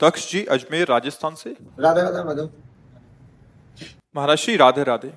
दक्ष 0.00 0.30
जी 0.32 0.44
अजमेर 0.46 0.86
राजस्थान 0.88 1.34
से। 1.34 1.50
राधे 1.80 2.02
राधे 2.02 2.24
माधव। 2.24 2.50
महर्षि 4.16 4.56
राधे 4.56 4.84
राधे। 4.84 5.12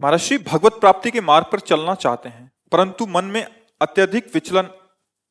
महर्षि 0.00 0.38
भगवत 0.38 0.80
प्राप्ति 0.80 1.10
के 1.10 1.20
मार्ग 1.22 1.46
पर 1.52 1.60
चलना 1.62 1.94
चाहते 1.96 2.28
हैं 2.28 2.50
परंतु 2.72 3.06
मन 3.06 3.24
में 3.24 3.44
अत्यधिक 3.80 4.30
विचलन 4.34 4.68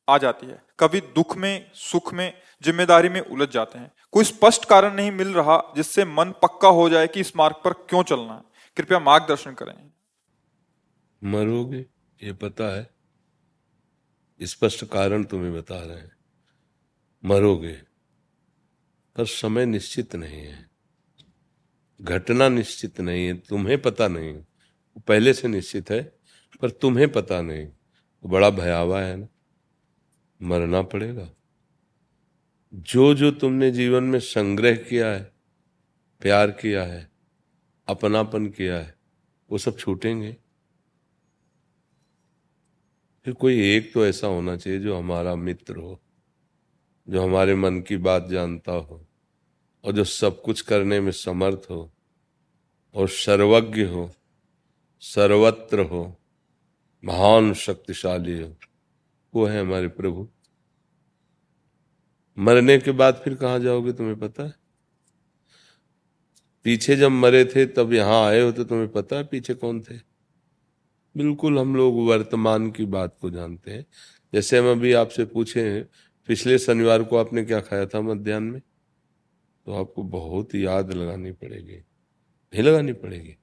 आ 0.08 0.16
जाती 0.18 0.46
है। 0.46 0.62
कभी 0.80 1.00
दुख 1.14 1.36
में 1.36 1.70
सुख 1.74 2.12
में 2.14 2.32
ज़िम्मेदारी 2.62 3.08
में 3.08 3.20
उलझ 3.20 3.48
जाते 3.48 3.78
हैं। 3.78 3.90
कोई 4.12 4.24
स्पष्ट 4.24 4.64
कारण 4.64 4.94
नहीं 4.94 5.10
मिल 5.10 5.32
रहा 5.34 5.58
जिससे 5.76 6.04
मन 6.04 6.32
पक्का 6.42 6.68
हो 6.70 6.88
जाए 6.88 7.06
कि 7.06 7.20
इस 7.20 7.36
मार्ग 7.36 7.56
पर 7.64 7.72
क्यों 7.88 8.02
चलना 8.02 8.34
है। 8.34 8.42
कृपया 8.76 8.98
मार्गदर्शन 9.00 9.54
करें। 9.54 9.74
मरोगे 11.22 11.86
ये 12.18 12.32
पता 12.32 12.74
है। 12.76 12.90
स्पष्ट 14.40 14.84
कारण 14.84 15.24
तुम्हें 15.24 15.54
बता 15.54 15.78
रहे 15.78 15.96
हैं। 15.96 16.12
मरोगे 17.24 17.76
पर 19.16 19.26
समय 19.26 19.66
निश्चित 19.66 20.16
नहीं 20.16 20.40
है। 20.40 20.70
घटना 22.00 22.48
निश्चित 22.48 23.00
नहीं 23.00 23.26
है, 23.26 23.34
तुम्हें 23.34 23.82
पता 23.82 24.08
नहीं। 24.08 24.34
वो 24.34 25.00
पहले 25.00 25.34
से 25.34 25.48
निश्चित 25.48 25.90
है, 25.90 26.02
पर 26.62 26.70
तुम्हें 26.70 27.12
पता 27.12 27.42
नहीं। 27.42 27.68
बड़ा 28.26 28.50
भयावह 28.50 29.00
है 29.00 29.16
ना। 29.16 29.28
मरना 30.42 30.82
पड़ेगा। 30.82 31.30
जो 32.74 33.14
जो 33.14 33.30
तुमने 33.30 33.70
जीवन 33.70 34.04
में 34.04 34.18
संग्रह 34.18 34.76
किया 34.76 35.08
है, 35.08 35.32
प्यार 36.20 36.50
किया 36.50 36.84
है, 36.84 37.10
अपनापन 37.88 38.46
किया 38.46 38.76
है, 38.78 38.94
वो 39.50 39.58
सब 39.58 39.78
छूटेंगे। 39.78 40.36
फिर 43.24 43.34
कोई 43.34 43.76
एक 43.76 43.94
तो 43.94 44.06
ऐसा 44.06 44.26
होना 44.26 44.56
चाहिए 44.56 44.80
जो 44.80 44.98
हमारा 44.98 45.34
मित्र 45.34 45.76
हो, 45.76 46.02
जो 47.08 47.22
हमारे 47.22 47.54
मन 47.54 47.80
की 47.80 47.96
बात 47.96 48.28
जानता 48.28 48.72
हो। 48.72 49.03
और 49.84 49.92
जो 49.92 50.04
सब 50.04 50.42
कुछ 50.42 50.60
करने 50.60 51.00
में 51.00 51.12
समर्थ 51.12 51.66
हो 51.70 51.92
और 52.94 53.08
सर्वज्ञ 53.08 53.82
हो, 53.82 54.10
सर्वत्र 55.00 55.80
हो, 55.80 56.16
महान 57.04 57.54
शक्तिशाली 57.54 58.40
हो, 58.40 58.56
वो 59.34 59.46
है 59.46 59.60
हमारे 59.60 59.88
प्रभु। 59.88 60.28
मरने 62.38 62.78
के 62.78 62.90
बाद 62.90 63.20
फिर 63.24 63.34
कहाँ 63.34 63.58
जाओगे 63.60 63.92
तुम्हें 63.92 64.18
पता 64.18 64.42
है? 64.42 64.54
पीछे 66.64 66.96
जब 66.96 67.10
मरे 67.10 67.44
थे, 67.44 67.66
तब 67.66 67.92
यहाँ 67.92 68.26
आए 68.26 68.40
हो 68.40 68.52
तो 68.52 68.64
तुम्हें 68.64 68.88
पता 68.88 69.16
है 69.16 69.24
पीछे 69.24 69.54
कौन 69.54 69.80
थे? 69.80 69.98
बिल्कुल 71.16 71.58
हम 71.58 71.76
लोग 71.76 72.06
वर्तमान 72.06 72.70
की 72.70 72.84
बात 72.84 73.16
को 73.20 73.30
जानते 73.30 73.70
हैं। 73.70 73.86
जैसे 74.34 74.58
हम 74.58 74.70
अभी 74.70 74.92
आपसे 74.92 75.24
पूछे 75.24 75.80
पिछले 76.28 76.58
शनिवार 76.58 77.02
को 77.02 77.16
आपने 77.16 77.44
क्या 77.44 77.60
खाया 77.60 77.86
था 77.86 78.00
मध्यान्ह 78.00 78.52
में? 78.52 78.62
तो 79.66 79.72
आपको 79.72 80.02
बहुत 80.02 80.54
याद 80.54 80.92
लगानी 80.92 81.32
पड़ेगी, 81.32 81.76
नहीं 81.76 82.62
लगानी 82.62 82.92
पड़ेगी। 82.92 83.36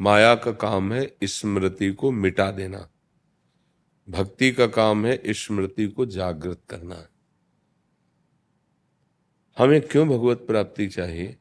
माया 0.00 0.34
का 0.34 0.52
काम 0.52 0.92
है 0.92 1.16
स्मृति 1.24 1.92
को 1.92 2.10
मिटा 2.10 2.50
देना। 2.50 2.90
भक्ति 4.08 4.52
का 4.52 4.66
काम 4.66 5.06
है 5.06 5.22
स्मृति 5.26 5.86
को 5.86 6.06
जागृत 6.06 6.60
करना। 6.68 7.08
हमें 9.58 9.88
क्यों 9.88 10.08
भगवत 10.08 10.38
प्राप्ति 10.38 10.88
चाहिए? 10.88 11.36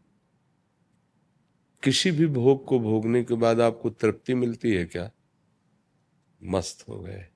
किसी 1.84 2.12
भी 2.12 2.28
भोग 2.28 2.66
को 2.66 2.80
भोगने 2.80 3.24
के 3.24 3.34
बाद 3.34 3.62
आपको 3.62 3.90
तृप्ति 3.90 4.34
मिलती 4.34 4.74
है 4.74 4.86
क्या? 4.86 5.12
मस्त 6.44 6.88
हो 6.88 7.00
गए। 7.00 7.28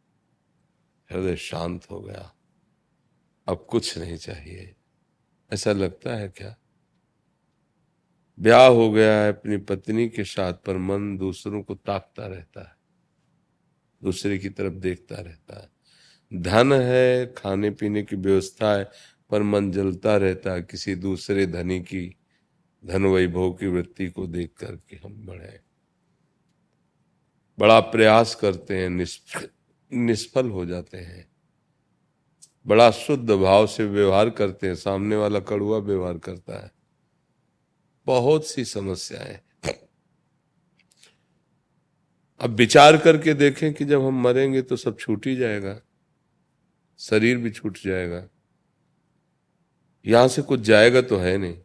हृदय 1.11 1.35
शांत 1.35 1.91
हो 1.91 2.01
गया। 2.01 2.35
अब 3.47 3.67
कुछ 3.69 3.97
नहीं 3.97 4.17
चाहिए। 4.17 4.75
ऐसा 5.53 5.71
लगता 5.71 6.15
है 6.15 6.29
क्या? 6.29 6.57
ब्याह 8.41 8.67
हो 8.67 8.91
गया 8.91 9.21
है, 9.21 9.29
अपनी 9.29 9.57
पत्नी 9.57 10.09
के 10.09 10.23
साथ, 10.23 10.53
पर 10.53 10.77
मन 10.77 11.17
दूसरों 11.17 11.63
को 11.63 11.75
ताकता 11.75 12.27
रहता 12.27 12.61
है, 12.61 12.75
दूसरे 14.03 14.37
की 14.37 14.49
तरफ़ 14.49 14.73
देखता 14.73 15.15
रहता 15.15 15.61
है। 15.61 15.69
धन 16.41 16.73
है, 16.73 17.33
खाने 17.37 17.71
पीने 17.71 18.03
की 18.03 18.15
व्यवस्था 18.15 18.77
है, 18.77 18.91
पर 19.29 19.43
मन 19.43 19.71
जलता 19.71 20.17
रहता 20.17 20.51
है। 20.51 20.61
किसी 20.61 20.95
दूसरे 20.95 21.45
धनी 21.45 21.79
की, 21.79 22.15
धन 22.85 23.05
वैभव 23.05 23.53
की 23.53 23.67
वृत्ति 23.67 24.07
को 24.07 24.27
देख 24.27 24.53
करके 24.57 24.95
हम 24.95 25.25
बढ़े। 25.25 25.59
बड़ा 27.59 27.79
प्रयास 27.79 28.35
करते 28.35 28.77
हैं 28.77 28.89
निष्फल 28.89 29.47
निष्फल 29.93 30.49
हो 30.49 30.65
जाते 30.65 30.97
हैं। 30.97 31.31
बड़ा 32.67 32.91
शुद्ध 32.91 33.31
भाव 33.31 33.67
से 33.67 33.85
व्यवहार 33.85 34.29
करते 34.29 34.67
हैं, 34.67 34.75
सामने 34.75 35.15
वाला 35.15 35.39
कड़ुआ 35.39 35.77
व्यवहार 35.77 36.17
करता 36.17 36.63
है। 36.63 36.80
बहुत 38.07 38.47
सी 38.47 38.65
समस्याएँ 38.65 39.39
अब 42.41 42.49
विचार 42.49 42.97
करके 42.97 43.33
देखें 43.33 43.73
कि 43.73 43.85
जब 43.85 44.01
हम 44.01 44.21
मरेंगे 44.21 44.61
तो 44.61 44.75
सब 44.75 44.97
छूट 44.99 45.27
ही 45.27 45.35
जाएगा, 45.35 45.79
शरीर 46.99 47.37
भी 47.37 47.49
छूट 47.49 47.77
जाएगा। 47.77 48.23
यहाँ 50.05 50.27
से 50.27 50.41
कुछ 50.41 50.59
जाएगा 50.59 51.01
तो 51.01 51.17
है 51.17 51.37
नहीं। 51.37 51.57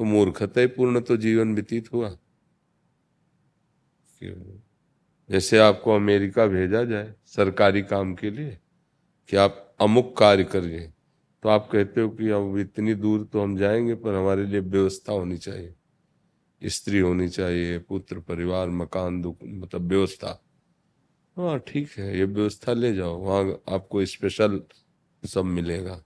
तो 0.00 0.04
मूर्खता 0.04 0.60
ही 0.60 0.66
पूर्ण 0.66 1.00
तो 1.00 1.16
जीवन 1.16 1.54
व्यतीत 1.54 1.92
हुआ। 1.92 2.10
जैसे 5.30 5.58
आपको 5.58 5.94
अमेरिका 5.94 6.46
भेजा 6.46 6.82
जाए 6.84 7.14
सरकारी 7.26 7.82
काम 7.82 8.14
के 8.14 8.30
लिए 8.30 8.58
कि 9.28 9.36
आप 9.36 9.76
अमुक 9.80 10.16
कार्य 10.18 10.44
करिए। 10.44 10.92
तो 11.42 11.48
आप 11.48 11.68
कहते 11.72 12.00
हो 12.00 12.08
कि 12.08 12.30
अब 12.30 12.58
इतनी 12.58 12.94
दूर 12.94 13.24
तो 13.24 13.42
हम 13.42 13.56
जाएँगे, 13.56 13.94
पर 13.94 14.14
हमारे 14.14 14.46
लिए 14.46 14.60
व्यवस्था 14.60 15.12
होनी 15.12 15.38
चाहिए। 15.38 15.74
स्त्री 16.64 16.98
होनी 16.98 17.28
चाहिए, 17.28 17.78
पुत्र, 17.78 18.18
परिवार, 18.18 18.68
मकान 18.68 19.34
मतलब 19.44 19.82
व्यवस्था। 19.82 20.44
हाँ 21.36 21.58
ठीक 21.58 21.90
है, 21.98 22.18
ये 22.18 22.24
व्यवस्था 22.24 22.72
ले 22.72 22.94
जाओ, 22.94 23.18
वहाँ 23.18 23.62
आपको 23.68 24.04
स्पेशल 24.04 24.62
सब 25.24 25.44
मिलेगा। 25.44 26.02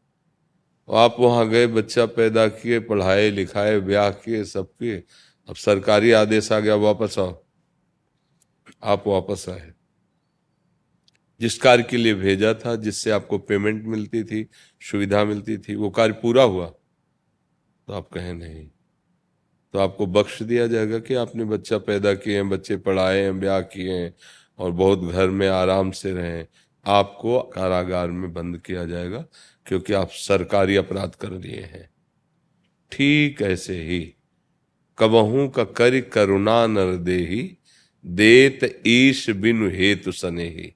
आप 0.91 1.17
वहाँ 1.19 1.49
गए, 1.49 1.67
बच्चा 1.67 2.07
पैदा 2.07 2.49
किए, 2.49 2.81
पढ़ाए, 2.81 3.31
लिखाए, 3.31 3.81
ब्याह 3.81 4.11
किए, 4.11 4.45
सब 4.45 4.67
किए, 4.67 5.03
अब 5.49 5.55
सरकारी 5.55 6.13
आदेश 6.13 6.53
आ 6.53 6.61
गया, 6.61 6.75
वापस 6.75 7.19
आओ। 7.19 7.45
आप 8.83 9.05
वापस 9.07 9.49
आए। 9.49 9.73
जिस 11.43 11.59
कार्य 11.59 11.83
के 11.83 11.97
लिए 11.97 12.15
भेजा 12.15 12.55
था, 12.55 12.77
जिससे 12.77 13.11
आपको 13.11 13.39
पेमेंट 13.39 13.85
मिलती 13.85 14.25
थी, 14.25 14.49
सुविधा 14.91 15.25
मिलती 15.25 15.59
थी, 15.59 15.75
वो 15.75 15.91
कार्य 15.91 16.13
पूरा 16.13 16.43
हुआ। 16.43 16.67
तो 17.87 17.93
आप 17.93 18.09
कहें 18.09 18.35
नहीं। 18.35 18.67
तो 19.73 19.79
आपको 19.79 20.07
बख्श 20.07 20.43
दिया 20.43 20.67
जाएगा 20.67 20.99
कि 20.99 21.15
आपने 21.15 21.45
बच्चा 21.45 21.79
पैदा 21.79 22.15
किए 22.15 22.35
हैं, 22.35 22.49
बच्चे 22.49 22.77
पढ़ाए 22.77 23.21
हैं, 23.21 23.41
ब्याह 23.41 23.61
किए 23.61 23.93
हैं 23.93 24.15
और 24.59 24.71
बहुत 24.71 25.01
घर 25.01 25.29
में 25.29 25.49
आराम 25.49 25.91
से 25.91 26.13
रहें। 26.13 26.47
आपको 26.87 27.41
कारागार 27.41 28.11
में 28.11 28.33
बंद 28.33 28.59
किया 28.59 28.85
जाएगा 28.85 29.25
क्योंकि 29.67 29.93
आप 29.93 30.11
सरकारी 30.11 30.77
अपराध 30.77 31.15
कर 31.15 31.31
लिए 31.31 31.61
हैं। 31.61 31.91
ठीक 32.93 33.43
ऐसे 33.43 33.83
ही 33.83 34.15
कबहू 34.99 35.49
का 35.49 35.65
कर 35.65 36.01
करुणा 36.01 36.67
नर 36.67 36.97
दे 36.97 37.57
देत 38.07 38.83
ईश 38.87 39.31
बिनु 39.31 39.69
हेतु 39.69 40.13
सने 40.13 40.49
ही 40.49 40.75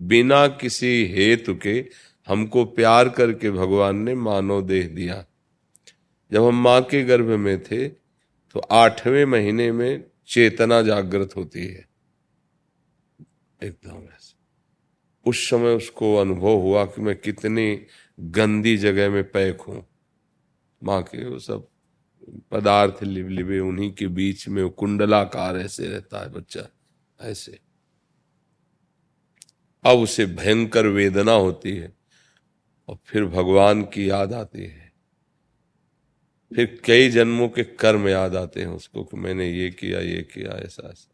बिना 0.00 0.46
किसी 0.48 1.06
हेतु 1.06 1.54
के 1.54 1.84
हमको 2.28 2.64
प्यार 2.64 3.08
करके 3.08 3.50
भगवान 3.50 3.96
ने 3.96 4.14
मानव 4.14 4.62
देह 4.62 4.88
दिया। 4.88 5.24
जब 6.32 6.44
हम 6.44 6.62
माँ 6.62 6.80
के 6.82 7.02
गर्भ 7.04 7.26
में 7.26 7.62
थे 7.62 7.88
तो 7.88 8.60
आठवें 8.60 9.24
महीने 9.24 9.70
में 9.72 10.04
चेतना 10.26 10.80
जागृत 10.82 11.36
होती 11.36 11.66
है। 11.66 11.84
एकदम 13.60 13.96
ऐसे। 13.96 14.34
उस 15.26 15.48
समय 15.50 15.74
उसको 15.74 16.14
अनुभव 16.16 16.56
हुआ 16.56 16.84
कि 16.84 17.02
मैं 17.02 17.16
कितनी 17.16 17.86
गंदी 18.20 18.76
जगह 18.76 19.10
में 19.10 19.22
पैक 19.30 19.60
हूँ। 19.60 19.84
माँ 20.82 21.02
के 21.02 21.24
वो 21.24 21.38
सब 21.38 21.68
पदार्थ 22.50 23.02
लिब 23.02 23.28
लिबे 23.28 23.58
उन्हीं 23.58 23.92
के 23.92 24.06
बीच 24.08 24.48
में 24.48 24.68
कुंडलाकार 24.70 25.56
ऐसे 25.56 25.86
रहता 25.86 26.22
है 26.22 26.30
बच्चा, 26.32 26.68
ऐसे। 27.20 27.65
अब 29.86 29.98
उसे 29.98 30.26
भयंकर 30.26 30.86
वेदना 30.86 31.32
होती 31.32 31.76
है 31.76 31.92
और 32.88 32.98
फिर 33.06 33.24
भगवान 33.24 33.82
की 33.82 34.10
याद 34.10 34.32
आती 34.32 34.64
है। 34.64 34.92
फिर 36.52 36.80
कई 36.84 37.08
जन्मों 37.08 37.48
के 37.48 37.64
कर्म 37.64 38.08
याद 38.08 38.36
आते 38.36 38.60
हैं 38.60 38.68
उसको 38.68 39.04
कि 39.04 39.16
मैंने 39.16 39.50
ये 39.50 39.70
किया 39.70 40.00
ये 40.00 40.22
किया, 40.22 40.50
ऐसा 40.50 40.88
ऐसा। 40.88 41.12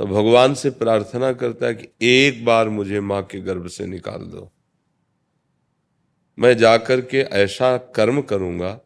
तो 0.00 0.06
भगवान 0.06 0.54
से 0.54 0.70
प्रार्थना 0.70 1.32
करता 1.32 1.66
है 1.66 1.74
कि 1.74 1.88
एक 2.02 2.44
बार 2.44 2.68
मुझे 2.68 3.00
माँ 3.00 3.22
के 3.22 3.40
गर्भ 3.40 3.66
से 3.66 3.86
निकाल 3.86 4.18
दो। 4.18 4.52
मैं 6.38 6.56
जाकर 6.56 7.00
के 7.00 7.18
ऐसा 7.18 7.76
कर्म 7.76 8.22
करूँगा, 8.22 8.80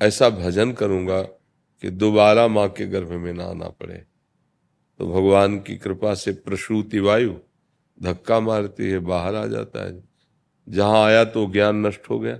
ऐसा 0.00 0.28
भजन 0.30 0.72
करूँगा 0.72 1.22
कि 1.22 1.90
दोबारा 1.90 2.48
माँ 2.48 2.68
के 2.68 2.86
गर्भ 2.86 3.12
में 3.12 3.32
ना 3.32 3.44
आना 3.44 3.68
पड़े। 3.68 3.94
तो 5.00 5.06
भगवान 5.06 5.58
की 5.58 5.76
कृपा 5.76 6.14
से 6.14 6.32
प्रसूति 6.32 6.98
वायु 6.98 7.34
धक्का 8.02 8.40
मारती 8.40 8.90
है, 8.90 8.98
बाहर 8.98 9.34
आ 9.34 9.46
जाता 9.46 9.86
है। 9.86 10.02
जहाँ 10.68 11.04
आया 11.04 11.24
तो 11.24 11.46
ज्ञान 11.52 11.86
नष्ट 11.86 12.10
हो 12.10 12.18
गया। 12.18 12.38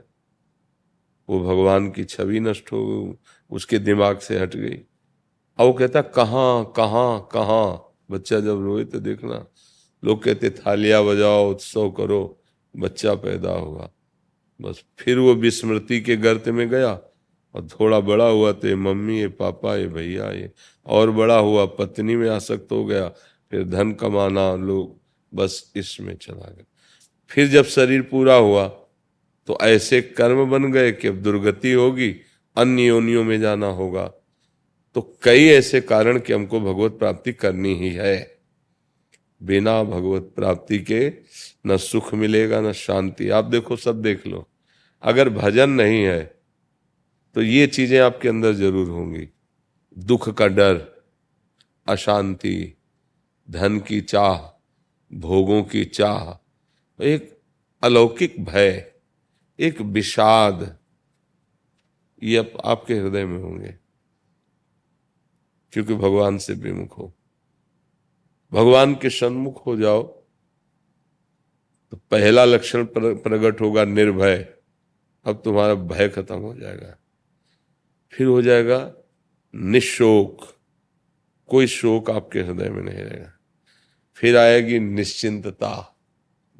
वो 1.28 1.40
भगवान 1.40 1.90
की 1.90 2.04
छवि 2.04 2.40
नष्ट 2.40 2.72
हो 2.72 3.06
गई, 3.06 3.14
उसके 3.50 3.78
दिमाग 3.78 4.18
से 4.18 4.38
हट 4.38 4.56
गई। 4.56 4.76
अब 5.58 5.66
वो 5.66 5.72
कहता, 5.72 6.02
कहाँ 6.02 6.72
कहाँ 6.76 7.28
कहाँ? 7.32 7.94
बच्चा 8.10 8.40
जब 8.40 8.62
रोए 8.62 8.84
तो 8.84 9.00
देखना। 9.00 9.46
लोग 10.04 10.22
कहते, 10.22 10.50
थालियाँ 10.50 11.04
बजाओ, 11.04 11.50
उत्सव 11.50 11.90
करो, 11.90 12.40
बच्चा 12.76 13.14
पैदा 13.14 13.52
होगा 13.52 13.90
बस 14.60 14.84
फिर 14.98 15.18
वो 15.18 15.34
विस्मृति 15.34 16.00
के 16.00 16.16
गर्त 16.16 16.48
में 16.48 16.68
गया 16.68 16.92
और 17.54 17.66
थोड़ा 17.66 18.00
बड़ा 18.00 18.28
हुआ 18.28 18.52
तो 18.52 18.76
मम्मी, 18.76 19.20
ये 19.20 19.28
पापा, 19.28 19.76
ये 19.76 19.86
भैया, 19.86 20.30
ये 20.30 20.52
और 20.86 21.10
बड़ा 21.10 21.38
हुआ, 21.38 21.66
पत्नी 21.66 22.16
में 22.16 22.30
आसक्त 22.30 22.72
हो 22.72 22.84
गया। 22.84 23.08
फिर 23.50 23.64
धन 23.64 23.92
कमाना, 23.92 24.54
लोग 24.54 25.01
बस 25.32 25.72
इसमें 25.76 26.14
चला 26.16 26.50
गया। 26.50 26.64
फिर 27.30 27.48
जब 27.48 27.64
शरीर 27.66 28.02
पूरा 28.02 28.34
हुआ 28.36 28.66
तो 29.48 29.58
ऐसे 29.62 30.00
कर्म 30.02 30.44
बन 30.50 30.70
गए 30.72 30.90
कि 30.92 31.08
अब 31.08 31.22
दुर्गति 31.22 31.72
होगी, 31.72 32.10
अन्य 32.56 32.82
योनियों 32.82 33.24
में 33.24 33.40
जाना 33.40 33.66
होगा। 33.68 34.06
तो 34.96 35.00
कई 35.22 35.46
ऐसे 35.46 35.80
कारण 35.82 36.18
कि 36.18 36.32
हमको 36.32 36.60
भगवत 36.62 36.98
प्राप्ति 36.98 37.32
करनी 37.32 37.74
ही 37.74 37.90
है। 37.90 38.16
बिना 39.40 39.82
भगवत 39.84 40.32
प्राप्ति 40.36 40.78
के 40.80 41.12
न 41.66 41.76
सुख 41.78 42.12
मिलेगा, 42.14 42.60
न 42.60 42.72
शांति। 42.74 43.28
आप 43.30 43.44
देखो, 43.44 43.76
सब 43.76 44.02
देख 44.02 44.26
लो। 44.26 44.46
अगर 45.02 45.28
भजन 45.30 45.70
नहीं 45.70 46.02
है 46.02 46.22
तो 47.36 47.42
ये 47.42 47.66
चीज़ें 47.66 47.98
आपके 48.00 48.28
अंदर 48.28 48.52
ज़रूर 48.54 48.88
होंगी। 48.88 49.28
दुख 49.96 50.28
का 50.30 50.46
डर, 50.48 50.80
अशांति, 51.86 52.74
धन 53.48 53.78
की 53.78 54.00
चाह 54.02 54.36
भोगों 55.14 55.64
की 55.64 55.84
चाह 55.84 56.48
एक 57.04 57.38
अलौकिक 57.82 58.44
भय 58.44 58.92
एक 59.60 59.80
विषाद 59.80 60.78
ये 62.22 62.36
आप, 62.36 62.52
आपके 62.64 62.94
हृदय 62.94 63.24
में 63.24 63.38
होंगे। 63.38 63.74
क्योंकि 65.72 65.94
भगवान 65.94 66.38
से 66.38 66.54
विमुख 66.54 66.98
हो। 66.98 67.14
भगवान 68.52 68.94
के 68.94 69.10
सन्मुख 69.10 69.66
हो 69.66 69.76
जाओ 69.76 70.02
तो 71.90 71.96
पहला 71.96 72.44
लक्षण 72.44 72.86
प्रकट 72.94 73.60
होगा 73.60 73.84
निर्भय। 73.84 74.54
अब 75.24 75.42
तुम्हारा 75.44 75.74
भय 75.74 76.08
खत्म 76.08 76.38
हो 76.38 76.54
जाएगा। 76.54 76.96
फिर 78.12 78.26
हो 78.26 78.42
जाएगा 78.42 78.94
निशोक। 79.54 80.58
कोई 81.46 81.66
शोक 81.66 82.10
आपके 82.10 82.40
हृदय 82.40 82.70
में 82.70 82.82
नहीं 82.82 83.04
रहेगा। 83.04 83.38
फिर 84.14 84.36
आएगी 84.36 84.78
निश्चिंतता, 84.78 85.96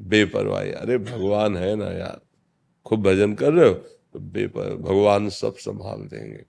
बेपरवाही। 0.01 0.71
अरे, 0.71 0.99
भगवान 0.99 1.57
है 1.57 1.77
ना 1.77 1.91
यार। 1.91 2.21
खूब 2.87 3.03
भजन 3.03 3.35
कर 3.35 3.53
रहे 3.53 3.69
हो 3.69 3.75
तो 4.13 4.19
बेपर, 4.19 4.77
भगवान 4.77 5.29
सब 5.29 5.57
संभाल 5.57 6.01
देंगे। 6.01 6.45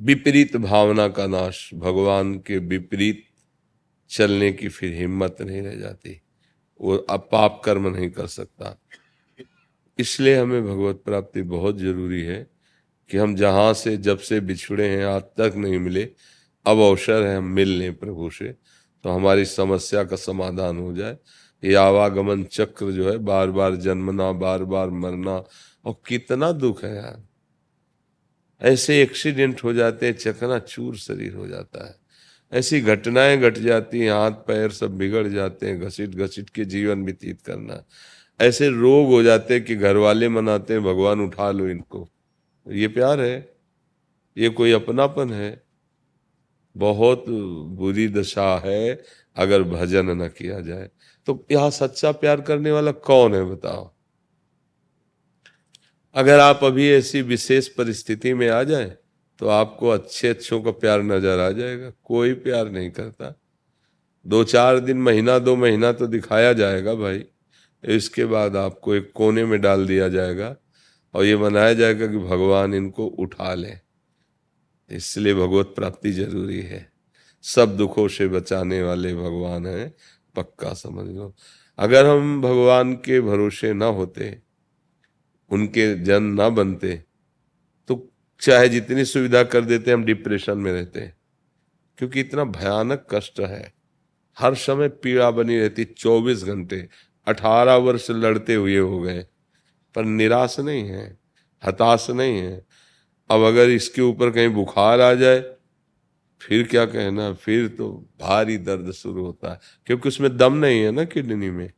विपरीत 0.00 0.56
भावना 0.56 1.08
का 1.08 1.26
नाश, 1.26 1.74
भगवान 1.74 2.34
के 2.38 2.58
विपरीत 2.58 3.24
चलने 4.08 4.52
की 4.52 4.68
फिर 4.68 4.92
हिम्मत 4.92 5.36
नहीं 5.40 5.62
रह 5.62 5.74
जाती। 5.74 6.20
वो 6.80 6.96
अब 6.96 7.28
पाप 7.32 7.62
कर्म 7.64 7.96
नहीं 7.96 8.10
कर 8.10 8.26
सकता। 8.26 8.80
इसलिए 9.98 10.36
हमें 10.38 10.64
भगवत 10.64 11.02
प्राप्ति 11.04 11.42
बहुत 11.42 11.78
ज़रूरी 11.78 12.22
है 12.22 12.50
कि 13.10 13.16
हम 13.16 13.34
जहाँ 13.36 13.74
से, 13.74 13.96
जब 13.96 14.18
से 14.18 14.40
बिछड़े 14.40 14.88
हैं, 14.88 15.04
आज 15.04 15.22
तक 15.22 15.52
नहीं 15.56 15.78
मिले 15.78 16.12
अब 16.66 16.78
अवसर 16.78 17.22
है 17.22 17.36
हम 17.36 17.44
मिल 17.44 17.68
लें 17.68 17.94
प्रभु 17.94 18.30
से 18.30 18.52
तो 19.04 19.10
हमारी 19.10 19.44
समस्या 19.44 20.04
का 20.04 20.16
समाधान 20.16 20.78
हो 20.78 20.92
जाए। 20.94 21.18
ये 21.64 21.74
आवागमन 21.74 22.44
चक्र 22.44 22.90
जो 22.90 23.10
है 23.10 23.18
बार 23.18 23.50
बार 23.50 23.76
जन्मना 23.76 24.32
बार 24.32 24.64
बार 24.64 24.90
मरना, 24.90 25.44
और 25.84 26.00
कितना 26.08 26.52
दुख 26.52 26.84
है 26.84 26.96
यार। 26.96 27.22
ऐसे 28.62 29.02
एक्सीडेंट 29.02 29.64
हो 29.64 29.72
जाते 29.72 30.06
हैं, 30.06 30.12
चकना 30.12 30.58
चूर 30.58 30.96
शरीर 30.96 31.34
हो 31.34 31.46
जाता 31.48 31.86
है। 31.86 31.94
ऐसी 32.52 32.80
घटनाएँ 32.80 33.38
घट 33.38 33.58
जाती 33.58 34.00
हैं, 34.00 34.12
हाथ 34.12 34.30
पैर 34.30 34.70
सब 34.70 34.96
बिगड़ 34.98 35.26
जाते 35.28 35.66
हैं 35.66 35.80
घसीट 35.80 36.10
घसीट 36.10 36.50
के 36.50 36.64
जीवन 36.64 37.04
व्यतीत 37.04 37.40
करना। 37.42 37.84
ऐसे 38.40 38.68
रोग 38.68 39.06
हो 39.06 39.22
जाते 39.22 39.54
हैं 39.54 39.64
कि 39.64 39.76
घर 39.76 39.96
वाले 39.96 40.28
मनाते 40.28 40.74
हैं, 40.74 40.82
भगवान 40.82 41.20
उठा 41.20 41.50
लो 41.50 41.68
इनको। 41.68 42.08
ये 42.66 42.88
प्यार 42.88 43.20
है, 43.20 43.56
ये 44.36 44.48
कोई 44.48 44.72
अपनापन 44.72 45.32
है। 45.32 45.65
बहुत 46.76 47.24
बुरी 47.76 48.08
दशा 48.08 48.56
है 48.64 48.98
अगर 49.36 49.62
भजन 49.64 50.10
न 50.12 50.28
किया 50.28 50.60
जाए। 50.60 50.88
तो 51.26 51.44
यहाँ 51.52 51.70
सच्चा 51.72 52.12
प्यार 52.14 52.40
करने 52.40 52.72
वाला 52.72 52.92
कौन 53.04 53.34
है 53.34 53.44
बताओ? 53.46 53.90
अगर 56.14 56.40
आप 56.40 56.64
अभी 56.64 56.90
ऐसी 56.90 57.22
विशेष 57.24 57.68
परिस्थिति 57.68 58.34
में 58.34 58.48
आ 58.48 58.62
जाए 58.64 58.96
तो 59.38 59.48
आपको 59.48 59.88
अच्छे 59.88 60.28
अच्छों 60.28 60.60
का 60.62 60.70
प्यार 60.72 61.02
नज़र 61.02 61.40
आ 61.40 61.50
जाएगा। 61.52 61.90
कोई 62.04 62.32
प्यार 62.34 62.70
नहीं 62.70 62.90
करता। 62.90 63.34
दो 64.26 64.42
चार 64.44 64.78
दिन, 64.80 64.98
महीना, 64.98 65.38
दो 65.38 65.56
महीना 65.56 65.92
तो 65.92 66.06
दिखाया 66.06 66.52
जाएगा 66.52 66.94
भाई। 66.96 67.24
इसके 67.84 68.24
बाद 68.26 68.56
आपको 68.56 68.94
एक 68.94 69.10
कोने 69.14 69.44
में 69.44 69.60
डाल 69.60 69.86
दिया 69.86 70.08
जाएगा 70.08 70.54
और 71.14 71.24
ये 71.24 71.36
मनाया 71.36 71.74
जाएगा 71.74 72.06
कि 72.06 72.18
भगवान 72.20 72.74
इनको 72.74 73.06
उठा 73.06 73.52
ले। 73.54 73.74
इसलिए 74.90 75.34
भगवत 75.34 75.72
प्राप्ति 75.76 76.12
ज़रूरी 76.12 76.60
है। 76.60 76.92
सब 77.44 77.76
दुखों 77.76 78.08
से 78.08 78.28
बचाने 78.28 78.82
वाले 78.82 79.14
भगवान 79.14 79.66
हैं, 79.66 79.94
पक्का 80.36 80.72
समझ 80.74 81.06
लो। 81.16 81.34
अगर 81.78 82.06
हम 82.06 82.40
भगवान 82.42 82.94
के 82.94 83.20
भरोसे 83.20 83.72
ना 83.72 83.86
होते, 83.86 84.38
उनके 85.50 85.94
जन 85.94 86.22
ना 86.22 86.48
बनते 86.48 86.94
तो 87.88 88.12
चाहे 88.40 88.68
जितनी 88.68 89.04
सुविधा 89.04 89.42
कर 89.42 89.60
देते, 89.60 89.92
हम 89.92 90.04
डिप्रेशन 90.04 90.58
में 90.58 90.72
रहते 90.72 91.12
क्योंकि 91.98 92.20
इतना 92.20 92.44
भयानक 92.44 93.06
कष्ट 93.10 93.40
है। 93.40 93.72
हर 94.38 94.54
समय 94.54 94.88
पीड़ा 94.88 95.30
बनी 95.30 95.58
रहती, 95.58 95.84
चौबीस 95.84 96.44
घंटे, 96.44 96.88
अठारह 97.26 97.74
वर्ष 97.76 98.10
लड़ते 98.10 98.54
हुए 98.54 98.78
हो 98.78 99.00
गए। 99.00 99.26
पर 99.94 100.04
निराश 100.04 100.58
नहीं 100.60 100.84
है, 100.84 101.18
हताश 101.62 102.10
नहीं 102.10 102.38
है। 102.38 102.65
अब 103.30 103.40
अगर 103.40 103.70
इसके 103.70 104.02
ऊपर 104.02 104.30
कहीं 104.30 104.48
बुखार 104.48 105.00
आ 105.00 105.14
जाए, 105.14 105.52
फिर 106.40 106.66
क्या 106.66 106.86
कहना? 106.86 107.32
फिर 107.32 107.68
तो 107.68 108.06
भारी 108.20 108.58
दर्द 108.58 108.92
शुरू 108.92 109.24
होता 109.24 109.52
है, 109.52 109.60
क्योंकि 109.86 110.08
उसमें 110.08 110.36
दम 110.36 110.54
नहीं 110.54 110.80
है 110.80 110.90
ना 110.90 111.04
किडनी 111.04 111.50
में। 111.50 111.72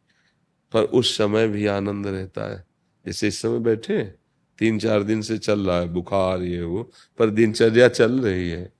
पर 0.72 0.82
उस 0.82 1.16
समय 1.16 1.48
भी 1.48 1.66
आनंद 1.66 2.06
रहता 2.06 2.52
है। 2.52 2.66
जैसे 3.06 3.28
इस 3.28 3.42
समय 3.42 3.58
बैठे, 3.58 4.02
तीन 4.58 4.78
चार 4.78 5.02
दिन 5.02 5.22
से 5.22 5.38
चल 5.38 5.60
रहा 5.60 5.80
है, 5.80 5.88
बुखार 5.88 6.42
ये 6.42 6.62
वो, 6.62 6.92
पर 7.18 7.30
दिनचर्या 7.30 7.88
चल 7.88 8.20
रही 8.20 8.50
है। 8.50 8.72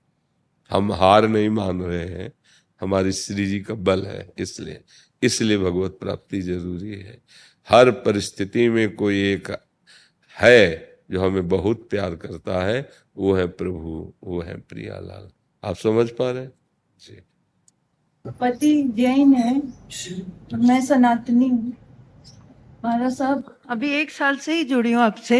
हम 0.69 0.91
हार 0.91 1.27
नहीं 1.27 1.49
मान 1.49 1.81
रहे 1.81 2.05
हैं, 2.05 2.33
हमारी 2.81 3.11
श्री 3.11 3.45
जी 3.45 3.59
का 3.59 3.73
बल 3.73 4.05
है 4.05 4.33
इसलिए। 4.39 4.81
इसलिए 5.23 5.57
भगवत 5.57 5.97
प्राप्ति 6.01 6.41
ज़रूरी 6.41 6.91
है। 6.91 7.21
हर 7.69 7.91
परिस्थिति 7.91 8.69
में 8.69 8.95
कोई 8.95 9.33
एक 9.33 9.57
है 10.37 10.88
जो 11.09 11.21
हमें 11.21 11.47
बहुत 11.47 11.87
प्यार 11.89 12.15
करता 12.15 12.63
है 12.63 12.87
वो 13.17 13.33
है 13.35 13.47
प्रभु 13.47 14.13
वो 14.23 14.41
है 14.41 14.57
प्रियालाल। 14.69 15.29
आप 15.63 15.75
समझ 15.75 16.09
पा 16.19 16.29
रहे 16.31 16.45
जी। 16.97 17.21
पति 18.39 18.73
जैन 18.95 19.33
है। 19.33 19.55
मैं 20.59 20.81
सनातनी 20.85 21.47
हूँ। 21.47 21.73
महाराज 22.85 23.17
साहब 23.17 23.55
अभी 23.69 23.89
एक 23.91 24.11
साल 24.11 24.37
से 24.37 24.53
ही 24.53 24.63
जुड़ी 24.63 24.91
हूँ 24.91 25.01
आपसे। 25.03 25.39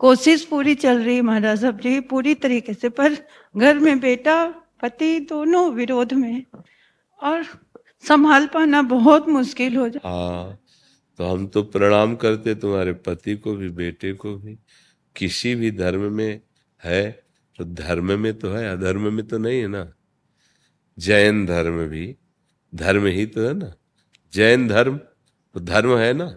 कोशिश 0.00 0.44
पूरी 0.44 0.74
चल 0.74 1.02
रही 1.02 1.16
है 1.16 1.22
महाराज 1.22 1.60
साहब 1.60 1.80
जी 1.80 1.98
पूरी 2.10 2.34
तरीके 2.34 2.74
से 2.74 2.88
पर 2.88 3.16
घर 3.54 3.78
में 3.78 3.98
बेटा 4.00 4.36
पति 4.82 5.18
दोनों 5.28 5.70
विरोध 5.72 6.12
में 6.12 6.44
और 7.20 7.44
संभाल 8.04 8.46
पाना 8.54 8.82
बहुत 8.82 9.28
मुश्किल 9.28 9.76
हो 9.76 9.88
जाता 9.88 10.08
हाँ। 10.08 10.58
तो 11.18 11.24
हम 11.24 11.46
तो 11.46 11.62
प्रणाम 11.62 12.14
करते, 12.16 12.54
तुम्हारे 12.54 12.92
पति 12.92 13.34
को 13.36 13.54
भी, 13.56 13.68
बेटे 13.68 14.12
को 14.12 14.34
भी। 14.36 14.58
किसी 15.16 15.54
भी 15.54 15.70
धर्म 15.70 16.12
में 16.12 16.40
है 16.82 17.10
तो 17.58 17.64
धर्म 17.64 18.18
में 18.20 18.32
तो 18.38 18.50
है, 18.50 18.68
अधर्म 18.68 19.12
में 19.12 19.26
तो 19.26 19.38
नहीं 19.38 19.60
है 19.60 19.66
ना। 19.68 19.92
जैन 20.98 21.44
धर्म 21.46 21.86
भी, 21.86 22.16
धर्म 22.74 23.06
ही 23.06 23.26
तो 23.26 23.46
है 23.46 23.52
ना। 23.54 23.72
जैन 24.32 24.68
धर्म 24.68 24.96
तो 25.54 25.60
धर्म 25.60 25.96
है 25.98 26.12
ना। 26.12 26.34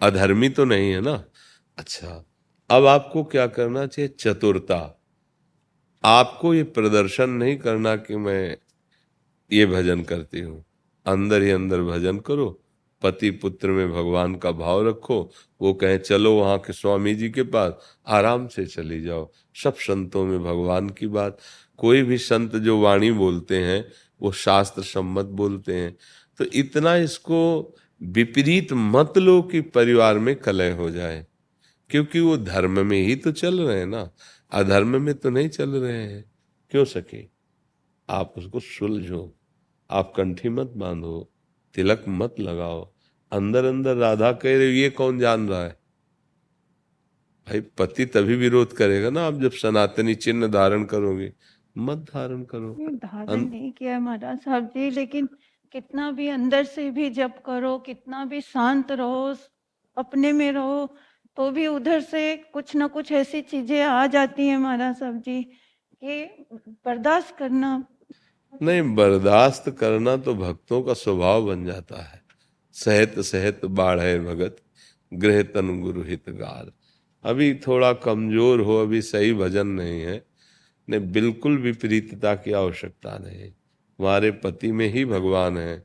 अधर्मी 0.00 0.48
तो 0.48 0.64
नहीं 0.64 0.90
है 0.92 1.00
ना। 1.00 1.24
अच्छा 1.78 2.24
अब 2.70 2.86
आपको 2.86 3.24
क्या 3.24 3.46
करना 3.46 3.86
चाहिए? 3.86 4.08
चतुरता। 4.08 4.94
आपको 6.04 6.54
ये 6.54 6.62
प्रदर्शन 6.62 7.30
नहीं 7.30 7.56
करना 7.56 7.96
कि 7.96 8.16
मैं 8.16 8.56
ये 9.50 9.66
भजन 9.66 10.02
करती 10.02 10.40
हूँ। 10.40 10.64
अंदर 11.06 11.42
ही 11.42 11.50
अंदर 11.50 11.82
भजन 11.82 12.18
करो। 12.18 12.48
पति 13.02 13.30
पुत्र 13.30 13.68
में 13.68 13.92
भगवान 13.92 14.34
का 14.34 14.50
भाव 14.50 14.88
रखो। 14.88 15.30
वो 15.60 15.74
कहें, 15.74 15.98
चलो 15.98 16.34
वहाँ 16.34 16.58
के 16.58 16.72
स्वामी 16.72 17.14
जी 17.14 17.30
के 17.30 17.42
पास, 17.42 17.74
आराम 18.06 18.48
से 18.48 18.66
चली 18.66 19.02
जाओ। 19.02 19.30
सब 19.54 19.74
संतों 19.74 20.24
में 20.24 20.42
भगवान 20.42 20.90
की 20.90 21.06
बात। 21.06 21.38
कोई 21.76 22.02
भी 22.02 22.18
संत 22.18 22.56
जो 22.56 22.80
वाणी 22.80 23.12
बोलते 23.12 23.56
हैं, 23.58 23.92
वो 24.22 24.32
शास्त्र 24.32 24.82
सम्मत 24.82 25.24
बोलते 25.24 25.74
हैं। 25.74 25.96
तो 26.38 26.44
इतना 26.44 26.96
इसको 26.96 27.74
विपरीत 28.02 28.72
मत 28.72 29.18
लो 29.18 29.42
कि 29.42 29.60
परिवार 29.60 30.18
में 30.18 30.36
कलह 30.36 30.74
हो 30.74 30.90
जाए। 30.90 31.26
क्योंकि 31.90 32.20
वो 32.20 32.36
धर्म 32.36 32.86
में 32.86 33.02
ही 33.02 33.16
तो 33.16 33.32
चल 33.32 33.60
रहे 33.60 33.78
हैं 33.78 33.86
ना। 33.86 34.10
अधर्म 34.52 35.02
में 35.02 35.14
तो 35.14 35.30
नहीं 35.30 35.48
चल 35.48 35.70
रहे 35.70 36.02
हैं। 36.02 36.32
क्यों 36.70 36.84
सके 36.84 37.24
आप 38.10 38.34
उसको 38.38 38.60
सुलझो। 38.60 39.34
आप 39.90 40.12
कंठी 40.16 40.48
मत 40.48 40.72
बांधो। 40.76 41.30
तिलक 41.74 42.04
मत 42.08 42.34
लगाओ। 42.40 42.92
अंदर 43.32 43.64
अंदर 43.64 43.96
राधा 43.96 44.32
कह 44.32 44.56
रहे 44.56 44.70
ये 44.70 44.90
कौन 44.90 45.18
जान 45.18 45.48
रहा 45.48 45.64
है? 45.64 45.78
भाई 47.48 47.60
पति 47.60 48.06
तभी 48.06 48.34
विरोध 48.36 48.72
करेगा 48.72 49.10
ना 49.10 49.26
आप 49.26 49.34
जब 49.34 49.50
सनातनी 49.50 50.14
चिन्ह 50.14 50.46
धारण 50.46 50.84
करोगे। 50.84 51.32
मत 51.78 51.98
धारण 51.98 52.42
करो। 52.44 52.96
धारण 52.96 53.26
अन- 53.26 53.50
नहीं 53.50 53.72
किया 53.72 54.00
महाराज 54.00 54.38
साहब 54.38 54.64
जी 54.64 54.90
लेकिन 54.90 55.28
कितना 55.72 56.10
भी 56.10 56.28
अंदर 56.28 56.64
से 56.64 56.90
भी 56.90 57.10
जप 57.10 57.42
करो 57.46 57.78
कितना 57.78 58.24
भी 58.24 58.40
शांत 58.40 58.92
रहो 58.92 59.36
अपने 59.96 60.32
में 60.32 60.52
रहो 60.52 60.96
तो 61.36 61.50
भी 61.50 61.66
उधर 61.66 62.00
से 62.00 62.36
कुछ 62.36 62.76
ना 62.76 62.86
कुछ 62.86 63.12
ऐसी 63.12 63.40
चीज़ें 63.40 63.82
आ 63.82 64.06
जाती 64.06 64.46
हैं 64.46 64.58
महाराज 64.58 64.96
साहब 64.96 65.20
जी 65.20 65.42
कि 66.04 66.46
बर्दाश्त 66.68 67.36
करना 67.36 67.84
नहीं, 68.54 68.94
बर्दाश्त 68.94 69.70
करना 69.70 70.16
तो 70.16 70.34
भक्तों 70.34 70.82
का 70.82 70.92
स्वभाव 70.92 71.46
बन 71.46 71.64
जाता 71.64 72.02
है। 72.02 72.22
सहत 72.72 73.18
सहत 73.18 73.64
बाढ़ 73.64 74.18
भगत, 74.18 74.56
गृह 75.14 75.42
तन 75.42 75.80
गुरु 75.80 76.02
हित 76.02 76.30
गार। 76.30 76.72
अभी 77.24 77.54
थोड़ा 77.54 77.92
कमज़ोर 77.92 78.60
हो, 78.60 78.82
अभी 78.82 79.02
सही 79.02 79.34
भजन 79.34 79.66
नहीं 79.66 80.00
है। 80.00 80.26
ने 80.88 80.98
बिल्कुल 80.98 81.58
विपरीतता 81.58 82.34
की 82.34 82.52
आवश्यकता 82.52 83.18
नहीं। 83.18 83.50
तुम्हारे 83.50 84.30
पति 84.30 84.72
में 84.72 84.88
ही 84.88 85.04
भगवान 85.04 85.58
है, 85.58 85.78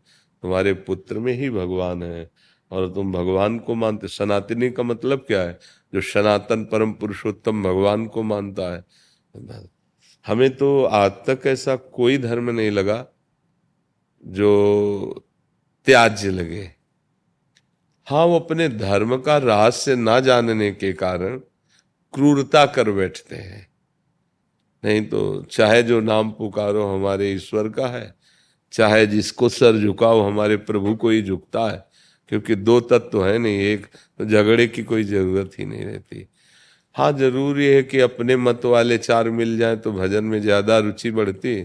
तुम्हारे 0.44 0.74
पुत्र 0.74 1.20
में 1.20 1.34
ही 1.34 1.50
भगवान 1.50 2.04
है, 2.04 2.32
और 2.72 2.94
तुम 2.94 3.12
भगवान 3.12 3.60
को 3.60 3.76
मानते। 3.76 4.08
सनातनी 4.08 4.70
का 4.72 4.84
मतलब 4.84 5.20
क्या 5.20 5.42
है? 5.42 5.60
जो 5.94 6.02
सनातन 6.02 6.64
परम 6.66 6.94
पुरुषोत्तम 6.94 7.64
भगवान 7.64 8.06
को 8.06 8.24
मानता 8.24 8.74
है। 8.74 8.86
हमें 10.26 10.50
तो 10.56 10.84
आज 10.84 11.12
तक 11.28 11.48
ऐसा 11.48 11.76
कोई 11.76 12.18
धर्म 12.18 12.50
नहीं 12.50 12.72
लगा 12.72 13.06
जो 14.24 15.24
त्याज्य 15.88 16.30
लगे। 16.30 16.72
हाँ 18.08 18.26
वो 18.26 18.40
अपने 18.40 18.68
धर्म 18.70 19.18
का 19.18 19.38
रहस्य 19.38 19.96
ना 19.96 20.20
जानने 20.20 20.72
के 20.72 20.92
कारण 20.94 21.38
क्रूरता 22.14 22.66
कर 22.66 22.92
बैठते 22.92 23.36
हैं। 23.36 23.68
नहीं 24.84 25.06
तो 25.08 25.42
चाहे 25.52 25.84
जो 25.84 26.00
नाम 26.02 26.32
पुकारो 26.32 26.86
हमारे 26.88 27.32
ईश्वर 27.32 27.70
का 27.70 27.88
है, 27.88 28.14
चाहे 28.74 29.06
जिसको 29.08 29.50
सर 29.50 29.78
झुकाओ 29.78 30.22
हमारे 30.22 30.58
प्रभु 30.60 30.96
को 30.96 31.10
ही 31.10 31.22
झुकता 31.22 31.70
है, 31.72 31.86
क्योंकि 32.32 32.56
दो 32.56 32.80
तत्व 32.82 33.10
तो 33.10 33.22
है 33.22 33.38
नहीं, 33.38 33.58
एक 33.58 33.86
तो 34.20 34.26
झगड़े 34.26 34.68
की 34.68 34.84
कोई 34.84 35.04
ज़रूरत 35.04 35.52
ही 35.60 35.66
नहीं 35.66 35.86
रहती। 35.86 36.28
हाँ 36.96 37.12
ज़रूरी 37.12 37.66
है 37.68 37.82
कि 37.84 38.00
अपने 38.00 38.36
मत 38.38 38.66
वाले 38.66 38.98
चार 38.98 39.30
मिल 39.30 39.58
जाए 39.58 39.76
तो 39.76 39.92
भजन 39.92 40.24
में 40.24 40.42
ज़्यादा 40.42 40.78
रुचि 40.80 41.12
बढ़ती 41.12 41.56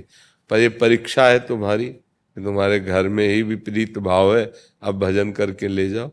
पर 0.50 0.60
ये 0.60 0.68
परीक्षा 0.68 1.26
है 1.28 1.38
तुम्हारी 1.46 1.88
तुम्हारे 2.36 2.78
घर 2.80 3.08
में 3.08 3.26
ही 3.28 3.42
विपरीत 3.42 3.98
भाव 3.98 4.36
है। 4.36 4.52
अब 4.82 4.98
भजन 4.98 5.30
करके 5.32 5.68
ले 5.68 5.88
जाओ। 5.90 6.10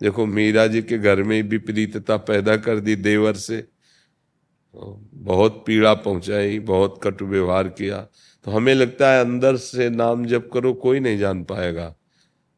देखो, 0.00 0.26
मीरा 0.26 0.66
जी 0.66 0.82
के 0.82 0.98
घर 0.98 1.22
में 1.22 1.34
ही 1.36 1.42
विपरीतता 1.42 2.16
पैदा 2.16 2.56
कर 2.56 2.80
दी 2.80 2.96
देवर 2.96 3.34
से। 3.34 3.62
बहुत 4.74 5.62
पीड़ा 5.66 5.94
पहुंचाई, 5.94 6.58
बहुत 6.58 7.00
कटु 7.02 7.26
व्यवहार 7.26 7.68
किया। 7.68 8.00
तो 8.46 8.50
हमें 8.50 8.74
लगता 8.74 9.12
है 9.12 9.20
अंदर 9.20 9.56
से 9.56 9.88
नाम 9.90 10.26
जप 10.26 10.50
करो, 10.54 10.72
कोई 10.72 11.00
नहीं 11.00 11.18
जान 11.18 11.44
पाएगा। 11.44 11.94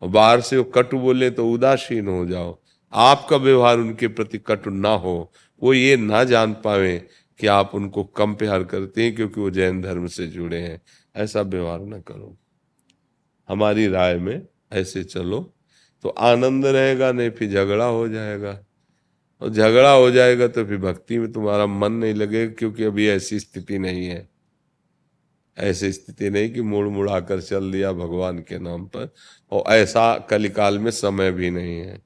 और 0.02 0.08
बाहर 0.08 0.40
से 0.40 0.56
वो 0.56 0.64
कटु 0.64 0.98
बोले 0.98 1.30
तो 1.30 1.50
उदासीन 1.50 2.08
हो 2.08 2.24
जाओ। 2.26 2.58
आपका 2.92 3.36
व्यवहार 3.36 3.78
उनके 3.78 4.08
प्रति 4.08 4.38
कटु 4.38 4.70
ना 4.70 4.94
हो। 4.96 5.32
वो 5.62 5.74
ये 5.74 5.96
ना 5.96 6.24
जान 6.24 6.52
पावे 6.52 7.06
कि 7.40 7.46
आप 7.46 7.74
उनको 7.74 8.04
कम 8.04 8.34
प्यार 8.34 8.64
करते 8.64 9.02
हैं 9.02 9.14
क्योंकि 9.14 9.40
वो 9.40 9.50
जैन 9.50 9.82
धर्म 9.82 10.06
से 10.06 10.26
जुड़े 10.26 10.58
हैं। 10.58 10.80
ऐसा 11.16 11.40
व्यवहार 11.42 11.80
ना 11.80 11.98
करो। 11.98 12.36
हमारी 13.48 13.88
राय 13.88 14.16
में 14.16 14.46
ऐसे 14.72 15.04
चलो 15.04 15.54
तो 16.02 16.08
आनंद 16.08 16.66
रहेगा, 16.66 17.12
नहीं 17.12 17.30
फिर 17.30 17.50
झगड़ा 17.50 17.84
हो 17.84 18.08
जाएगा। 18.08 18.64
और 19.42 19.50
झगड़ा 19.50 19.92
हो 19.92 20.10
जाएगा 20.10 20.48
तो 20.48 20.64
फिर 20.64 20.76
भक्ति 20.76 21.18
में 21.18 21.32
तुम्हारा 21.32 21.66
मन 21.66 21.92
नहीं 21.92 22.14
लगेगा 22.14 22.52
क्योंकि 22.52 22.84
अभी 22.84 23.08
ऐसी 23.08 23.40
स्थिति 23.40 23.78
नहीं 23.78 24.06
है। 24.06 24.28
ऐसी 25.58 25.92
स्थिति 25.92 26.30
नहीं 26.30 26.50
कि 26.50 26.62
मुड़ 26.62 26.88
मुड़ा 26.88 27.20
कर 27.20 27.40
चल 27.40 27.72
दिया 27.72 27.92
भगवान 27.92 28.38
के 28.38 28.58
नाम 28.58 28.86
पर। 28.86 29.12
और 29.52 29.64
ऐसा 29.68 30.18
कलिकाल 30.18 30.78
में 30.78 30.90
समय 30.90 31.32
भी 31.32 31.50
नहीं 31.50 31.76
है। 31.76 32.02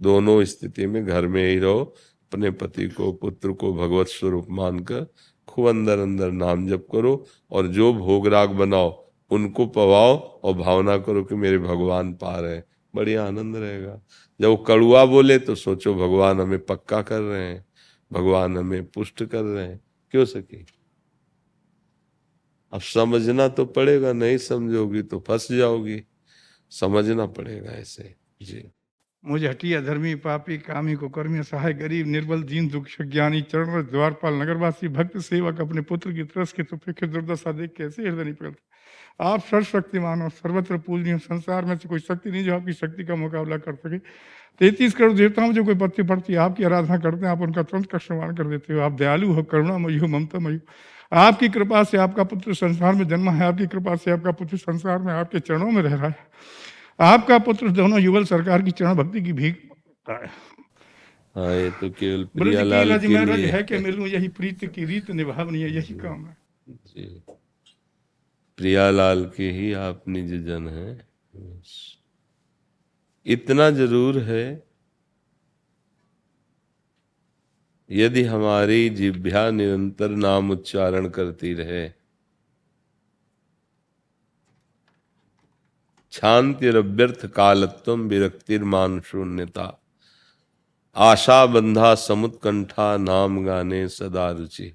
दोनों 0.00 0.44
स्थिति 0.44 0.86
में 0.86 1.06
घर 1.06 1.26
में 1.26 1.50
ही 1.50 1.58
रहो। 1.58 1.94
अपने 2.32 2.50
पति 2.50 2.88
को, 2.88 3.12
पुत्र 3.12 3.52
को 3.52 3.74
भगवत 3.74 4.06
स्वरूप 4.06 4.46
मानकर 4.50 5.06
खूब 5.48 5.68
अंदर 5.68 5.98
अंदर 5.98 6.30
नाम 6.30 6.68
जप 6.68 6.86
करो 6.92 7.26
और 7.50 7.66
जो 7.66 7.94
भोग 7.94 8.26
राग 8.26 8.50
बनाओ, 8.50 9.10
उनको 9.30 9.66
पवाओ 9.66 10.16
और 10.16 10.54
भावना 10.54 10.98
करो 10.98 11.24
कि 11.24 11.34
मेरे 11.34 11.58
भगवान 11.58 12.14
पार 12.14 12.44
है। 12.44 12.64
बढ़िया 12.94 13.26
आनंद 13.26 13.56
रहेगा। 13.56 14.02
जब 14.40 14.48
वो 14.48 14.56
कड़ुआ 14.56 15.04
बोले 15.04 15.38
तो 15.38 15.54
सोचो 15.54 15.94
भगवान 15.94 16.40
हमें 16.40 16.66
पक्का 16.66 17.02
कर 17.02 17.20
रहे 17.20 17.46
हैं, 17.46 17.66
भगवान 18.12 18.58
हमें 18.58 18.86
पुष्ट 18.86 19.24
कर 19.24 19.42
रहे 19.42 19.66
हैं। 19.66 19.80
क्यों 20.10 20.24
सके 20.24 20.80
अब 22.72 22.80
समझना 22.80 23.48
तो 23.48 23.64
पड़ेगा, 23.64 24.12
नहीं 24.12 24.38
समझोगी 24.38 25.02
तो 25.02 25.20
फंस 25.20 25.52
जाओगी। 25.52 26.02
समझना 26.70 27.26
पड़ेगा 27.26 27.72
ऐसे। 27.72 28.14
जी। 28.42 28.70
मुझे 29.26 29.48
हटिया 29.48 29.80
धर्मी 29.80 30.14
पापी 30.14 30.58
कामी 30.58 30.94
को 30.94 31.08
कर्मी 31.08 31.42
सहाय 31.42 31.72
गरीब, 31.72 32.06
निर्बल, 32.06 32.42
दीन, 32.42 32.68
दुख 32.68 32.84
ज्ञानी 33.02 33.40
चरण 33.42 33.82
द्वारपाल, 33.82 34.34
नगरवासी, 34.34 34.88
भक्त, 34.88 35.18
सेवक 35.18 35.60
अपने 35.60 35.80
पुत्र 35.80 36.12
की 36.12 36.22
तरस 36.22 36.52
के 36.52 36.62
तुफे 36.62 37.06
दुर्दशा 37.06 37.52
देख 37.52 37.74
कैसे 37.76 38.02
हृदय 38.02 38.24
नहीं 38.24 38.34
पकड़ते। 38.34 38.62
आप 39.20 39.40
सर्वशक्तिमान 39.40 40.22
हो, 40.22 40.28
सर्वत्र 40.28 40.78
पूजनीय 40.78 41.18
संसार 41.18 41.64
में 41.64 41.78
से 41.78 41.88
कोई 41.88 41.98
शक्ति 41.98 42.30
नहीं 42.30 42.44
जो 42.44 42.54
आपकी 42.54 42.72
शक्ति 42.72 43.04
का 43.04 43.14
मुकाबला 43.14 43.56
कर 43.56 43.74
सके। 43.74 43.98
तैतीस 44.58 44.94
करोड़ 44.94 45.12
देवताओं 45.12 45.52
जो 45.52 45.64
कोई 45.64 45.74
पत्ती 45.74 46.02
पड़ती 46.02 46.32
है 46.32 46.38
आपकी 46.38 46.64
आराधना 46.64 46.96
करते 46.98 47.24
हैं, 47.24 47.32
आप 47.32 47.40
उनका 47.40 47.62
तुरंत 47.62 47.88
कष्टमान 47.94 48.36
कर 48.36 48.44
देते 48.44 48.74
हो। 48.74 48.80
आप 48.80 48.92
दयालु 48.92 49.32
हो, 49.32 49.42
करुणामयी 49.42 49.98
हो, 49.98 50.06
ममतामयी 50.06 50.56
हो। 50.56 50.60
आपकी 51.12 51.48
कृपा 51.48 51.84
से 51.84 51.96
आपका 51.96 52.24
पुत्र 52.24 52.54
संसार 52.54 52.94
में 52.94 53.08
जन्मा 53.08 53.32
है, 53.32 53.44
आपकी 53.44 53.66
कृपा 53.66 53.96
से 53.96 54.10
आपका 54.10 54.30
पुत्र 54.30 54.56
संसार 54.56 54.98
में 54.98 55.12
आपके 55.12 55.40
चरणों 55.40 55.70
में 55.70 55.82
रह 55.82 55.94
रहा 55.94 56.08
है। 56.08 56.26
आपका 57.00 57.38
पुत्र 57.40 57.68
दोनों 57.72 58.00
युगल 58.00 58.24
सरकार 58.26 58.62
की 58.62 58.70
चरण 58.72 58.94
भक्ति 58.94 59.20
की 59.22 59.32
भीख 59.32 59.60
माँगता 59.64 60.14
है 61.36 61.70
तो 61.70 61.90
केवल 61.90 62.24
प्रियालाल 62.36 62.98
के 62.98 63.06
लिए 63.26 63.50
है 63.52 63.62
कि 63.62 63.78
मिलूं 63.78 64.06
यही 64.08 64.28
प्रीत 64.36 64.64
की 64.74 64.84
रीत 64.84 65.10
निभावनी 65.10 65.60
है 65.62 65.70
यही 65.70 65.94
काम 65.96 66.24
है। 66.26 66.36
जी। 66.86 67.04
प्रियालाल 68.58 69.24
के 69.36 69.50
ही 69.50 69.72
आप 69.82 70.02
निज 70.08 70.32
जन 70.46 70.68
हैं 70.68 70.92
इतना 73.26 73.70
ज़रूर 73.70 74.18
है 74.22 74.44
यदि 77.90 78.22
हमारी 78.24 78.88
जिभ्या 78.90 79.50
निरंतर 79.50 80.10
नाम 80.18 80.50
उच्चारण 80.50 81.08
करती 81.10 81.52
रहे 81.54 81.82
शांतिरव्यर्थ 86.12 87.26
कालत्व 87.26 87.94
विरक्तिर्मान 87.94 89.00
शून्यता 89.00 89.70
आशा 90.96 91.44
बंधा 91.46 91.94
समुत्कंठा 91.94 92.96
नाम 92.96 93.44
गाने 93.44 93.88
सदा 93.88 94.30
रुचि। 94.30 94.72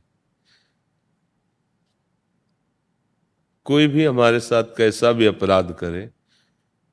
कोई 3.65 3.87
भी 3.87 4.05
हमारे 4.05 4.39
साथ 4.39 4.63
कैसा 4.77 5.11
भी 5.11 5.25
अपराध 5.25 5.71
करे 5.71 6.09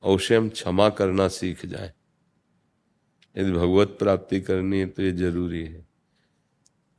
अवश्य 0.03 0.35
हम 0.35 0.49
क्षमा 0.49 0.89
करना 0.89 1.27
सीख 1.27 1.65
जाए। 1.65 1.93
यदि 3.35 3.51
भगवत 3.51 3.95
प्राप्ति 3.99 4.41
करनी 4.41 4.79
है 4.79 4.85
तो 4.85 5.03
ये 5.03 5.11
ज़रूरी 5.11 5.63
है। 5.65 5.85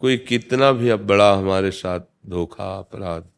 कोई 0.01 0.17
कितना 0.19 0.73
भी 0.73 0.89
अब 0.89 1.07
बड़ा 1.07 1.33
हमारे 1.35 1.71
साथ 1.71 2.01
धोखा, 2.27 2.79
अपराध, 2.79 3.31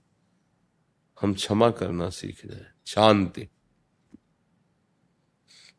हम 1.21 1.35
क्षमा 1.35 1.71
करना 1.71 2.11
सीख 2.11 2.47
जाए। 2.47 2.67
शांति। 2.87 3.49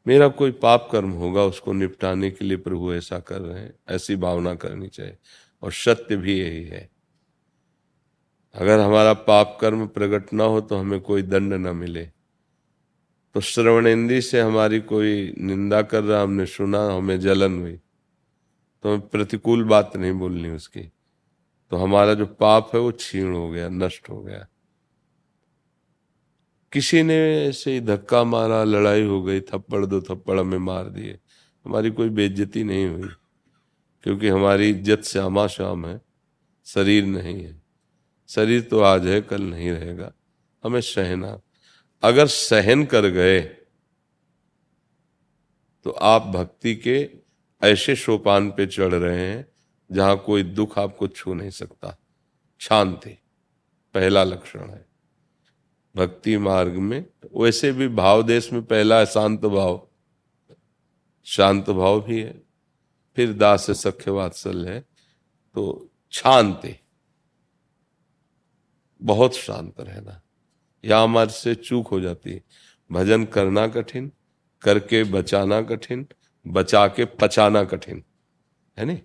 मेरा 0.07 0.27
कोई 0.27 0.51
पाप 0.51 0.89
कर्म 0.91 1.09
होगा, 1.11 1.43
उसको 1.43 1.73
निपटाने 1.73 2.31
के 2.31 2.45
लिए 2.45 2.57
प्रभु 2.57 2.93
ऐसा 2.93 3.19
कर 3.19 3.41
रहे 3.41 3.59
हैं, 3.59 3.73
ऐसी 3.89 4.15
भावना 4.15 4.55
करनी 4.55 4.87
चाहिए। 4.87 5.17
और 5.63 5.71
सत्य 5.71 6.15
भी 6.15 6.39
यही 6.39 6.63
है। 6.63 6.89
अगर 8.55 8.79
हमारा 8.79 9.13
पाप 9.13 9.57
कर्म 9.61 9.87
प्रकट 9.87 10.33
ना 10.33 10.43
हो 10.43 10.61
तो 10.61 10.77
हमें 10.77 10.99
कोई 11.01 11.21
दंड 11.21 11.53
न 11.53 11.75
मिले। 11.75 12.05
तो 13.33 13.41
श्रवणेन्द्री 13.41 14.21
से 14.21 14.41
हमारी 14.41 14.79
कोई 14.79 15.33
निंदा 15.37 15.81
कर 15.81 16.03
रहा, 16.03 16.21
हमने 16.21 16.45
सुना, 16.45 16.85
हमें 16.87 17.19
जलन 17.19 17.59
हुई 17.59 17.79
तो 18.83 18.89
हमें 18.89 19.07
प्रतिकूल 19.07 19.63
बात 19.63 19.97
नहीं 19.97 20.11
बोलनी 20.11 20.49
उसकी। 20.49 20.81
तो 21.71 21.77
हमारा 21.77 22.13
जो 22.13 22.25
पाप 22.25 22.71
है 22.73 22.79
वो 22.79 22.91
छीण 22.91 23.33
हो 23.33 23.49
गया, 23.49 23.69
नष्ट 23.69 24.09
हो 24.09 24.21
गया। 24.21 24.47
किसी 26.73 27.01
ने 27.03 27.15
ऐसे 27.45 27.73
ही 27.73 27.81
धक्का 27.81 28.23
मारा, 28.23 28.63
लड़ाई 28.63 29.03
हो 29.03 29.21
गई, 29.23 29.41
थप्पड़ 29.41 29.85
दो 29.85 30.01
थप्पड़ 30.01 30.39
हमें 30.39 30.57
मार 30.59 30.89
दिए। 30.89 31.19
हमारी 31.65 31.89
कोई 31.91 32.09
बेइज्जती 32.09 32.63
नहीं 32.63 32.87
हुई, 32.87 33.09
क्योंकि 34.03 34.27
हमारी 34.29 34.69
इज़्ज़त 34.69 35.03
श्यामा 35.03 35.45
श्याम 35.47 35.85
है, 35.85 35.99
शरीर 36.67 37.05
नहीं 37.05 37.43
है। 37.43 37.61
शरीर 38.29 38.61
तो 38.61 38.79
आज 38.81 39.07
है, 39.07 39.21
कल 39.21 39.41
नहीं 39.43 39.71
रहेगा, 39.71 40.11
हमें 40.63 40.81
सहना। 40.83 41.39
अगर 42.03 42.27
सहन 42.27 42.85
कर 42.85 43.07
गए 43.09 43.39
तो 45.85 45.91
आप 45.91 46.21
भक्ति 46.27 46.75
के 46.77 46.97
ऐसे 47.61 47.95
सोपान 47.95 48.49
पे 48.51 48.65
चढ़ 48.67 48.93
रहे 48.93 49.19
हैं, 49.19 49.45
जहाँ 49.89 50.17
कोई 50.17 50.43
दुख 50.43 50.77
आपको 50.79 51.07
छू 51.09 51.33
नहीं 51.33 51.49
सकता। 51.51 51.97
शांति, 52.61 53.17
पहला 53.95 54.23
लक्षण 54.23 54.69
है। 54.69 54.85
भक्ति 55.97 56.37
मार्ग 56.37 56.71
में, 56.71 57.05
वैसे 57.37 57.71
भी 57.71 57.87
भाव 57.87 58.23
देश 58.23 58.53
में 58.53 58.63
पहला 58.63 58.99
है 58.99 59.05
शांत 59.05 59.45
भाव। 59.45 59.87
शांत 61.23 61.69
भाव 61.69 62.01
भी 62.01 62.21
है। 62.21 62.43
फिर 63.15 63.33
दास 63.33 63.71
सख्य 63.71 64.11
वात्सल्य 64.11 64.69
है। 64.69 64.85
तो 65.53 65.89
शांति। 66.11 66.79
बहुत 69.01 69.35
शांत 69.35 69.79
रहना। 69.79 70.21
या 70.85 70.99
हमारे 70.99 71.29
से 71.29 71.55
चूक 71.55 71.87
हो 71.87 71.99
जाती 71.99 72.31
है। 72.31 72.43
भजन 72.91 73.25
करना 73.25 73.67
कठिन, 73.67 74.11
करके 74.61 75.03
बचाना 75.03 75.61
कठिन 75.61 76.07
बचा 76.47 76.87
के 76.87 77.05
पचाना 77.05 77.63
कठिन। 77.63 78.03
है 78.79 78.85
नहीं? 78.85 78.99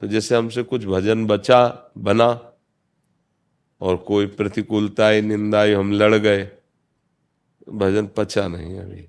तो 0.00 0.06
जैसे 0.06 0.36
हमसे 0.36 0.62
कुछ 0.62 0.84
भजन 0.84 1.26
बचा, 1.26 1.92
बना 1.98 2.52
और 3.80 3.96
कोई 3.96 4.26
प्रतिकूलता 4.26 5.20
निंदा 5.20 5.62
हम 5.62 5.92
लड़ 5.92 6.14
गए। 6.14 6.50
भजन 7.68 8.08
पचा 8.16 8.48
नहीं 8.48 8.78
अभी। 8.78 9.08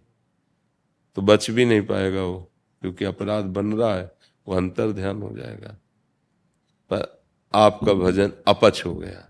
तो 1.16 1.22
बच 1.22 1.52
भी 1.52 1.66
नहीं 1.66 1.82
पाएगा 1.82 2.24
वो, 2.24 2.52
क्योंकि 2.82 3.06
अपराध 3.06 3.46
बन 3.46 3.74
रहा 3.74 3.96
है, 3.96 4.12
वो 4.48 4.56
अंतर 4.56 4.92
ध्यान 4.92 5.22
हो 5.22 5.38
जाएगा। 5.38 5.78
पर 6.94 7.22
आपका 7.56 7.94
भजन 7.94 8.32
अपच 8.48 8.84
हो 8.86 8.96
गया। 8.96 9.30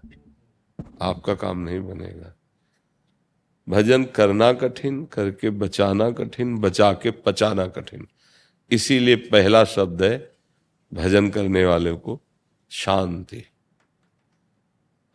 आपका 1.02 1.36
काम 1.36 1.60
नहीं 1.60 1.80
बनेगा। 1.80 2.36
भजन 3.70 4.04
करना 4.04 4.54
कठिन, 4.54 5.06
करके 5.06 5.50
बचाना 5.50 6.12
कठिन, 6.12 6.58
बचा 6.58 6.94
के 6.94 7.12
पचाना 7.12 7.68
कठिन। 7.68 8.08
इसीलिए 8.72 9.16
पहला 9.16 9.66
शब्द 9.66 10.04
है, 10.04 10.36
भजन 10.94 11.30
करने 11.30 11.66
वाले 11.66 11.94
को 11.94 12.22
शांति। 12.70 13.46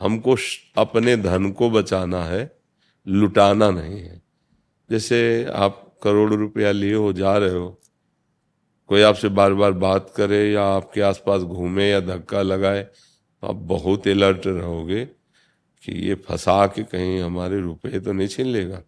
हमको 0.05 0.37
अपने 0.77 1.17
धन 1.17 1.51
को 1.51 1.71
बचाना 1.71 2.23
है, 2.25 2.51
लुटाना 3.07 3.71
नहीं 3.71 4.01
है। 4.01 4.21
जैसे 4.91 5.45
आप 5.55 5.81
करोड़ 6.03 6.33
रुपया 6.33 6.71
लिए 6.73 6.95
हो, 6.95 7.13
जा 7.13 7.37
रहे 7.37 7.51
हो, 7.51 7.81
कोई 8.91 9.03
आपसे 9.03 9.29
बार 9.31 9.55
बार 9.55 9.73
बात 9.73 10.13
करे 10.17 10.41
या 10.53 10.65
आपके 10.67 11.01
आसपास 11.01 11.43
घूमे 11.43 11.89
या 11.91 12.01
धक्का 12.01 12.43
लगाए 12.43 12.83
तो 12.83 13.47
आप 13.47 13.57
बहुत 13.69 14.09
अलर्ट 14.09 14.47
रहोगे 14.47 15.05
कि 15.05 15.93
ये 16.09 16.15
फंसा 16.27 16.67
के 16.67 16.83
कहीं 16.83 17.21
हमारे 17.21 17.61
रुपए 17.61 18.01
तो 18.01 18.13
नहीं 18.13 18.29
छीन 18.29 18.47
लेगा। 18.47 18.83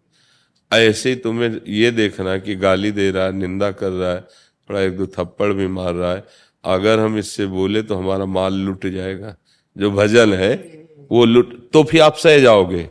ऐसे 0.73 1.11
ही 1.11 1.17
तुम्हें 1.17 1.61
ये 1.69 1.91
देखना 1.91 2.37
कि 2.39 2.55
गाली 2.57 2.91
दे 2.93 3.11
रहा 3.11 3.25
है, 3.25 3.33
निंदा 3.33 3.71
कर 3.73 3.91
रहा 3.91 4.13
है, 4.13 4.21
थोड़ा 4.21 4.81
एक 4.81 4.97
दो 4.97 5.07
थप्पड़ 5.09 5.53
भी 5.53 5.67
मार 5.69 5.93
रहा 5.95 6.13
है, 6.13 6.25
अगर 6.65 7.01
हम 7.01 7.19
इससे 7.19 7.47
बोले 7.49 7.83
तो 7.83 7.95
हमारा 7.95 8.27
माल 8.27 8.55
लुट 8.55 8.87
जाएगा। 8.87 9.37
जो 9.77 9.91
भजन 9.91 10.33
है 10.35 10.55
वो 11.11 11.25
लुट 11.25 11.55
तो 11.71 11.83
फिर 11.85 12.03
आप 12.03 12.17
सह 12.17 12.39
जाओगे। 12.39 12.89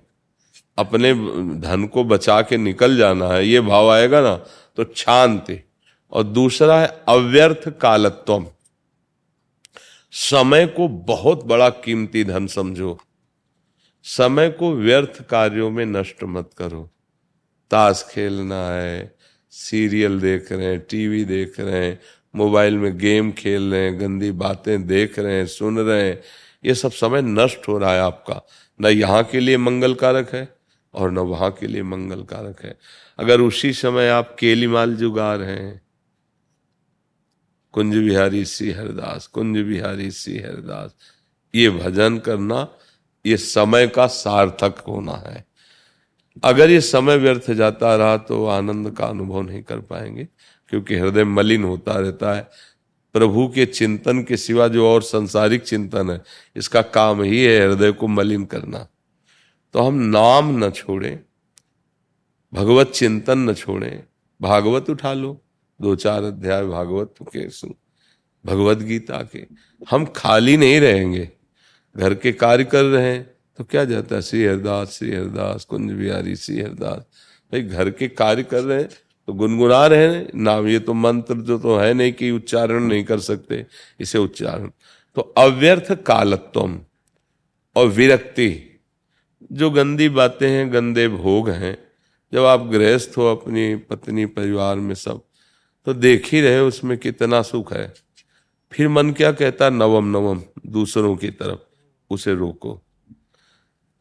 अपने 0.78 1.14
धन 1.62 1.86
को 1.94 2.04
बचा 2.04 2.42
के 2.42 2.58
निकल 2.58 2.98
जाना 2.98 3.28
है, 3.28 3.48
ये 3.48 3.62
भाव 3.62 3.92
आएगा 3.92 4.22
ना 4.22 4.36
तो 4.78 4.86
शांति। 4.96 5.60
और 6.12 6.24
दूसरा 6.24 6.80
है 6.82 6.88
अव्यर्थ 7.08 7.70
कालत्व 7.82 8.46
समय 10.14 10.66
को 10.68 10.88
बहुत 10.88 11.44
बड़ा 11.46 11.70
कीमती 11.70 12.24
धन 12.24 12.48
समझो। 12.48 12.98
समय 14.06 14.50
को 14.50 14.72
व्यर्थ 14.74 15.22
कार्यों 15.30 15.70
में 15.70 15.86
नष्ट 15.86 16.24
मत 16.24 16.50
करो। 16.58 16.82
ताश 17.72 18.06
खेलना 18.12 18.62
है, 18.70 19.16
सीरियल 19.54 20.20
देख 20.20 20.52
रहे 20.52 20.66
हैं, 20.66 20.80
टीवी 20.80 21.24
देख 21.26 21.60
रहे 21.60 21.86
हैं, 21.86 22.00
मोबाइल 22.36 22.78
में 22.78 22.98
गेम 22.98 23.32
खेल 23.32 23.72
रहे 23.72 23.82
हैं, 23.82 24.00
गंदी 24.00 24.32
बातें 24.32 24.86
देख 24.88 25.20
रहे 25.20 25.36
हैं, 25.36 25.48
सुन 25.48 25.80
रहे 25.80 26.08
हैं 26.08 26.22
ये 26.66 26.74
सब 26.76 26.92
समय 26.92 27.22
नष्ट 27.22 27.68
हो 27.68 27.78
रहा 27.78 27.94
है 27.94 28.00
आपका। 28.00 28.42
न 28.80 28.88
यहाँ 28.88 29.24
के 29.24 29.40
लिए 29.40 29.58
मंगल 29.58 29.94
कारक 29.94 30.34
है 30.34 30.48
और 30.94 31.12
न 31.12 31.18
वहाँ 31.20 31.52
के 31.52 31.68
लिए 31.68 31.84
मंगल 31.84 32.24
कारक 32.24 32.64
है। 32.64 32.78
अगर 33.20 33.42
उसी 33.42 33.74
समय 33.74 34.10
आप 34.10 34.36
केली 34.40 34.68
माल 34.68 34.96
जुगा 34.96 35.34
रहे 35.36 35.56
हैं, 35.56 35.82
कुंज 37.74 37.96
बिहारी 37.96 38.44
सी 38.46 38.72
हरदास, 38.72 39.28
कुंज 39.28 39.58
बिहारी 39.60 40.10
सी 40.12 40.38
हरदास, 40.40 40.96
ये 41.54 41.70
भजन 41.70 42.18
करना, 42.18 42.68
ये 43.26 43.38
समय 43.38 43.88
का 43.88 44.08
सार्थक 44.08 44.80
होना 44.88 45.16
है। 45.28 45.46
अगर 46.44 46.70
ये 46.70 46.80
समय 46.82 47.18
व्यर्थ 47.18 47.50
जाता 47.52 47.96
रहा 47.96 48.18
तो 48.20 48.46
आनंद 48.46 48.92
का 48.92 49.06
अनुभव 49.06 49.42
नहीं 49.42 49.62
कर 49.64 49.80
पाएँगे, 49.82 50.28
क्योंकि 50.72 50.96
हृदय 50.96 51.24
मलिन 51.24 51.64
होता 51.64 51.94
रहता 51.94 52.34
है। 52.34 52.48
प्रभु 53.16 53.48
के 53.48 53.66
चिंतन 53.66 54.22
के 54.24 54.38
सिवा 54.38 54.68
जो 54.68 54.88
और 54.88 55.02
संसारिक 55.04 55.64
चिंतन 55.64 56.10
है, 56.10 56.22
इसका 56.56 56.82
काम 56.82 57.22
ही 57.24 57.44
है 57.44 57.60
हृदय 57.62 57.92
को 57.92 58.08
मलिन 58.08 58.46
करना। 58.46 58.88
तो 59.74 59.80
हम 59.80 59.96
नाम 60.10 60.52
न 60.64 60.70
छोड़ें, 60.72 61.20
भगवत 62.54 62.92
चिंतन 62.92 63.50
न 63.50 63.54
छोड़ें, 63.54 64.04
भागवत 64.42 64.90
उठा 64.90 65.14
लो, 65.14 65.42
दो 65.80 65.96
चार 65.96 66.24
अध्याय 66.24 66.66
भागवत 66.66 67.16
के 67.36 67.48
भगवत 68.46 68.78
गीता 68.80 69.22
के। 69.32 69.46
हम 69.90 70.06
खाली 70.16 70.58
नहीं 70.58 70.80
रहेंगे, 70.80 71.30
घर 71.96 72.14
के 72.16 72.32
कार्य 72.34 72.64
कर 72.66 72.84
रहे 72.84 73.12
हैं 73.12 73.24
तो 73.60 73.64
क्या 73.64 73.84
जाता 73.86 74.16
है? 74.16 74.22
श्री 74.22 74.44
हरदास 74.46 74.90
श्री 74.90 75.12
हरदास, 75.12 75.66
कुंज 75.66 75.92
बिहारी, 75.92 76.36
श्री 76.36 76.62
हरदास। 76.62 77.02
भाई, 77.52 77.62
घर 77.62 77.90
के 77.92 78.08
कार्य 78.10 78.44
कर 78.44 78.64
रहे 78.64 78.82
हैं 78.82 78.90
तो 79.28 79.34
गुनगुना 79.34 79.86
रहे 79.88 80.26
नाम 80.36 80.68
ये 80.68 80.80
तो 80.80 80.94
मंत्र 80.94 81.36
जो 81.36 81.58
तो 81.60 81.78
है 81.78 81.94
नहीं 81.94 82.14
कि 82.14 82.32
उच्चारण 82.32 82.84
नहीं 82.84 83.04
कर 83.04 83.20
सकते, 83.20 83.66
इसे 84.00 84.18
उच्चारण। 84.18 84.70
तो 85.16 85.22
अव्यर्थ 85.22 85.92
कालत्व 86.04 86.80
और 87.76 87.88
विरक्ति, 87.88 88.80
जो 89.52 89.70
गंदी 89.70 90.10
बातें 90.10 90.50
हैं, 90.50 90.74
गंदे 90.74 91.08
भोग 91.08 91.50
हैं, 91.50 91.78
जब 92.34 92.46
आप 92.46 92.68
गृहस्थ 92.68 93.18
हो 93.18 93.26
अपनी 93.26 93.76
पत्नी, 93.76 94.26
परिवार 94.26 94.76
में 94.76 94.96
सब 94.96 95.22
तो 95.88 95.94
देख 95.94 96.30
ही 96.34 96.42
रहे 96.42 96.60
उसमें 96.60 96.98
कितना 96.98 97.42
सुख 97.42 97.74
है। 97.74 97.94
फिर 98.72 98.88
मन 98.88 99.12
क्या 99.12 99.32
कहता, 99.32 99.70
नवम 99.70 100.06
नवम, 100.06 100.42
दूसरों 100.68 101.16
की 101.16 101.30
तरफ़, 101.30 101.60
उसे 102.10 102.34
रोको। 102.34 102.80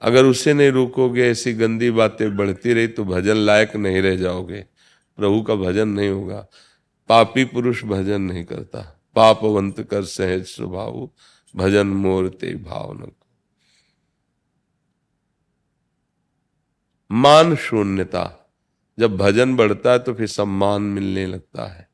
अगर 0.03 0.25
उसे 0.25 0.55
नहीं 0.55 0.71
रोकोगे, 0.71 1.29
ऐसी 1.31 1.53
गंदी 1.53 1.91
बातें 1.91 2.37
बढ़ती 2.37 2.73
रही 2.73 2.87
तो 2.87 3.05
भजन 3.05 3.37
लायक 3.37 3.77
नहीं 3.77 4.03
रह 4.03 4.17
जाओगे। 4.17 4.65
प्रभु 5.17 5.43
का 5.43 5.55
भजन 5.55 5.89
नहीं 5.89 6.09
होगा। 6.09 6.47
पापी 7.09 7.45
पुरुष 7.45 7.85
भजन 7.85 8.21
नहीं 8.21 8.45
करता। 8.45 9.01
पापवंत 9.15 9.81
कर 9.81 10.05
सहज 10.05 10.45
स्वभाव, 10.45 11.11
भजन 11.57 11.87
मोर 11.87 12.29
ते 12.29 12.55
भाव 12.55 13.13
मान 17.13 17.57
शून्यता। 17.57 18.53
जब 18.99 19.17
भजन 19.17 19.57
बढ़ता 19.57 19.93
है 19.93 19.99
तो 19.99 20.15
फिर 20.15 20.27
सम्मान 20.27 20.83
मिलने 20.83 21.27
लगता 21.27 21.67
है। 21.67 21.89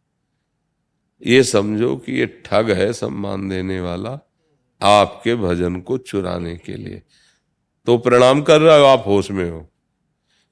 ये 1.26 1.42
समझो 1.42 1.96
कि 1.96 2.12
ये 2.12 2.42
ठग 2.46 2.70
है 2.70 2.92
सम्मान 2.92 3.48
देने 3.48 3.80
वाला 3.80 4.18
आपके 4.82 5.34
भजन 5.34 5.80
को 5.80 5.98
चुराने 5.98 6.56
के 6.56 6.74
लिए। 6.74 7.02
तो 7.86 7.98
प्रणाम 7.98 8.42
कर 8.42 8.60
रहा 8.60 8.76
हो, 8.76 8.84
आप 8.84 9.04
होश 9.06 9.30
में 9.30 9.50
हो। 9.50 9.69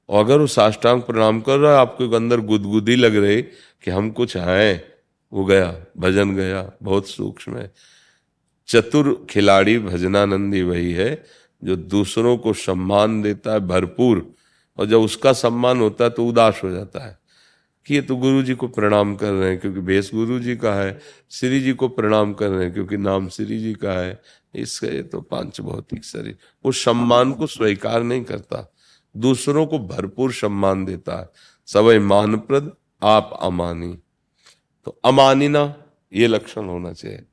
और 0.08 0.24
अगर 0.24 0.38
वो 0.38 0.46
साष्टांग 0.46 1.02
प्रणाम 1.02 1.40
कर 1.40 1.58
रहा 1.58 1.72
है, 1.72 1.78
आपके 1.78 2.14
अंदर 2.16 2.40
गुदगुदी 2.40 2.96
लग 2.96 3.16
रही 3.16 3.42
कि 3.42 3.90
हम 3.90 4.10
कुछ 4.10 4.36
हैं। 4.36 4.82
वो 5.32 5.44
गया, 5.44 5.74
भजन 5.98 6.34
गया, 6.36 6.70
बहुत 6.82 7.08
सूक्ष्म 7.08 7.56
है। 7.56 7.72
चतुर 8.68 9.26
खिलाड़ी 9.30 9.78
भजनानंदी 9.78 10.62
वही 10.62 10.92
है, 10.92 11.24
जो 11.64 11.76
दूसरों 11.76 12.36
को 12.38 12.52
सम्मान 12.52 13.20
देता 13.22 13.52
है 13.52 13.60
भरपूर। 13.60 14.26
और 14.78 14.86
जब 14.86 15.00
उसका 15.00 15.32
सम्मान 15.32 15.80
होता 15.80 16.04
है 16.04 16.10
तो 16.10 16.26
उदास 16.26 16.60
हो 16.64 16.70
जाता 16.70 17.04
है 17.06 17.18
कि 17.86 17.94
ये 17.94 18.00
तो 18.02 18.16
गुरु 18.16 18.42
जी 18.42 18.54
को 18.54 18.68
प्रणाम 18.68 19.14
कर 19.16 19.32
रहे 19.32 19.50
हैं, 19.50 19.58
क्योंकि 19.58 19.80
भेष 19.80 20.10
गुरु 20.14 20.38
जी 20.40 20.56
का 20.56 20.74
है 20.74 20.98
श्री 21.30 21.60
जी 21.60 21.72
को 21.72 21.88
प्रणाम 21.88 22.32
कर 22.34 22.48
रहे 22.48 22.64
हैं, 22.64 22.72
क्योंकि 22.74 22.96
नाम 22.96 23.28
श्री 23.28 23.58
जी 23.58 23.74
का 23.74 23.92
है। 23.92 24.20
इसका 24.54 24.88
ये 24.88 25.02
तो 25.02 25.20
पाँच 25.20 25.60
भौतिक 25.60 26.04
शरीर। 26.04 26.36
वो 26.64 26.72
सम्मान 26.72 27.32
को 27.32 27.46
स्वीकार 27.46 28.02
नहीं 28.02 28.24
करता। 28.24 28.74
दूसरों 29.16 29.66
को 29.66 29.78
भरपूर 29.78 30.32
सम्मान 30.32 30.84
देता 30.84 31.20
है। 31.20 31.28
सवय 31.66 31.98
मानप्रद, 31.98 32.72
आप 33.02 33.38
अमानी। 33.42 33.98
तो 34.84 35.00
अमानिना, 35.04 35.76
ये 36.12 36.26
लक्षण 36.26 36.64
होना 36.64 36.92
चाहिए। 36.92 37.24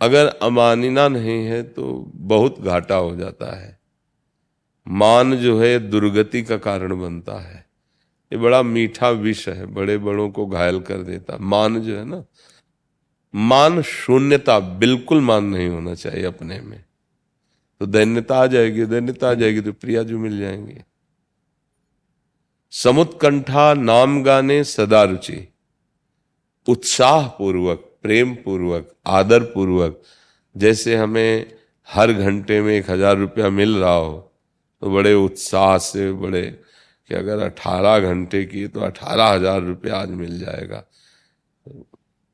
अगर 0.00 0.26
अमानिना 0.26 1.08
नहीं 1.08 1.44
है 1.44 1.62
तो 1.62 2.12
बहुत 2.14 2.60
घाटा 2.60 2.94
हो 2.94 3.16
जाता 3.16 3.56
है। 3.56 3.80
मान 4.88 5.36
जो 5.36 5.60
है, 5.60 5.78
दुर्गति 5.78 6.42
का 6.42 6.56
कारण 6.56 7.00
बनता 7.00 7.38
है। 7.40 7.66
ये 8.32 8.38
बड़ा 8.38 8.62
मीठा 8.62 9.10
विष 9.10 9.48
है, 9.48 9.66
बड़े 9.66 9.98
बड़ों 9.98 10.30
को 10.30 10.46
घायल 10.46 10.80
कर 10.80 10.98
देता। 10.98 11.38
मान 11.38 11.80
जो 11.80 11.96
है 11.96 12.04
ना, 12.04 12.24
मान 13.34 13.82
शून्यता, 13.82 14.58
बिल्कुल 14.60 15.20
मान 15.20 15.44
नहीं 15.44 15.68
होना 15.68 15.94
चाहिए 15.94 16.24
अपने 16.24 16.60
में। 16.60 16.84
तो 17.80 17.86
दैन्यता 17.86 18.36
आ 18.36 18.46
जाएगी, 18.48 18.84
दैन्यता 18.86 19.30
आ 19.30 19.34
जाएगी 19.34 19.60
तो 19.60 19.72
प्रिया 19.74 20.02
जो 20.02 20.18
मिल 20.18 20.38
जाएँगे। 20.40 20.82
समुत्कंठा 22.72 23.72
नाम 23.74 24.22
गाने 24.22 24.62
सदा 24.66 25.02
रुचि। 25.04 25.46
उत्साह 26.66 27.26
पूर्वक 27.28 27.84
प्रेम 28.02 28.34
पूर्वक 28.34 28.90
आदर 29.08 29.42
पूर्वक 29.52 30.02
जैसे 30.56 30.96
हमें 30.96 31.52
हर 31.88 32.12
घंटे 32.12 32.60
में 32.62 32.72
एक 32.74 32.90
हज़ार 32.90 33.16
रुपया 33.16 33.48
मिल 33.50 33.76
रहा 33.76 33.92
हो 33.92 34.16
तो 34.82 34.90
बड़े 34.90 35.14
उत्साह 35.14 35.76
से, 35.78 36.12
बड़े 36.12 36.42
कि 37.10 37.14
अगर 37.14 37.38
अठारह 37.42 37.98
घंटे 38.00 38.44
की 38.44 38.66
तो 38.68 38.80
अठारह 38.80 39.26
हज़ार 39.26 39.62
रुपया 39.62 39.96
आज 39.96 40.10
मिल 40.10 40.38
जाएगा। 40.40 40.84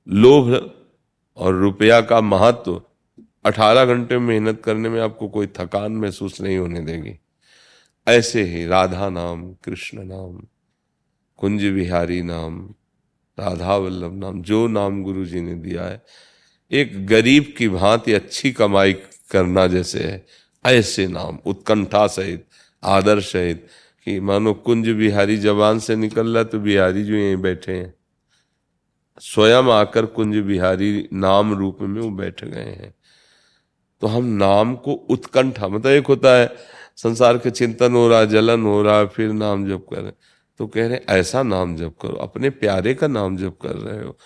लोभ 0.06 0.70
और 1.38 1.54
रुपया 1.54 2.00
का 2.02 2.20
महत्व 2.22 2.80
अठारह 3.44 3.84
घंटे 3.84 4.18
मेहनत 4.18 4.62
करने 4.64 4.88
में 4.88 5.00
आपको 5.00 5.28
कोई 5.28 5.46
थकान 5.46 5.92
महसूस 5.92 6.40
नहीं 6.40 6.58
होने 6.58 6.80
देगी। 6.80 7.18
ऐसे 8.08 8.42
ही 8.42 8.66
राधा 8.66 9.08
नाम, 9.08 9.52
कृष्ण 9.52 10.04
नाम, 10.04 10.46
कुंज 11.36 11.64
बिहारी 11.64 12.22
नाम, 12.22 12.74
राधा 13.38 13.76
वल्लभ 13.76 14.14
नाम, 14.14 14.42
जो 14.42 14.66
नाम 14.66 15.02
गुरु 15.02 15.24
जी 15.24 15.40
ने 15.40 15.54
दिया 15.54 15.84
है, 15.84 16.02
एक 16.72 17.06
गरीब 17.06 17.54
की 17.58 17.68
भांति 17.68 18.12
अच्छी 18.12 18.52
कमाई 18.52 18.92
करना 19.30 19.66
जैसे 19.66 20.04
है, 20.04 20.26
ऐसे 20.66 21.06
नाम, 21.06 21.38
उत्कंठा 21.46 22.06
सहित, 22.06 22.46
आदर 22.84 23.20
सहित, 23.20 23.66
कि 24.04 24.20
मानो 24.20 24.54
कुंज 24.54 24.88
बिहारी 24.88 25.36
जवान 25.36 25.78
से 25.78 25.96
निकल 25.96 26.34
रहा 26.34 26.44
तो 26.44 26.58
बिहारी 26.60 27.04
जो 27.04 27.14
यहीं 27.14 27.36
बैठे 27.36 27.72
हैं। 27.72 27.94
स्वयं 29.20 29.62
आकर 29.62 30.06
कुंज 30.06 30.36
बिहारी 30.36 31.08
नाम 31.12 31.54
रूप 31.54 31.78
में 31.80 32.02
वो 32.02 32.10
बैठ 32.10 32.44
गए 32.44 32.60
हैं। 32.60 32.94
तो 34.02 34.06
हम 34.06 34.24
नाम 34.36 34.74
को 34.76 34.92
उत्कंठा 34.92 35.68
मतलब 35.68 35.90
एक 35.92 36.06
होता 36.06 36.36
है, 36.36 36.54
संसार 36.96 37.38
के 37.38 37.50
चिंतन 37.50 37.92
हो 37.92 38.06
रहा, 38.08 38.24
जलन 38.26 38.62
हो 38.62 38.80
रहा, 38.82 39.04
फिर 39.06 39.32
नाम 39.32 39.68
जप 39.68 39.86
कर 39.90 40.00
रहे 40.00 40.12
तो 40.60 40.66
कह 40.66 40.86
रहे 40.86 40.98
ऐसा 41.10 41.42
नाम 41.42 41.76
जप 41.76 41.94
करो, 42.02 42.16
अपने 42.16 42.50
प्यारे 42.52 42.94
का 42.94 43.06
नाम 43.08 43.36
जप 43.36 43.56
कर 43.62 43.76
रहे 43.76 44.04
हो। 44.04 44.16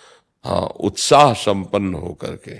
हाँ 0.45 0.61
उत्साह 0.61 1.33
संपन्न 1.35 1.93
हो 1.93 2.13
करके 2.13 2.57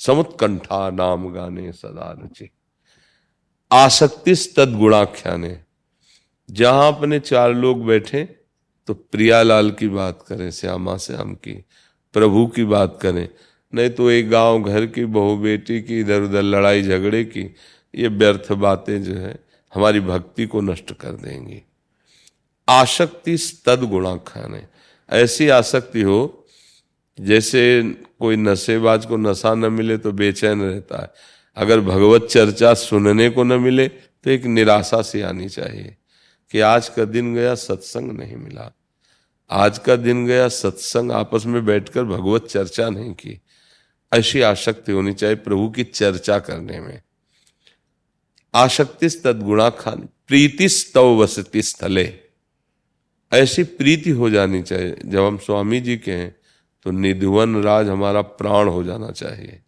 समुत्कंठा 0.00 0.88
नाम 0.90 1.28
गाने 1.32 1.72
सदा 1.72 2.10
रुचि। 2.12 2.48
आसक्ति 3.70 4.34
तद 4.56 4.76
गुणाख्याने। 4.78 5.58
जहाँ 6.48 6.92
अपने 6.92 7.18
चार 7.20 7.54
लोग 7.54 7.84
बैठे 7.86 8.24
तो 8.88 8.94
प्रियालाल 8.94 9.70
की 9.70 9.88
बात 9.88 10.24
करें, 10.28 10.50
श्यामा 10.50 10.96
श्याम 10.96 11.34
की, 11.34 11.52
प्रभु 12.14 12.46
की 12.46 12.64
बात 12.66 12.98
करें 13.02 13.28
नहीं 13.76 13.90
तो 13.90 14.10
एक 14.10 14.28
गाँव 14.30 14.62
घर 14.62 14.86
की 14.86 15.04
बहू 15.04 15.36
बेटी 15.36 15.80
की 15.82 16.00
इधर 16.00 16.22
उधर 16.22 16.42
लड़ाई 16.42 16.82
झगड़े 16.82 17.24
की, 17.24 17.44
ये 17.94 18.08
व्यर्थ 18.08 18.52
बातें 18.54 19.02
जो 19.02 19.14
है, 19.14 19.38
हमारी 19.72 20.00
भक्ति 20.00 20.46
को 20.46 20.60
नष्ट 20.60 20.92
कर 20.92 21.12
देंगी। 21.18 21.62
आसक्ति 22.68 23.36
तद 23.66 23.82
गुणा 23.84 24.16
खाने। 24.26 24.62
ऐसी 25.08 25.48
आसक्ति 25.48 26.02
हो, 26.02 26.46
जैसे 27.18 27.60
कोई 28.20 28.36
नशेबाज 28.36 29.06
को 29.06 29.16
नशा 29.16 29.54
न 29.54 29.72
मिले 29.72 29.96
तो 29.98 30.12
बेचैन 30.12 30.62
रहता 30.62 31.02
है। 31.02 31.10
अगर 31.56 31.80
भगवत 31.80 32.26
चर्चा 32.30 32.72
सुनने 32.74 33.28
को 33.30 33.44
न 33.44 33.60
मिले 33.60 33.88
तो 33.88 34.30
एक 34.30 34.44
निराशा 34.46 35.00
से 35.02 35.22
आनी 35.22 35.48
चाहिए 35.48 35.96
कि 36.52 36.60
आज 36.60 36.88
का 36.88 37.04
दिन 37.04 37.34
गया, 37.34 37.54
सत्संग 37.54 38.12
नहीं 38.12 38.36
मिला। 38.36 38.72
आज 39.50 39.78
का 39.78 39.96
दिन 39.96 40.26
गया, 40.26 40.48
सत्संग 40.48 41.12
आपस 41.12 41.46
में 41.46 41.64
बैठकर 41.66 42.04
भगवत 42.04 42.46
चर्चा 42.46 42.88
नहीं 42.90 43.12
की। 43.14 43.40
ऐसी 44.14 44.40
आसक्ति 44.40 44.92
होनी 44.92 45.14
चाहिए 45.14 45.36
प्रभु 45.36 45.70
की 45.70 45.84
चर्चा 45.84 46.38
करने 46.38 46.80
में। 46.80 47.02
आसक्ति 48.54 49.08
तदगुणा 49.08 49.70
खान, 49.70 50.08
प्रीति 50.26 50.68
स्तव 50.68 51.16
वसती 51.16 51.62
स्थले। 51.62 52.20
ऐसी 53.32 53.62
प्रीति 53.62 54.10
हो 54.10 54.30
जानी 54.30 54.62
चाहिए। 54.62 54.96
जब 55.06 55.20
हम 55.20 55.38
स्वामी 55.38 55.80
जी 55.80 55.96
के 55.96 56.12
हैं 56.12 56.36
तो 56.82 56.90
निधुवन 56.90 57.62
राज 57.62 57.88
हमारा 57.88 58.22
प्राण 58.22 58.68
हो 58.68 58.84
जाना 58.84 59.10
चाहिए। 59.10 59.62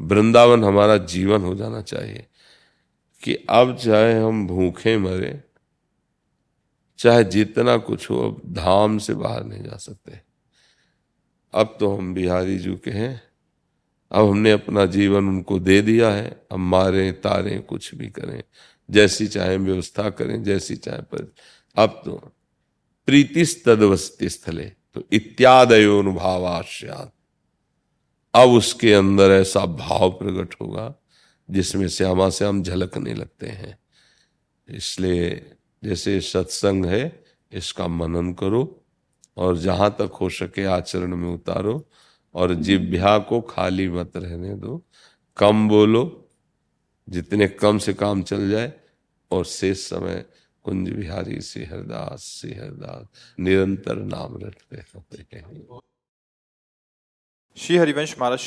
वृंदावन 0.00 0.64
हमारा 0.64 0.96
जीवन 0.96 1.40
हो 1.40 1.54
जाना 1.54 1.82
चाहिए। 1.82 2.26
कि 3.24 3.34
अब 3.34 3.76
चाहे 3.76 4.20
हम 4.20 4.46
भूखे 4.46 4.98
मरे, 4.98 5.40
चाहे 6.98 7.24
जितना 7.24 7.76
कुछ 7.76 8.10
हो, 8.10 8.30
अब 8.30 8.54
धाम 8.54 8.98
से 8.98 9.14
बाहर 9.14 9.44
नहीं 9.44 9.62
जा 9.62 9.76
सकते। 9.76 10.20
अब 11.54 11.76
तो 11.80 11.96
हम 11.96 12.14
बिहारी 12.14 12.58
जू 12.58 12.76
के 12.76 12.90
हैं 12.90 13.31
अब 14.12 14.28
हमने 14.28 14.50
अपना 14.50 14.86
जीवन 14.86 15.28
उनको 15.28 15.58
दे 15.58 15.82
दिया 15.82 16.10
है, 16.10 16.46
अब 16.52 16.58
मारें, 16.58 17.20
तारें, 17.20 17.62
कुछ 17.62 17.94
भी 17.94 18.08
करें, 18.08 18.42
जैसी 18.90 19.26
चाहे 19.26 19.56
व्यवस्था 19.56 20.10
करें, 20.10 20.42
जैसी 20.42 20.76
चाहे 20.76 21.02
पर। 21.02 21.34
अब 21.76 22.02
तो 22.04 22.32
प्रीति 23.06 23.62
तदवस्ती 23.66 24.28
स्थले 24.28 24.72
तो 24.94 25.04
इत्यादयोनुभावाश्यात। 25.12 27.12
अब 28.34 28.48
उसके 28.48 28.94
अंदर 28.94 29.30
ऐसा 29.30 29.66
भाव 29.66 30.10
प्रकट 30.10 30.54
होगा, 30.60 30.94
जिसमें 31.50 31.88
श्यामा 31.88 32.30
से 32.30 32.44
हम 32.44 32.62
झलकने 32.62 33.14
लगते 33.14 33.46
हैं। 33.46 33.78
इसलिए 34.68 35.50
जैसे 35.84 36.20
सत्संग 36.20 36.86
है, 36.86 37.24
इसका 37.52 37.88
मनन 37.88 38.32
करो, 38.32 38.84
और 39.36 39.58
जहाँ 39.58 39.90
तक 39.90 40.12
हो 40.12 40.28
सके 40.28 40.64
आचरण 40.64 41.16
में 41.16 41.34
उतारो 41.34 41.88
और 42.34 42.54
जिभ्या 42.54 43.18
को 43.18 43.40
खाली 43.40 43.88
मत 43.88 44.16
रहने 44.16 44.54
दो। 44.54 44.82
कम 45.36 45.68
बोलो, 45.68 46.28
जितने 47.08 47.48
कम 47.48 47.78
से 47.78 47.92
काम 47.94 48.22
चल 48.22 48.48
जाए, 48.50 48.72
और 49.30 49.44
शेष 49.44 49.86
समय 49.88 50.24
कुंज 50.64 50.90
बिहारी 50.90 51.40
सिहरदास 51.40 52.24
सिहरदास, 52.40 53.06
निरंतर 53.40 53.96
नाम 53.96 54.36
रटते 54.36 54.76
रहते 54.76 55.42
श्री 57.56 57.76
हरिवंश 57.76 58.14
महाराज 58.20 58.40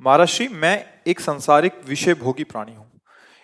महाराज 0.00 0.28
मैं 0.48 0.84
एक 1.06 1.20
संसारिक 1.20 1.72
विषय 1.86 2.14
भोगी 2.14 2.44
प्राणी 2.44 2.74
हूँ। 2.74 2.89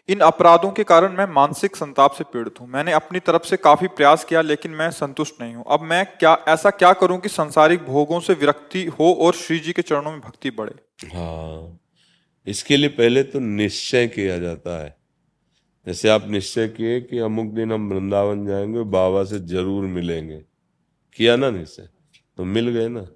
इन 0.09 0.21
अपराधों 0.21 0.71
के 0.71 0.85
कारण 0.85 1.13
मैं 1.13 1.27
मानसिक 1.27 1.77
संताप 1.77 2.13
से 2.13 2.25
पीड़ित 2.25 2.61
हूँ। 2.61 2.69
मैंने 2.69 2.93
अपनी 2.93 3.21
तरफ़ 3.21 3.43
से 3.43 3.57
काफ़ी 3.57 3.89
प्रयास 3.89 4.25
किया, 4.25 4.41
लेकिन 4.41 4.71
मैं 4.71 4.91
संतुष्ट 4.91 5.41
नहीं 5.41 5.55
हूँ। 5.55 5.65
अब 5.69 5.81
मैं 5.81 6.05
क्या, 6.07 6.35
ऐसा 6.49 6.71
क्या 6.71 6.93
करूँ 6.93 7.19
कि 7.19 7.29
संसारिक 7.29 7.81
भोगों 7.81 8.21
से 8.21 8.35
विरक्ति 8.35 8.85
हो 9.01 9.13
और 9.13 9.35
श्री 9.35 9.59
जी 9.59 9.73
के 9.73 9.83
चरणों 9.83 10.11
में 10.11 10.21
भक्ति 10.21 10.51
बढ़े? 10.51 10.75
हाँ 11.15 11.79
इसके 12.47 12.77
लिए 12.77 12.89
पहले 12.89 13.23
तो 13.23 13.39
निश्चय 13.39 14.07
किया 14.07 14.39
जाता 14.39 14.83
है। 14.85 14.97
जैसे 15.87 16.09
आप 16.09 16.29
निश्चय 16.29 16.69
किए 16.69 17.01
कि 17.01 17.19
अमुक 17.19 17.47
दिन 17.47 17.73
हम 17.73 17.89
वृंदावन 17.89 18.47
जाएँगे, 18.47 18.83
बाबा 18.83 19.25
से 19.25 19.39
ज़रूर 19.39 19.85
मिलेंगे। 19.85 20.41
किया 21.17 21.37
ना 21.37 21.51
निश्चय? 21.51 21.89
तो 22.39 22.45
मिल 22.45 22.69
गए 22.69 22.89
ना। 22.89 23.07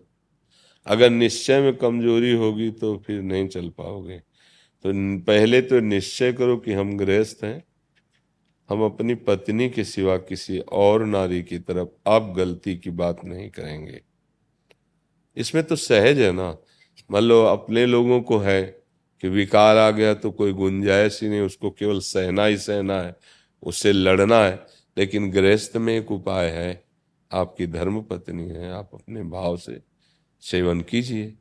अगर 0.87 1.11
निश्चय 1.11 1.61
में 1.61 1.77
कमज़ोरी 1.77 2.33
होगी 2.33 2.71
तो 2.71 2.97
फिर 3.07 3.23
नहीं 3.23 3.49
चल 3.49 3.69
पाओगे। 3.69 4.21
तो 4.85 4.93
पहले 5.21 5.63
तो 5.63 5.81
निश्चय 5.81 6.33
करो 6.33 6.57
कि 6.57 6.73
हम 6.73 6.97
गृहस्थ 6.97 7.45
हैं। 7.45 7.65
हम 8.69 8.85
अपनी 8.85 9.15
पत्नी 9.15 9.69
के 9.71 9.85
सिवा 9.85 10.17
किसी 10.17 10.59
और 10.59 11.05
नारी 11.07 11.43
की 11.43 11.59
तरफ़ 11.59 11.89
अब 12.07 12.35
गलती 12.37 12.77
की 12.77 12.91
बात 12.91 13.25
नहीं 13.25 13.51
करेंगे। 13.51 14.01
इसमें 15.37 15.65
तो 15.65 15.77
सहज 15.77 16.19
है 16.19 16.33
ना। 16.33 16.57
मान 17.11 17.23
लो 17.23 17.45
अपने 17.45 17.87
लोगों 17.87 18.21
को 18.23 18.39
है 18.39 18.63
कि 19.21 19.29
विकार 19.29 19.77
आ 19.77 19.91
गया 19.91 20.15
तो 20.15 20.31
कोई 20.31 20.53
गुंजाइश 20.53 21.23
ही 21.23 21.29
नहीं, 21.29 21.41
उसको 21.41 21.71
केवल 21.71 22.01
सहना 22.01 22.45
ही 22.45 22.57
सहना 22.57 23.01
है, 23.01 23.17
उससे 23.63 23.93
लड़ना 23.93 24.45
है, 24.45 24.67
लेकिन 24.99 25.31
गृहस्थ 25.31 25.77
में 25.77 25.97
एक 25.97 26.13
उपाय 26.13 26.49
है। 26.49 26.85
आपकी 27.33 27.67
धर्म 27.67 28.03
पत्नी 28.03 28.49
है, 28.49 28.71
आप 28.73 28.91
अपने 28.95 29.23
भाव 29.23 29.57
से 29.57 29.81
सेवन 30.41 30.81
कीजिए। 30.81 31.35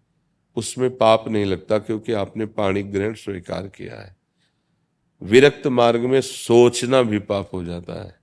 उसमें 0.55 0.97
पाप 0.97 1.27
नहीं 1.27 1.45
लगता 1.45 1.79
क्योंकि 1.79 2.13
आपने 2.13 2.45
पाणी 2.45 2.83
ग्रहण 2.83 3.13
स्वीकार 3.13 3.67
किया 3.67 3.99
है। 4.01 4.15
विरक्त 5.21 5.67
मार्ग 5.67 6.01
में 6.01 6.21
सोचना 6.21 7.01
भी 7.01 7.19
पाप 7.19 7.49
हो 7.53 7.63
जाता 7.65 8.03
है। 8.03 8.19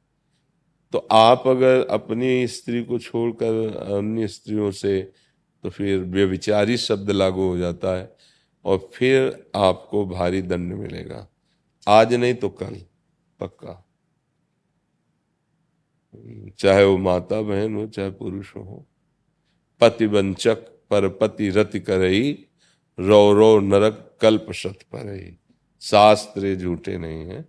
तो 0.93 0.99
आप 0.99 1.47
अगर 1.47 1.87
अपनी 1.87 2.47
स्त्री 2.47 2.83
को 2.85 2.99
छोड़कर 2.99 3.77
अन्य 3.77 4.29
स्त्रियों 4.29 4.71
से 4.71 5.01
तो 5.65 5.71
फिर 5.71 5.99
व्यविचारी 6.01 6.77
शब्द 6.77 7.11
लागू 7.11 7.49
हो 7.49 7.57
जाता 7.59 7.97
है 7.97 8.17
और 8.65 8.91
फिर 8.95 9.51
आपको 9.57 10.07
भारी 10.07 10.43
दंड 10.43 10.73
मिलेगा। 10.73 11.29
आज 11.89 12.15
नहीं 12.15 12.35
तो 12.35 12.49
कल, 12.49 12.77
पक्का। 13.41 13.83
चाहे 16.59 16.85
वो 16.85 16.97
माता 16.99 17.41
बहन 17.43 17.75
हो, 17.75 17.87
चाहे 17.87 18.11
पुरुष 18.11 18.57
हो। 18.57 18.87
पतिवंचक 19.81 20.76
पर 20.90 21.09
पति 21.09 21.49
रत 21.49 21.72
करई, 21.87 22.46
रौ 23.01 23.33
रो 23.33 23.61
नरक 23.61 24.16
कल्प 24.20 24.46
सत 24.53 24.79
पर 24.94 25.37
शास्त्र 25.81 26.55
झूठे 26.57 26.99
नहीं 26.99 27.25
है। 27.25 27.44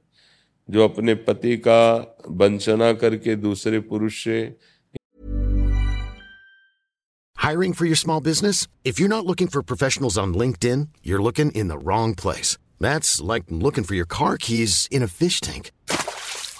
जो 0.69 0.83
अपने 0.83 1.15
पति 1.15 1.57
का 1.57 2.15
वंचना 2.29 2.93
करके 2.93 3.35
दूसरे 3.35 3.79
पुरुष 3.79 4.23
से 4.23 4.55
hiring 7.37 7.73
for 7.73 7.87
your 7.87 7.95
small 7.95 8.21
business 8.21 8.69
if 8.85 9.01
you 9.01 9.07
not 9.07 9.25
looking 9.25 9.49
for 9.49 9.63
professional 9.63 10.19
on 10.19 10.39
LinkedIn 10.39 10.87
you 11.07 11.17
are 11.17 11.23
looking 11.23 11.51
in 11.55 11.67
the 11.67 11.71
wrong 11.71 12.15
place 12.15 12.57
like 13.25 13.43
looking 13.53 13.85
for 13.85 13.97
your 13.97 14.07
car 14.07 14.37
in 14.91 15.05
fish 15.05 15.41
thing 15.47 15.63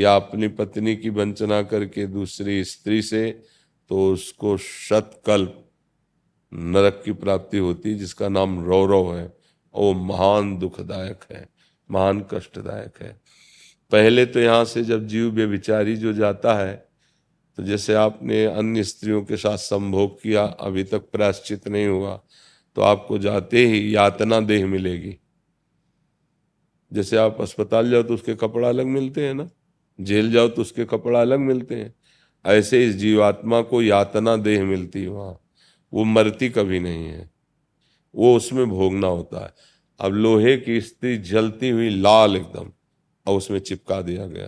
या 0.00 0.14
अपनी 0.16 0.48
पत्नी 0.50 0.96
की 0.96 1.10
वंचना 1.10 1.62
करके 1.64 2.06
दूसरी 2.08 2.62
स्त्री 2.64 3.00
से 3.02 3.30
तो 3.90 4.12
उसको 4.12 4.56
शतकल्प 4.58 5.66
नरक 6.52 7.02
की 7.04 7.12
प्राप्ति 7.14 7.58
होती, 7.58 7.94
जिसका 7.94 8.28
नाम 8.28 8.62
रौरव 8.64 9.14
है 9.16 9.26
वो 9.74 9.92
महान 9.94 10.56
दुखदायक 10.58 11.24
है, 11.32 11.48
महान 11.90 12.24
कष्टदायक 12.30 13.02
है। 13.02 13.12
पहले 13.92 14.24
तो 14.26 14.40
यहाँ 14.40 14.64
से 14.64 14.82
जब 14.84 15.06
जीव 15.06 15.30
बेविचारी 15.30 15.96
जो 15.96 16.12
जाता 16.12 16.54
है 16.54 16.74
तो 17.58 17.62
जैसे 17.62 17.94
आपने 17.94 18.44
अन्य 18.46 18.82
स्त्रियों 18.84 19.22
के 19.24 19.36
साथ 19.36 19.56
संभोग 19.58 20.20
किया, 20.22 20.44
अभी 20.44 20.84
तक 20.84 21.10
प्रायश्चित 21.12 21.68
नहीं 21.68 21.86
हुआ 21.86 22.20
तो 22.76 22.82
आपको 22.82 23.18
जाते 23.18 23.66
ही 23.66 23.94
यातना 23.94 24.40
देह 24.42 24.66
मिलेगी। 24.66 25.16
जैसे 26.92 27.16
आप 27.16 27.40
अस्पताल 27.40 27.90
जाओ 27.90 28.02
तो 28.02 28.14
उसके 28.14 28.34
कपड़ा 28.36 28.68
अलग 28.68 28.86
मिलते 28.88 29.26
हैं 29.26 29.34
ना? 29.34 29.48
जेल 30.00 30.32
जाओ 30.32 30.48
तो 30.48 30.62
उसके 30.62 30.84
कपड़ा 30.84 31.20
अलग 31.20 31.38
मिलते 31.38 31.74
हैं। 31.74 31.94
ऐसे 32.46 32.86
इस 32.86 32.94
जीवात्मा 32.94 33.62
को 33.62 33.82
यातना 33.82 34.36
देह 34.36 34.64
मिलती 34.64 35.02
है 35.02 35.08
वहाँ। 35.08 35.40
वो 35.92 36.04
मरती 36.04 36.48
कभी 36.48 36.80
नहीं 36.80 37.04
है। 37.04 37.30
वो 38.14 38.36
उसमें 38.36 38.68
भोगना 38.68 39.06
होता 39.06 39.44
है। 39.44 39.54
अब 40.00 40.12
लोहे 40.12 40.56
की 40.56 40.80
स्त्री 40.80 41.16
जलती 41.16 41.68
हुई 41.68 41.90
लाल 41.90 42.36
एकदम 42.36 42.72
और 43.26 43.36
उसमें 43.38 43.58
चिपका 43.58 44.02
दिया 44.02 44.26
गया। 44.26 44.46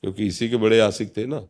क्योंकि 0.00 0.26
इसी 0.26 0.48
के 0.48 0.56
बड़े 0.56 0.80
आशिक 0.80 1.16
थे 1.16 1.26
ना। 1.26 1.46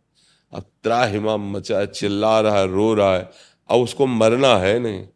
अब 0.52 0.62
त्राहिमा 0.82 1.36
मचा 1.36 1.78
है 1.78 1.86
चिल्ला 1.86 2.40
रहा 2.40 2.58
है 2.58 2.66
रो 2.66 2.94
रहा 2.94 3.16
है। 3.16 3.30
अब 3.70 3.80
उसको 3.80 4.06
मरना 4.06 4.56
है 4.56 4.78
नहीं। 4.78 5.08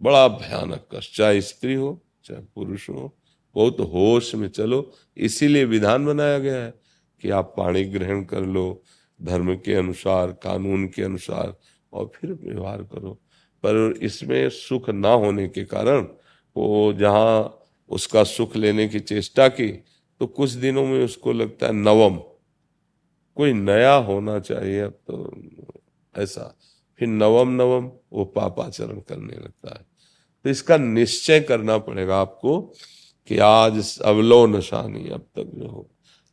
बड़ा 0.00 0.28
भयानक 0.28 0.88
कष्ट। 0.94 1.16
चाहे 1.16 1.40
स्त्री 1.40 1.74
हो, 1.74 2.02
चाहे 2.24 2.40
पुरुष 2.54 2.90
हो 2.90 3.18
बहुत 3.56 3.80
होश 3.92 4.34
में 4.34 4.48
चलो। 4.48 4.92
इसीलिए 5.16 5.64
विधान 5.64 6.06
बनाया 6.06 6.38
गया 6.38 6.56
है 6.56 6.74
कि 7.22 7.30
आप 7.30 7.54
पाणी 7.56 7.84
ग्रहण 7.84 8.24
कर 8.24 8.40
लो, 8.40 8.82
धर्म 9.20 9.54
के 9.56 9.74
अनुसार, 9.74 10.32
कानून 10.32 10.86
के 10.88 11.02
अनुसार, 11.02 11.56
और 11.92 12.10
फिर 12.16 12.32
व्यवहार 12.32 12.82
करो। 12.82 13.10
पर 13.64 13.98
इसमें 14.02 14.48
सुख 14.50 14.90
ना 14.90 15.12
होने 15.14 15.48
के 15.48 15.64
कारण 15.64 16.06
वो 16.56 16.92
जहाँ 16.92 17.62
उसका 17.90 18.22
सुख 18.24 18.56
लेने 18.56 18.88
की 18.88 19.00
चेष्टा 19.00 19.48
की 19.48 19.68
तो 20.20 20.26
कुछ 20.26 20.50
दिनों 20.50 20.86
में 20.86 21.04
उसको 21.04 21.32
लगता 21.32 21.66
है 21.66 21.72
नवम। 21.72 22.16
कोई 23.36 23.52
नया 23.52 23.94
होना 23.94 24.38
चाहिए 24.40 24.80
अब 24.80 24.92
तो 25.06 25.16
ऐसा। 26.14 26.56
फिर 26.98 27.08
नवम 27.08 27.50
नवम 27.52 27.90
वो 28.12 28.24
पापाचरण 28.24 29.00
करने 29.00 29.36
लगता 29.36 29.74
है। 29.74 29.84
तो 30.44 30.50
इसका 30.50 30.76
निश्चय 30.76 31.40
करना 31.40 31.78
पड़ेगा 31.78 32.16
आपको 32.16 32.60
कि 33.28 33.38
आज 33.38 33.98
अवलो 34.00 34.46
नशानी 34.46 35.08
अब 35.08 35.20
तक 35.20 35.50
जो 35.54 35.68
हो। 35.68 35.90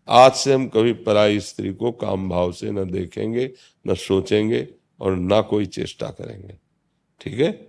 आज 0.08 0.34
से 0.34 0.54
हम 0.54 0.68
कभी 0.68 0.94
पराई 0.94 1.40
स्त्री 1.40 1.74
को 1.74 1.92
काम 1.92 2.30
भाव 2.30 2.52
से 2.52 2.72
न 2.72 2.92
देखेंगे, 2.92 3.52
न 3.88 3.96
सोचेंगे 3.96 4.68
और 5.00 5.16
ना 5.16 5.42
कोई 5.42 5.66
चेष्टा 5.66 6.08
करेंगे। 6.08 6.56
ठीक 7.22 7.40
है? 7.40 7.68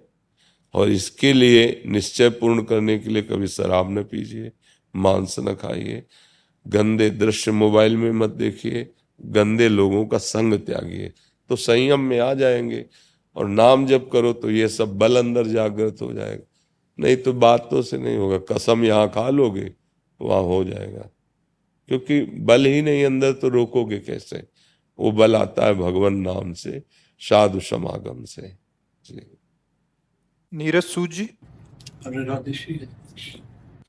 और 0.75 0.91
इसके 0.91 1.33
लिए 1.33 1.83
निश्चय 1.87 2.29
पूर्ण 2.29 2.63
करने 2.63 2.99
के 2.99 3.11
लिए 3.11 3.23
कभी 3.23 3.47
शराब 3.47 3.99
न 3.99 4.03
पीजिए, 4.03 4.53
मांस 4.97 5.37
न 5.39 5.55
खाइए, 5.55 6.03
गंदे 6.67 7.11
दृश्य 7.11 7.53
मोबाइल 7.53 7.97
में 7.97 8.13
मत 8.13 8.31
देखिए, 8.31 8.91
गंदे 9.23 9.69
लोगों 9.69 10.07
का 10.07 10.19
संग 10.19 10.55
त्यागिए 10.55 11.13
तो 11.49 11.57
संयम 11.57 12.01
में 12.01 12.19
आ 12.19 12.35
जाएँगे। 12.35 12.85
और 13.37 13.49
नाम 13.49 13.87
जब 13.87 14.11
करो 14.11 14.33
तो 14.33 14.51
ये 14.51 14.69
सब 14.69 14.99
बल 14.99 15.17
अंदर 15.17 15.47
जागृत 15.47 15.97
हो 16.03 16.13
जाएगा। 16.13 16.47
नहीं 17.01 17.17
तो 17.17 17.33
बातों 17.33 17.83
से 17.83 17.99
नहीं 17.99 18.17
होगा। 18.17 18.39
कसम 18.39 18.85
यहाँ 18.85 19.09
खा 19.09 19.31
लोगे 19.31 19.75
वहाँ 20.21 20.43
हो 20.43 20.65
जाएगा। 20.65 21.11
क्योंकि 21.89 22.23
बल 22.23 22.67
ही 22.67 22.83
नहीं 22.83 23.05
अंदर 23.05 23.33
तो 23.33 23.49
रोकोगे 23.49 23.99
कैसे? 23.99 24.49
वो 24.99 25.13
बल 25.13 25.37
आता 25.37 25.67
है 25.67 25.75
भगवान 25.75 26.15
नाम 26.15 26.53
से 26.53 26.83
साधु 27.19 27.61
समागम 27.61 28.25
से। 28.25 28.57
जी। 29.05 29.39
नीरज 30.55 30.83
सूद 30.83 31.11
जी। 31.11 31.31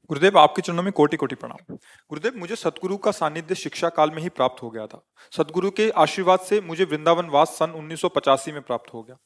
गुरुदेव, 0.09 0.37
आपके 0.37 0.61
चरणों 0.61 0.83
में 0.83 0.91
कोटि 0.93 1.17
कोटि 1.17 1.35
प्रणाम। 1.35 1.75
गुरुदेव, 2.09 2.33
मुझे 2.37 2.55
सतगुरु 2.55 2.97
का 2.97 3.11
सानिध्य 3.11 3.55
शिक्षा 3.55 3.89
काल 3.89 4.11
में 4.11 4.21
ही 4.23 4.29
प्राप्त 4.29 4.63
हो 4.63 4.69
गया 4.69 4.85
था। 4.87 5.05
सतगुरु 5.31 5.69
के 5.71 5.89
आशीर्वाद 5.89 6.39
से 6.39 6.61
मुझे 6.61 6.83
वृंदावन 6.83 7.29
वास 7.29 7.49
सन 7.49 7.71
उन्नीस 7.71 8.05
में 8.47 8.61
प्राप्त 8.61 8.93
हो 8.93 9.03
गया। 9.03 9.17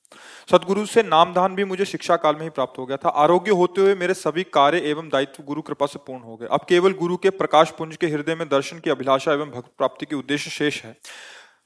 सतगुरु 0.51 0.85
से 0.85 1.03
नामदान 1.03 1.55
भी 1.55 1.63
मुझे 1.63 1.85
शिक्षा 1.85 2.15
काल 2.15 2.35
में 2.35 2.41
ही 2.41 2.49
प्राप्त 2.49 2.77
हो 2.77 2.85
गया 2.85 2.97
था। 2.97 3.09
आरोग्य 3.09 3.51
होते 3.51 3.81
हुए 3.81 3.95
मेरे 3.95 4.13
सभी 4.13 4.43
कार्य 4.43 4.79
एवं 4.79 5.09
दायित्व 5.09 5.43
गुरु 5.43 5.61
कृपा 5.61 5.85
से 5.85 5.99
पूर्ण 5.99 6.23
हो 6.23 6.35
गए। 6.35 6.47
अब 6.51 6.65
केवल 6.69 6.93
गुरु 6.93 7.17
के 7.17 7.29
प्रकाश 7.29 7.71
पुंज 7.71 7.95
के 7.95 8.07
हृदय 8.07 8.35
में 8.35 8.49
दर्शन 8.49 8.79
की 8.79 8.89
अभिलाषा 8.89 9.33
एवं 9.33 9.49
भक्त 9.49 9.71
प्राप्ति 9.77 10.05
के 10.05 10.15
उद्देश्य 10.15 10.49
शेष 10.49 10.83
है। 10.83 10.97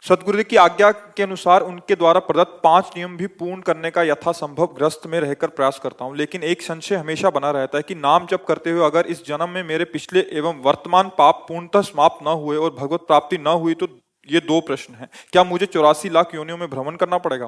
सदगुरुदेव 0.04 0.46
की 0.50 0.56
आज्ञा 0.56 0.92
के 0.92 1.24
अनुसार 1.24 1.62
उनके 1.62 1.96
द्वारा 1.96 2.20
प्रदत्त 2.20 2.60
पाँच 2.64 2.90
नियम 2.96 3.16
भी 3.18 3.28
पूर्ण 3.34 3.62
करने 3.62 3.92
का 3.92 4.04
यथासंभव 4.04 4.66
ग्रस्त 4.76 5.06
में 5.08 5.20
रहकर 5.20 5.48
प्रयास 5.50 5.80
करता 5.84 6.06
हूँ। 6.06 6.16
लेकिन 6.18 6.44
एक 6.44 6.62
संशय 6.62 6.96
हमेशा 6.96 7.30
बना 7.30 7.52
रहता 7.52 7.78
है 7.78 7.84
कि 7.84 7.96
नाम 7.96 8.26
जप 8.26 8.44
करते 8.48 8.72
हुए 8.72 8.86
अगर 8.86 9.06
इस 9.06 9.26
जन्म 9.26 9.50
में 9.50 9.64
मेरे 9.64 9.86
पिछले 9.86 10.26
एवं 10.32 10.62
वर्तमान 10.62 11.10
पाप 11.18 11.46
पूर्णतः 11.50 11.82
समाप्त 11.82 12.24
न 12.24 12.32
हुए 12.42 12.58
और 12.58 12.74
भगवत 12.74 13.06
प्राप्ति 13.08 13.38
न 13.38 13.54
हुई 13.62 13.74
तो 13.74 13.88
ये 14.30 14.40
दो 14.40 14.60
प्रश्न 14.62 14.94
है। 14.94 15.08
क्या 15.32 15.44
मुझे 15.44 15.66
चौरासी 15.66 16.10
लाख 16.10 16.36
योनियों 16.36 16.58
में 16.58 16.70
भ्रमण 16.70 16.96
करना 16.96 17.18
पड़ेगा? 17.18 17.48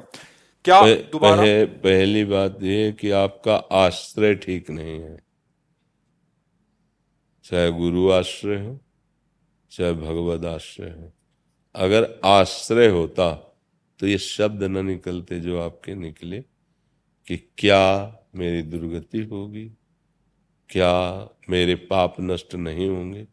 क्या 0.64 0.80
पह, 0.82 0.94
दोबारा 1.12 1.36
पह, 1.36 1.64
पहली 1.82 2.24
बात 2.24 2.62
यह 2.62 2.90
कि 2.92 3.10
आपका 3.10 3.56
आश्रय 3.80 4.34
ठीक 4.36 4.70
नहीं 4.70 5.00
है। 5.00 5.16
चाहे 7.44 7.70
गुरु 7.72 8.10
आश्रय 8.12 8.56
हो 8.56 8.78
चाहे 9.72 9.92
भगवत 9.94 10.44
आश्रय 10.44 10.90
हो। 10.90 11.12
अगर 11.76 12.08
आश्रय 12.24 12.88
होता 12.88 13.32
तो 14.00 14.06
ये 14.06 14.18
शब्द 14.18 14.62
न 14.62 14.84
निकलते 14.86 15.38
जो 15.40 15.60
आपके 15.60 15.94
निकले 15.94 16.40
कि 17.28 17.36
क्या 17.58 17.82
मेरी 18.36 18.62
दुर्गति 18.62 19.22
होगी, 19.24 19.64
क्या 20.70 21.28
मेरे 21.50 21.74
पाप 21.86 22.16
नष्ट 22.20 22.54
नहीं 22.54 22.88
होंगे। 22.88 23.26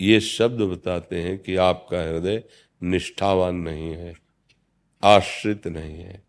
ये 0.00 0.20
शब्द 0.20 0.60
बताते 0.62 1.22
हैं 1.22 1.38
कि 1.38 1.56
आपका 1.56 2.02
हृदय 2.02 2.42
निष्ठावान 2.82 3.56
नहीं 3.58 3.90
है, 3.90 4.12
आश्रित 5.02 5.66
नहीं 5.68 5.96
है। 5.96 6.22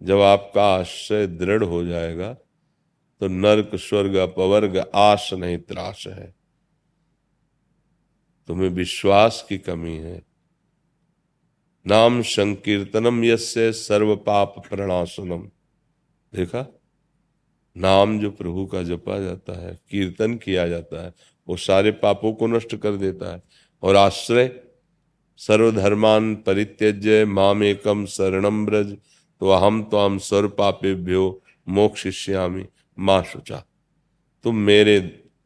जब 0.00 0.20
आपका 0.20 0.64
आश्रय 0.70 1.26
दृढ़ 1.28 1.62
हो 1.64 1.84
जाएगा 1.84 2.32
तो 3.20 3.28
नरक, 3.28 3.74
स्वर्ग, 3.76 4.14
अपवर्ग 4.16 4.76
आश 4.94 5.32
नहीं 5.34 5.58
त्रास 5.58 6.04
है। 6.08 6.34
तुम्हें 8.48 8.68
विश्वास 8.70 9.44
की 9.48 9.58
कमी 9.58 9.96
है। 9.96 10.22
नाम 11.86 12.20
संकीर्तनम 12.22 13.22
यस्य 13.24 13.72
सर्व 13.72 14.14
पाप 14.16 14.54
प्रणाशनम 14.68 15.42
देखा? 16.32 16.66
नाम 17.76 18.18
जो 18.20 18.30
प्रभु 18.30 18.64
का 18.66 18.82
जपा 18.82 19.18
जाता 19.18 19.60
है, 19.60 19.78
कीर्तन 19.90 20.34
किया 20.34 20.66
जाता 20.68 21.04
है, 21.04 21.12
वो 21.48 21.56
सारे 21.56 21.90
पापों 21.92 22.32
को 22.32 22.46
नष्ट 22.46 22.76
कर 22.76 22.96
देता 22.96 23.32
है। 23.34 23.42
और 23.82 23.96
आश्रय, 23.96 24.50
सर्वधर्मान 25.40 26.34
परित्यज्य 26.36 27.24
माम 27.24 27.62
एकम 27.62 28.04
शरणम 28.06 28.64
ब्रज 28.66 28.96
तो 29.40 29.48
अहम 29.50 29.82
तो 29.82 29.98
हम 29.98 30.18
सर्व 30.18 30.48
पापेभ्यो 30.48 31.42
मोक्षिष्यामी। 31.68 32.64
माँ 32.98 33.22
शुचा, 33.22 33.64
तुम 34.44 34.56
मेरे 34.56 35.00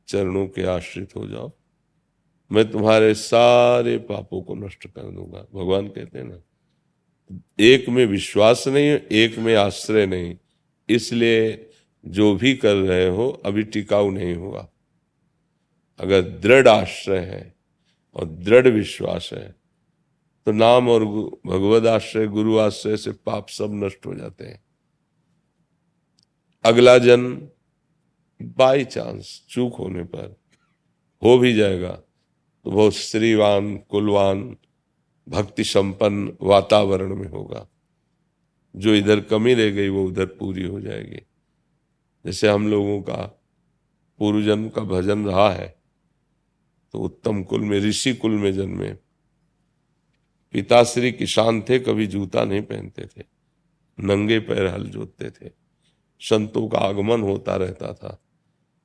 चरणों 0.08 0.46
के 0.46 0.62
आश्रित 0.68 1.16
हो 1.16 1.26
जाओ। 1.28 1.50
मैं 2.50 2.70
तुम्हारे 2.70 3.12
सारे 3.14 3.96
पापों 3.98 4.40
को 4.42 4.54
नष्ट 4.56 4.86
कर 4.86 5.02
दूँगा। 5.02 5.46
भगवान 5.54 5.88
कहते 5.88 6.18
हैं 6.18 6.24
ना, 6.24 6.40
एक 7.60 7.88
में 7.88 8.04
विश्वास 8.06 8.64
नहीं, 8.68 8.88
एक 9.12 9.38
में 9.38 9.54
आश्रय 9.56 10.06
नहीं। 10.06 10.36
इसलिए 10.88 11.70
जो 12.04 12.34
भी 12.34 12.54
कर 12.54 12.74
रहे 12.74 13.08
हो, 13.08 13.28
अभी 13.44 13.62
टिकाऊ 13.64 14.10
नहीं 14.10 14.34
होगा 14.34 14.68
अगर 16.00 16.22
दृढ़ 16.22 16.68
आश्रय 16.68 17.18
है 17.18 17.54
और 18.16 18.26
दृढ़ 18.26 18.68
विश्वास 18.68 19.30
है 19.32 19.54
तो 20.46 20.52
नाम 20.52 20.88
और 20.88 21.04
भगवत 21.04 21.86
आश्रय, 21.86 22.26
गुरु 22.26 22.58
आश्रय 22.58 22.96
से 22.96 23.12
पाप 23.12 23.48
सब 23.48 23.70
नष्ट 23.74 24.06
हो 24.06 24.14
जाते 24.14 24.44
हैं। 24.44 24.62
अगला 26.64 26.96
जन्म 26.98 27.36
बाई 28.40 28.84
चांस 28.84 29.42
चूक 29.50 29.74
होने 29.74 30.04
पर 30.04 30.36
हो 31.22 31.36
भी 31.38 31.52
जाएगा। 31.54 32.00
तो 32.64 32.70
बहुत 32.70 32.92
श्रीवान, 32.92 33.76
कुलवान 33.76 34.56
भक्ति 35.28 35.64
संपन्न 35.64 36.36
वातावरण 36.42 37.14
में 37.16 37.28
होगा। 37.28 37.68
जो 38.76 38.94
इधर 38.94 39.20
कमी 39.20 39.54
रह 39.54 39.70
गई, 39.70 39.88
वो 39.88 40.04
उधर 40.04 40.26
पूरी 40.26 40.62
हो 40.62 40.80
जाएगी। 40.80 41.22
जैसे 42.26 42.48
हम 42.48 42.68
लोगों 42.68 43.02
का 43.02 43.42
पूर्व 44.18 44.42
जन्म 44.42 44.68
का 44.68 44.82
भजन 44.82 45.26
रहा 45.26 45.50
है 45.50 45.80
तो 46.92 46.98
उत्तम 46.98 47.42
कुल 47.42 47.60
में, 47.60 47.78
ऋषि 47.80 48.14
कुल 48.14 48.30
में 48.30 48.52
जन्मे। 48.52 48.92
पिताश्री 50.52 51.12
किसान 51.12 51.62
थे, 51.62 51.78
कभी 51.78 52.06
जूता 52.06 52.44
नहीं 52.44 52.62
पहनते 52.62 53.02
थे। 53.02 53.22
नंगे 54.00 54.38
पैर 54.38 54.66
हल 54.66 54.84
जोतते 54.84 55.30
थे। 55.30 55.50
संतों 56.20 56.68
का 56.68 56.78
आगमन 56.78 57.20
होता 57.20 57.56
रहता 57.56 57.92
था। 57.94 58.22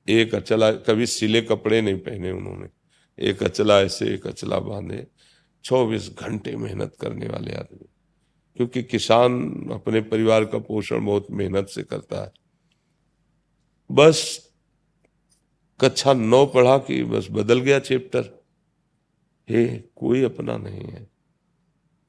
एक 0.08 0.34
अचला, 0.34 0.72
कभी 0.72 1.06
सिले 1.06 1.42
कपड़े 1.42 1.80
नहीं 1.80 1.98
पहने 1.98 2.30
उन्होंने। 2.30 2.75
एक 3.20 3.42
अचला 3.42 3.80
ऐसे, 3.80 4.14
एक 4.14 4.26
अचला 4.26 4.58
बांधे, 4.58 5.06
चौबीस 5.64 6.10
घंटे 6.20 6.56
मेहनत 6.56 6.96
करने 7.00 7.28
वाले 7.28 7.54
आदमी। 7.54 7.88
क्योंकि 8.56 8.82
किसान 8.82 9.50
अपने 9.70 10.00
परिवार 10.00 10.44
का 10.44 10.58
पोषण 10.58 11.06
बहुत 11.06 11.26
मेहनत 11.30 11.68
से 11.68 11.82
करता 11.82 12.24
है। 12.24 12.32
बस 13.92 14.50
कक्षा 15.80 16.12
नौ 16.12 16.46
पढ़ा 16.46 16.78
कि 16.78 17.04
बस 17.04 17.28
बदल 17.30 17.60
गया 17.60 17.78
चैप्टर। 17.78 18.44
हे, 19.50 19.78
कोई 19.96 20.22
अपना 20.22 20.56
नहीं 20.56 20.84
है। 20.84 21.10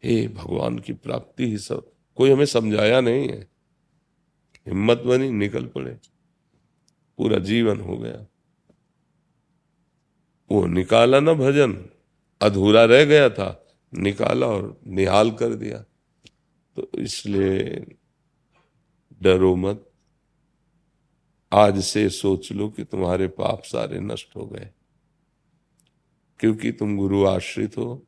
हे, 0.03 0.27
भगवान 0.27 0.79
की 0.79 0.93
प्राप्ति 0.93 1.45
ही 1.45 1.57
सब। 1.57 1.91
कोई 2.15 2.31
हमें 2.31 2.45
समझाया 2.45 3.01
नहीं 3.01 3.29
है। 3.29 3.47
हिम्मत 4.67 4.97
बनी, 4.97 5.29
निकल 5.29 5.65
पड़े। 5.65 5.91
पूरा 7.17 7.39
जीवन 7.39 7.79
हो 7.81 7.97
गया। 7.97 8.27
वो 10.51 10.65
निकाला 10.65 11.19
ना 11.19 11.33
भजन, 11.33 11.85
अधूरा 12.41 12.85
रह 12.85 13.05
गया 13.05 13.29
था, 13.29 13.67
निकाला 13.93 14.47
और 14.47 14.81
निहाल 14.87 15.31
कर 15.31 15.53
दिया। 15.53 15.85
तो 16.75 16.91
इसलिए 16.99 17.85
डरो 19.21 19.55
मत। 19.55 19.91
आज 21.53 21.83
से 21.83 22.09
सोच 22.09 22.51
लो 22.51 22.69
कि 22.69 22.83
तुम्हारे 22.83 23.27
पाप 23.27 23.63
सारे 23.63 23.99
नष्ट 23.99 24.35
हो 24.35 24.45
गए। 24.45 24.69
क्योंकि 26.39 26.71
तुम 26.71 26.97
गुरु 26.97 27.25
आश्रित 27.25 27.77
हो, 27.77 28.07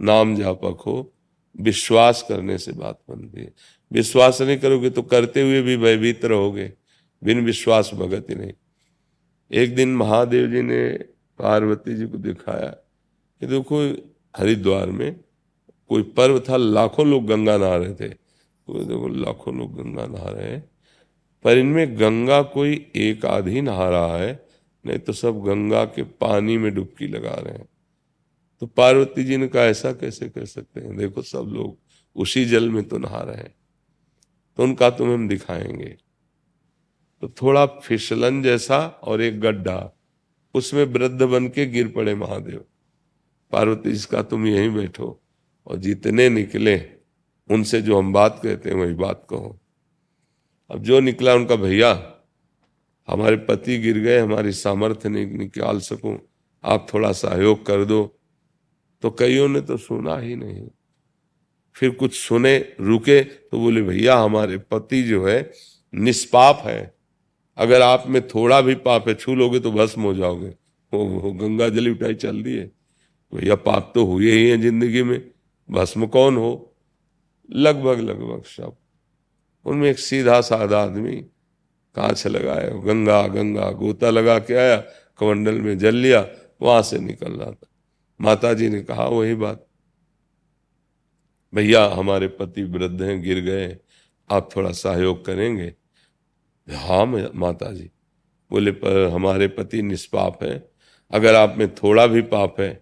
नाम 0.00 0.36
जापक 0.36 0.78
हो, 0.86 1.12
विश्वास 1.60 2.26
करने 2.28 2.58
से 2.58 2.72
बात 2.72 3.02
बनती 3.10 3.40
है। 3.40 3.54
विश्वास 3.92 4.42
नहीं 4.42 4.58
करोगे 4.58 4.90
तो 4.90 5.02
करते 5.02 5.42
हुए 5.42 5.62
भी 5.62 5.76
भयभीत 5.76 6.24
रहोगे, 6.24 6.72
बिन 7.24 7.44
विश्वास 7.44 7.90
भगत 7.94 8.26
ही 8.30 8.34
नहीं। 8.34 8.52
एक 9.52 9.74
दिन 9.74 9.96
महादेव 9.96 10.50
जी 10.50 10.62
ने 10.62 11.09
पार्वती 11.40 11.94
जी 11.94 12.06
को 12.06 12.18
दिखाया 12.18 12.68
कि 13.40 13.46
देखो, 13.46 13.92
हरिद्वार 14.36 14.90
में 14.90 15.20
कोई 15.88 16.02
पर्व 16.02 16.40
था, 16.40 16.56
लाखों 16.56 17.06
लोग 17.06 17.26
गंगा 17.26 17.56
नहा 17.56 17.76
रहे 17.76 17.94
थे। 17.94 18.08
तो 18.08 18.84
देखो, 18.84 19.08
लाखों 19.08 19.58
लोग 19.58 19.74
गंगा 19.74 20.06
नहा 20.06 20.30
रहे 20.30 20.50
हैं, 20.50 20.70
पर 21.44 21.58
इनमें 21.58 22.00
गंगा 22.00 22.42
कोई 22.42 22.92
एक 22.96 23.26
आधी 23.26 23.60
नहा 23.60 23.90
रहा 23.90 24.16
है, 24.16 24.46
नहीं 24.86 24.98
तो 24.98 25.12
सब 25.12 25.42
गंगा 25.42 25.84
के 25.84 26.02
पानी 26.02 26.58
में 26.58 26.74
डुबकी 26.74 27.08
लगा 27.08 27.34
रहे 27.34 27.54
हैं। 27.54 27.68
तो 28.60 28.66
पार्वती 28.66 29.24
जी 29.24 29.36
ने 29.36 29.48
कहा, 29.48 29.62
ऐसा 29.62 29.92
कैसे 29.92 30.28
कर 30.28 30.44
सकते 30.44 30.80
हैं? 30.80 30.96
देखो, 30.96 31.22
सब 31.22 31.38
लोग 31.38 31.78
उसी 32.16 32.44
जल 32.44 32.70
में 32.70 32.88
तो 32.88 32.98
नहा 32.98 33.22
रहे 33.22 33.36
हैं। 33.36 33.54
तो 34.56 34.62
उनका 34.62 34.90
तुम्हें 34.90 35.14
हम 35.14 35.28
दिखाएँगे। 35.28 35.96
तो 37.20 37.28
थोड़ा 37.28 37.66
फिसलन 37.66 38.42
जैसा 38.42 38.86
और 39.02 39.22
एक 39.22 39.40
गड्ढा। 39.40 39.99
उसमें 40.54 40.84
वृद्ध 40.84 41.22
बन 41.22 41.48
के 41.48 41.66
गिर 41.66 41.88
पड़े 41.88 42.14
महादेव। 42.14 42.64
पार्वती 43.52 43.92
जी 43.92 44.06
का 44.10 44.22
तुम 44.22 44.46
यहीं 44.46 44.70
बैठो 44.70 45.22
और 45.66 45.76
जितने 45.76 46.28
निकले, 46.28 46.82
उनसे 47.50 47.82
जो 47.82 47.98
हम 47.98 48.12
बात 48.12 48.40
कहते 48.42 48.70
हैं, 48.70 48.76
वही 48.76 48.94
बात 48.94 49.26
कहो। 49.30 49.60
अब 50.70 50.82
जो 50.82 51.00
निकला 51.00 51.34
उनका 51.34 51.56
भैया, 51.56 52.16
हमारे 53.08 53.36
पति 53.36 53.78
गिर 53.78 53.98
गए, 53.98 54.18
हमारी 54.18 54.52
सामर्थ्य 54.52 55.08
नहीं, 55.08 55.26
निकाल 55.26 55.78
सकूँ। 55.80 56.18
आप 56.64 56.86
थोड़ा 56.94 57.12
सहयोग 57.12 57.66
कर 57.66 57.84
दो। 57.84 58.18
तो 59.02 59.10
कईयों 59.10 59.48
ने 59.48 59.60
तो 59.60 59.76
सुना 59.76 60.18
ही 60.18 60.36
नहीं। 60.36 60.68
फिर 61.74 61.90
कुछ 61.90 62.14
सुने, 62.14 62.74
रुके 62.80 63.24
तो 63.24 63.60
बोले, 63.60 63.82
भैया, 63.82 64.18
हमारे 64.18 64.58
पति 64.58 65.02
जो 65.02 65.26
है, 65.26 65.52
निष्पाप 65.94 66.62
है। 66.64 66.94
अगर 67.60 67.82
आप 67.82 68.04
में 68.06 68.26
थोड़ा 68.28 68.60
भी 68.60 68.74
पाप 68.74 69.08
है, 69.08 69.14
छू 69.14 69.34
लोगे 69.34 69.60
तो 69.60 69.72
भस्म 69.72 70.02
हो 70.02 70.14
जाओगे। 70.14 70.48
वो 70.92 71.32
गंगा 71.32 71.68
जली 71.68 71.90
उठाई 71.90 72.14
चल 72.14 72.42
दी 72.42 72.56
है। 72.56 72.70
भैया, 73.32 73.54
पाप 73.54 73.92
तो 73.94 74.04
हुए 74.04 74.30
ही 74.30 74.48
हैं 74.50 74.60
ज़िंदगी 74.60 75.02
में। 75.02 75.30
भस्म 75.70 76.06
कौन 76.06 76.36
हो? 76.36 76.74
लगभग 77.50 78.00
लगभग 78.00 78.42
सब। 78.44 78.76
उनमें 79.66 79.90
एक 79.90 79.98
सीधा 79.98 80.40
साधा 80.40 80.82
आदमी 80.82 81.16
कांच 81.94 82.26
लगाया, 82.26 82.68
गंगा 82.68 83.26
गंगा, 83.26 83.70
गोता 83.70 84.10
लगा 84.10 84.38
के 84.38 84.54
आया, 84.54 84.76
कमंडल 85.18 85.60
में 85.60 85.78
जल 85.78 85.94
लिया, 85.94 86.26
वहाँ 86.62 86.82
से 86.82 86.98
निकल 86.98 87.32
रहा 87.32 87.50
था। 87.50 87.66
माता 88.20 88.52
जी 88.54 88.68
ने 88.68 88.80
कहा, 88.82 89.04
वही 89.04 89.34
बात। 89.34 89.66
भैया, 91.54 91.84
हमारे 91.86 92.28
पति 92.28 92.62
वृद्ध 92.62 93.02
हैं, 93.02 93.22
गिर 93.22 93.40
गए 93.40 93.76
आप 94.30 94.48
थोड़ा 94.56 94.72
सहयोग 94.72 95.24
करेंगे। 95.24 95.72
हाँ 96.70 97.06
माता 97.06 97.72
जी 97.72 97.90
बोले 98.50 98.70
पर 98.72 99.08
हमारे 99.08 99.48
पति 99.48 99.82
निष्पाप 99.82 100.42
है। 100.42 100.70
अगर 101.10 101.34
आप 101.34 101.54
में 101.58 101.74
थोड़ा 101.74 102.06
भी 102.06 102.22
पाप 102.22 102.60
है 102.60 102.72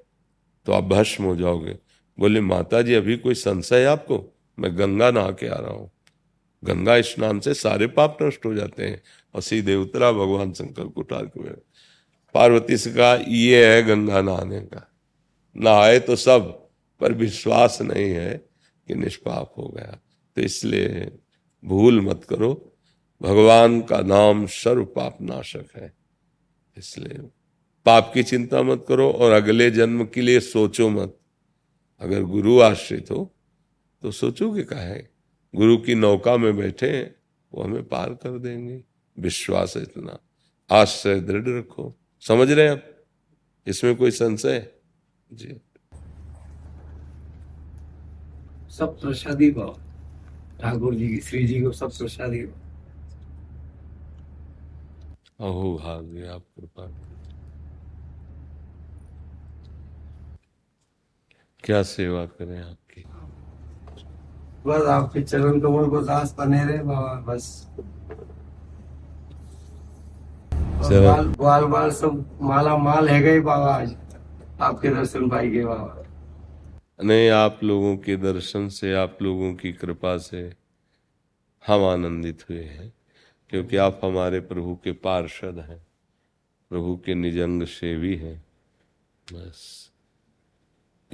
तो 0.67 0.73
आप 0.73 0.85
भस्म 0.85 1.25
हो 1.25 1.37
जाओगे। 1.37 1.77
बोले 2.19 2.41
माता 2.41 2.83
जी 2.83 2.95
अभी 2.95 3.17
कोई 3.17 3.35
संशय 3.35 3.81
है 3.81 3.87
आपको? 3.87 4.35
मैं 4.59 4.79
गंगा 4.79 5.11
नहा 5.11 5.31
के 5.31 5.47
आ 5.47 5.57
रहा 5.57 5.73
हूँ। 5.73 5.91
गंगा 6.63 7.01
स्नान 7.01 7.41
से 7.41 7.55
सारे 7.55 7.87
पाप 7.87 8.19
नष्ट 8.23 8.47
हो 8.47 8.55
जाते 8.55 8.87
हैं 8.87 9.03
और 9.35 9.43
सीधे 9.43 9.75
उतरा 9.75 10.13
भगवान 10.13 10.53
शंकर 10.53 10.85
कुटार 10.85 11.27
के 11.27 11.51
पार्वती 12.35 12.77
से 12.77 12.91
कहा, 12.93 13.15
ये 13.29 13.67
है 13.67 13.83
गंगा 13.83 14.21
नहाने 14.23 14.61
का। 14.61 14.89
नहाए 15.57 15.99
तो 15.99 16.17
सब, 16.17 16.69
पर 17.01 17.13
विश्वास 17.13 17.79
नहीं 17.83 18.11
है 18.11 18.35
कि 18.87 18.95
निष्पाप 18.95 19.55
हो 19.59 19.69
गया। 19.69 19.99
तो 20.37 20.43
इसलिए 20.43 21.11
भूल 21.65 22.01
मत 22.01 22.25
करो। 22.25 22.68
भगवान 23.21 23.81
का 23.81 24.01
नाम 24.01 24.45
सर्व 24.47 24.85
पाप 24.87 25.19
नाशक 25.21 25.67
है, 25.77 25.93
इसलिए 26.77 27.19
पाप 27.87 28.11
की 28.15 28.23
चिंता 28.23 28.63
मत 28.63 28.85
करो 28.89 29.11
और 29.11 29.33
अगले 29.33 29.71
जन्म 29.71 30.05
के 30.05 30.21
लिए 30.21 30.41
सोचो 30.41 30.89
मत। 30.89 31.17
अगर 32.01 32.23
गुरु 32.25 32.61
आश्रित 32.61 33.11
हो 33.11 33.31
तो 34.03 34.11
सोचोगे 34.13 34.63
क्या 34.63 34.79
है? 34.79 35.09
गुरु 35.55 35.77
की 35.77 35.95
नौका 35.95 36.37
में 36.37 36.57
बैठे 36.57 36.91
हैं, 36.91 37.15
वो 37.53 37.63
हमें 37.63 37.83
पार 37.85 38.15
कर 38.15 38.39
देंगे। 38.39 38.83
विश्वास 39.17 39.77
है 39.77 39.83
इतना। 39.83 40.19
आश्रय 40.71 41.21
दृढ़ 41.21 41.49
रखो। 41.49 41.95
समझ 42.23 42.51
रहे 42.51 42.65
हैं 42.65 42.73
आप? 42.73 42.85
इसमें 43.67 43.95
कोई 43.97 44.11
संशय? 44.11 44.67
जी। 45.31 45.61
सब 48.71 48.99
प्रसादी 49.01 49.51
भाव 49.51 49.81
ठाकुर 50.61 50.95
जी 50.95 51.09
की, 51.09 51.21
श्री 51.21 51.47
जी 51.47 51.61
को 51.61 51.73
सब 51.73 51.91
प्रसादी 51.91 52.43
अहो 55.41 55.73
भाग्य 55.75 56.27
आप 56.27 56.43
कृपा 56.57 56.85
क्या 61.65 61.83
सेवा 61.83 62.25
करें 62.27 62.61
आपकी? 62.61 63.05
बस 64.67 64.87
आपके 64.89 65.23
चरण 65.23 65.61
कमल 65.61 65.89
को 65.91 66.01
दास 66.01 66.35
बने 66.39 66.65
रहे 66.65 66.79
बाबा 66.79 67.15
बस। 67.29 67.69
बाल 70.83 71.29
बाल 71.29 71.65
बाल 71.65 71.91
सब 71.91 72.39
माला 72.43 72.77
माल 72.77 73.09
है 73.09 73.21
गए 73.23 73.41
बाबा 73.41 73.75
आज। 73.75 73.97
आपके 74.61 74.89
दर्शन 74.89 75.29
पाई 75.31 75.51
गए 75.51 75.65
बाबा। 75.65 76.05
नहीं 77.05 77.31
आप 77.31 77.61
लोगों 77.65 77.97
के 77.97 78.17
दर्शन 78.17 78.69
से 78.69 78.95
आप 78.95 79.19
लोगों 79.23 79.55
की 79.55 79.73
कृपा 79.73 80.19
से 80.19 80.53
हम 81.67 81.85
आनंदित 81.85 82.45
हुए 82.51 82.65
हैं। 82.65 82.93
क्योंकि 83.51 83.77
आप 83.77 84.01
हमारे 84.05 84.41
प्रभु 84.41 84.77
के 84.85 84.93
पार्षद 84.93 85.59
हैं, 85.59 85.87
प्रभु 86.71 86.97
के 86.97 87.15
निजंग 87.15 87.63
सेवी 87.63 88.17
हैं। 88.17 88.47
बस। 89.33 89.91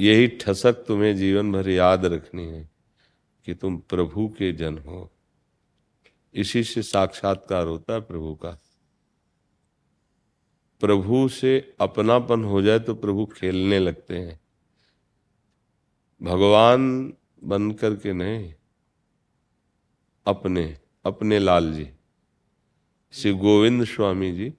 यही 0.00 0.26
ठसक 0.26 0.72
तुम्हें 0.72 1.16
जीवन 1.16 1.52
भर 1.52 1.68
याद 1.68 2.04
रखनी 2.04 2.46
है 2.46 2.70
कि 3.44 3.54
तुम 3.54 3.78
प्रभु 3.78 4.28
के 4.28 4.52
जन 4.52 4.78
हो। 4.78 5.10
इसी 6.34 6.64
से 6.64 6.82
साक्षात्कार 6.82 7.66
होता 7.66 7.94
है 7.94 8.00
प्रभु 8.00 8.34
का। 8.34 8.50
प्रभु 10.80 11.28
से 11.28 11.74
अपनापन 11.80 12.44
हो 12.44 12.62
जाए 12.62 12.78
तो 12.78 12.94
प्रभु 12.94 13.26
खेलने 13.26 13.78
लगते 13.78 14.18
हैं। 14.18 14.40
भगवान 16.22 17.12
बन 17.44 17.72
करके 17.72 18.12
नहीं, 18.12 18.54
अपने 20.26 20.78
अपने 21.04 21.38
लाल 21.38 21.72
जी 21.74 21.93
श्री 23.14 23.32
गोविंद 23.32 23.84
स्वामी 23.84 24.30
जी 24.32 24.52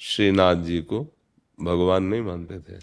श्रीनाथ 0.00 0.62
जी 0.64 0.80
को 0.82 1.00
भगवान 1.58 2.04
नहीं 2.04 2.20
मानते 2.20 2.58
थे। 2.58 2.78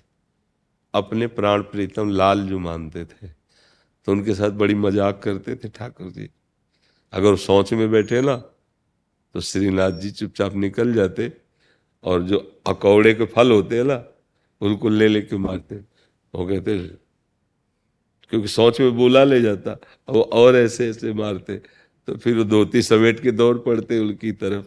अपने 0.93 1.27
प्राण 1.29 1.61
प्रीतम 1.61 2.09
लाल 2.09 2.41
जो 2.47 2.59
मानते 2.59 3.03
थे। 3.05 3.27
तो 3.27 4.11
उनके 4.11 4.33
साथ 4.35 4.51
बड़ी 4.53 4.73
मज़ाक 4.75 5.21
करते 5.23 5.55
थे 5.55 5.69
ठाकुर 5.69 6.11
जी। 6.11 6.29
अगर 7.13 7.35
सोच 7.37 7.73
में 7.73 7.89
बैठे 7.91 8.21
ना 8.21 8.35
तो 8.35 9.39
श्रीनाथ 9.41 9.91
जी 9.91 10.11
चुपचाप 10.11 10.55
निकल 10.55 10.93
जाते 10.93 11.31
और 12.03 12.21
जो 12.23 12.37
अकौड़े 12.67 13.13
के 13.13 13.25
फल 13.27 13.51
होते 13.51 13.77
हैं 13.77 13.83
ना, 13.83 14.03
उनको 14.61 14.89
ले 14.89 15.07
लेके 15.07 15.37
मारते। 15.37 15.75
वो 16.33 16.45
कहते, 16.45 16.77
क्योंकि 18.31 18.47
सोच 18.49 18.79
में 18.81 18.95
बोला 18.97 19.23
ले 19.23 19.41
जाता 19.41 19.77
वो 20.07 20.21
और 20.21 20.55
ऐसे 20.57 20.89
ऐसे 20.89 21.13
मारते। 21.15 21.57
तो 22.07 22.15
फिर 22.17 22.43
धोती 22.45 22.81
समेट 22.83 23.19
के 23.19 23.31
दौड़ 23.33 23.57
पड़ते 23.59 23.99
उनकी 23.99 24.31
तरफ़। 24.33 24.65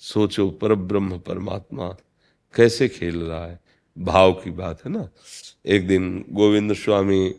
सोचो 0.00 0.50
पर 0.50 0.74
ब्रह्म 0.74 1.18
परमात्मा 1.18 1.88
कैसे 2.54 2.88
खेल 2.88 3.20
रहा 3.22 3.46
है। 3.46 3.60
भाव 3.98 4.32
की 4.32 4.50
बात 4.50 4.84
है 4.84 4.92
ना। 4.92 5.08
एक 5.66 5.86
दिन 5.86 6.24
गोविंद 6.30 6.72
स्वामी 6.72 7.34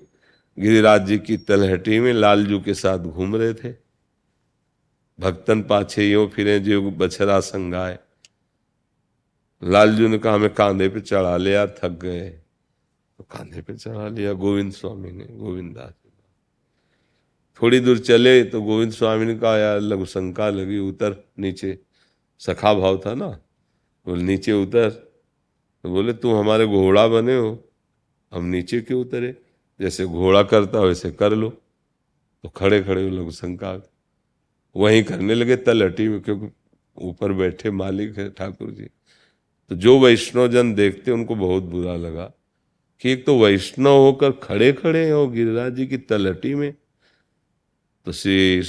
गिरिराज 0.60 1.08
जी 1.08 1.18
की 1.20 1.38
तलहटी 1.38 2.00
में 2.00 2.14
लालजू 2.14 2.60
के 2.60 2.74
साथ 2.74 3.00
घूम 3.00 3.36
रहे 3.36 3.54
थे। 3.54 3.76
भक्तन 5.20 5.62
पाछे 5.64 6.12
यो 6.12 6.28
फिरे 6.28 6.60
जो 6.60 6.92
बछरा 6.92 7.40
संगाए 7.40 8.00
लालजू 9.64 10.08
ने 10.08 10.18
कहा, 10.18 10.34
हमें 10.34 10.54
कांधे 10.54 10.90
पे 10.90 11.00
चढ़ा 11.00 11.38
लिया 11.38 11.68
थक 11.68 12.00
गए। 12.04 12.30
तो 13.18 13.24
कांधे 13.24 13.62
पे 13.62 13.78
चढ़ा 13.78 14.08
लिया 14.08 14.34
गोविंद 14.34 14.72
स्वामी 14.72 15.12
ने 15.12 15.26
गोविंद 15.26 15.76
दास 15.76 15.94
थोड़ी 17.62 17.80
दूर 17.80 18.00
चले 18.00 18.44
तो 18.44 18.62
गोविंद 18.62 18.92
स्वामी 18.92 19.26
ने 19.26 19.36
कहा, 19.36 19.58
यार, 19.58 19.80
लघु 19.80 20.06
शंका 20.06 20.50
लगी, 20.50 20.80
उतर 20.80 21.30
नीचे। 21.40 21.80
सखा 22.42 22.74
भाव 22.74 22.98
था 23.06 23.14
ना? 23.14 23.28
बोले, 24.08 24.24
नीचे 24.24 24.54
उतर। 24.54 24.90
तो 24.90 25.90
बोले 25.90 26.14
तुम 26.14 26.36
हमारे 26.36 26.66
घोड़ा 26.68 27.08
बने 27.08 27.36
हो, 27.38 27.52
हम 28.32 28.46
नीचे 28.46 28.82
क्यों 28.82 29.02
उतरे? 29.02 29.36
जैसे 29.80 30.06
घोड़ा 30.06 30.44
करता 30.44 30.80
वैसे 30.80 31.12
कर 31.12 31.36
लो। 31.36 31.50
तो 32.44 32.50
खड़े 32.50 32.84
खड़े 32.84 33.10
लघु 33.10 33.32
शंका 33.32 33.72
वहीं 34.76 35.04
करने 35.04 35.36
लगे, 35.36 35.56
तलहटी 35.56 36.08
में, 36.08 36.22
क्योंकि 36.22 36.48
ऊपर 36.98 37.34
बैठे 37.34 37.72
मालिक 37.72 38.18
है 38.18 38.30
ठाकुर 38.30 38.72
जी। 38.72 38.86
तो 39.70 39.76
जो 39.76 40.00
वैष्णव 40.00 40.48
जन 40.48 40.74
देखते, 40.76 41.12
उनको 41.12 41.36
बहुत 41.36 41.64
बुरा 41.64 41.96
लगा 41.96 42.32
कि 43.02 43.12
एक 43.12 43.26
तो 43.26 43.38
वैष्णव 43.40 43.98
होकर 43.98 44.32
खड़े 44.32 44.72
खड़े 44.74 45.10
हो 45.10 45.28
गिरिराज 45.28 45.74
जी 45.74 45.88
की 45.88 45.98
तलहटी 45.98 46.56
में। 46.56 46.74
तो 48.06 48.12
श्री 48.12 48.62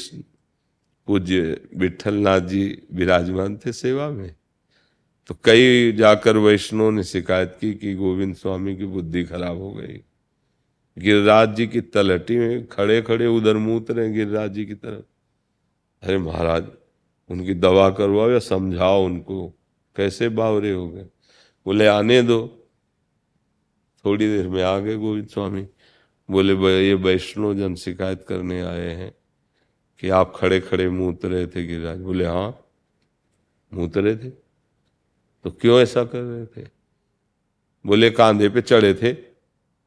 पूज्य 1.06 1.60
विठलनाथ 1.76 2.40
जी 2.40 2.82
विराजमान 2.92 3.56
थे 3.56 3.72
सेवा 3.72 4.10
में। 4.10 4.34
तो 5.26 5.36
कई 5.44 5.92
जाकर 5.92 6.36
वैष्णव 6.36 6.90
ने 6.90 7.04
शिकायत 7.04 7.58
की 7.60 7.74
कि 7.74 7.94
गोविंद 7.94 8.34
स्वामी 8.34 8.76
की 8.76 8.84
बुद्धि 8.84 9.24
खराब 9.24 9.56
हो 9.56 9.72
गई। 9.72 10.02
गिरिराज 10.98 11.56
जी 11.56 11.66
की 11.66 11.80
तलहटी 11.80 12.36
में 12.36 12.66
खड़े 12.66 13.02
खड़े 13.02 13.26
उधर 13.26 13.56
मूत 13.56 13.90
रहे 13.90 14.12
गिरिराज 14.12 14.52
जी 14.52 14.66
की 14.66 14.74
तरफ़। 14.74 15.04
अरे 16.06 16.18
महाराज, 16.18 16.64
उनकी 17.30 17.54
दवा 17.54 17.90
करवाओ 17.90 18.30
या 18.30 18.38
समझाओ 18.38 19.04
उनको, 19.04 19.48
कैसे 19.96 20.28
बावरे 20.28 20.72
हो 20.72 20.90
गए? 20.90 21.06
बोले, 21.66 21.86
आने 21.86 22.22
दो। 22.22 22.68
थोड़ी 24.04 24.26
देर 24.26 24.48
में 24.48 24.62
आ 24.62 24.78
गए 24.78 24.96
गोविंद 24.96 25.28
स्वामी। 25.28 25.66
बोले 26.30 26.86
ये 26.88 26.94
वैष्णव 26.94 27.54
जन 27.54 27.74
शिकायत 27.74 28.24
करने 28.28 28.62
आए 28.62 28.90
हैं। 28.90 29.14
कि 30.02 30.08
आप 30.08 30.32
खड़े 30.36 30.60
खड़े 30.60 30.88
मूत 30.90 31.24
रहे 31.24 31.46
थे 31.46 31.66
गिरिराज। 31.66 31.98
बोले 31.98 32.26
हाँ 32.26 32.66
मूत 33.74 33.96
रहे 33.96 34.16
थे। 34.16 34.30
तो 35.44 35.50
क्यों 35.50 35.80
ऐसा 35.80 36.04
कर 36.04 36.18
रहे 36.18 36.46
थे? 36.46 36.68
बोले, 37.86 38.10
कांधे 38.10 38.48
पे 38.48 38.60
चढ़े 38.62 38.94
थे 38.94 39.12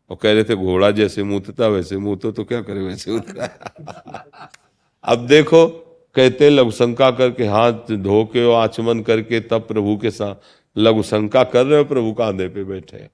और 0.10 0.18
कह 0.22 0.34
रहे 0.34 0.44
थे, 0.44 0.56
घोड़ा 0.56 0.92
जैसे 0.92 1.24
मूतता 1.24 1.68
वैसे 1.68 1.98
मूतो 1.98 2.32
तो 2.32 2.44
क्या 2.44 2.62
करे 2.62 2.82
वैसे 2.82 3.12
उतरा। 3.12 3.46
अब 5.04 5.28
देखो, 5.28 5.68
कहते 6.16 6.50
लघु 6.50 6.72
शंका 6.72 7.12
करके 7.12 7.46
हाथ 7.46 7.92
धो 7.92 8.24
के 8.34 8.46
और 8.46 8.64
आचमन 8.64 9.02
करके 9.02 9.40
तब 9.40 9.68
प्रभु 9.68 9.98
के 9.98 10.12
साथ 10.12 10.36
लघु 10.78 11.04
शंका 11.04 11.44
कर 11.44 11.66
रहे 11.66 11.80
हो, 11.80 11.86
प्रभु 11.86 12.14
कांधे 12.14 12.48
पे 12.48 12.64
बैठे 12.64 13.10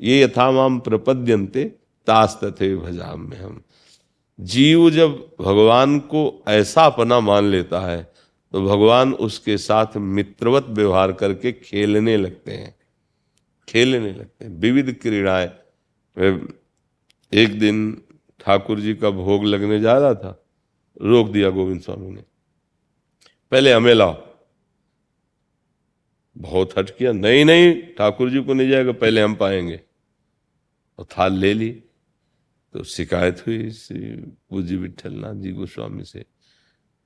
ये 0.00 0.22
यथामाम 0.22 0.80
प्रपद्यंते 0.80 1.64
तास्त 2.06 2.40
थे 2.60 2.76
भजाम 2.76 3.30
में 3.30 3.36
हम 3.36 3.62
जीव 4.40 4.90
जब 4.90 5.36
भगवान 5.40 5.98
को 6.00 6.44
ऐसा 6.48 6.84
अपना 6.84 7.20
मान 7.20 7.44
लेता 7.44 7.80
है 7.80 8.12
तो 8.52 8.64
भगवान 8.64 9.14
उसके 9.14 9.58
साथ 9.58 9.96
मित्रवत 9.96 10.64
व्यवहार 10.64 11.12
करके 11.12 11.52
खेलने 11.52 12.16
लगते 12.16 12.52
हैं। 12.52 12.74
खेलने 13.68 14.12
लगते 14.12 14.44
हैं। 14.44 14.52
विविध 14.52 14.98
क्रीड़ाएँ। 15.02 15.50
एक 17.32 17.58
दिन 17.58 18.02
ठाकुर 18.40 18.80
जी 18.80 18.94
का 18.94 19.10
भोग 19.10 19.44
लगने 19.44 19.80
जा 19.80 19.98
रहा 19.98 20.14
था। 20.14 20.44
रोक 21.02 21.28
दिया 21.28 21.50
गोविंद 21.50 21.80
स्वामी 21.80 22.10
ने। 22.10 22.24
पहले 23.52 23.72
हमें 23.72 23.94
लाओ। 23.94 24.16
बहुत 26.38 26.78
हट 26.78 26.90
किया। 26.90 27.12
नहीं 27.12 27.44
नहीं, 27.44 27.82
ठाकुर 27.82 28.30
जी 28.30 28.42
को 28.42 28.54
नहीं 28.54 28.68
जाएगा। 28.68 28.92
पहले 28.92 29.20
हम 29.20 29.34
पाएँगे। 29.34 29.80
और 30.98 31.04
थाल 31.04 31.32
ले 31.32 31.54
ली। 31.54 31.83
तो 32.74 32.84
शिकायत 32.84 33.46
हुई 33.46 33.70
पूज्य 34.50 34.76
विठलनाथ 34.76 35.34
जी 35.34 35.52
गोस्वामी 35.52 36.04
से 36.04 36.24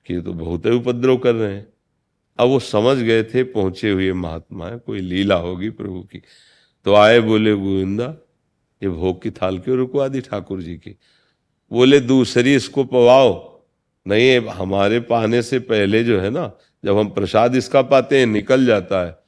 कि 0.06 0.20
तो 0.20 0.32
बहुत 0.32 0.66
ही 0.66 0.70
उपद्रव 0.70 1.16
कर 1.16 1.34
रहे 1.34 1.54
हैं। 1.54 1.72
अब 2.38 2.48
वो 2.48 2.58
समझ 2.58 2.98
गए 2.98 3.24
थे, 3.24 3.42
पहुँचे 3.42 3.90
हुए 3.90 4.12
महात्मा 4.12 4.68
है, 4.68 4.78
कोई 4.78 5.00
लीला 5.00 5.34
होगी 5.34 5.70
प्रभु 5.70 6.00
की। 6.00 6.22
तो 6.84 6.94
आए 6.94 7.20
बोले 7.20 7.54
गोविंदा, 7.54 8.16
ये 8.82 8.88
भोग 8.88 9.22
की 9.22 9.30
थाल 9.30 9.58
क्यों 9.58 9.76
रुकवा 9.76 10.08
दी 10.08 10.20
ठाकुर 10.20 10.62
जी 10.62 10.76
की? 10.76 10.98
बोले 11.72 12.00
दूसरी 12.00 12.54
इसको 12.54 12.84
पवाओ। 12.84 13.62
नहीं 14.06 14.40
हमारे 14.40 15.00
पाने 15.00 15.42
से 15.42 15.58
पहले 15.58 16.04
जो 16.04 16.20
है 16.20 16.30
ना, 16.30 16.52
जब 16.84 16.98
हम 16.98 17.08
प्रसाद 17.08 17.56
इसका 17.56 17.82
पाते 17.82 18.18
हैं, 18.18 18.26
निकल 18.26 18.66
जाता 18.66 19.06
है। 19.06 19.18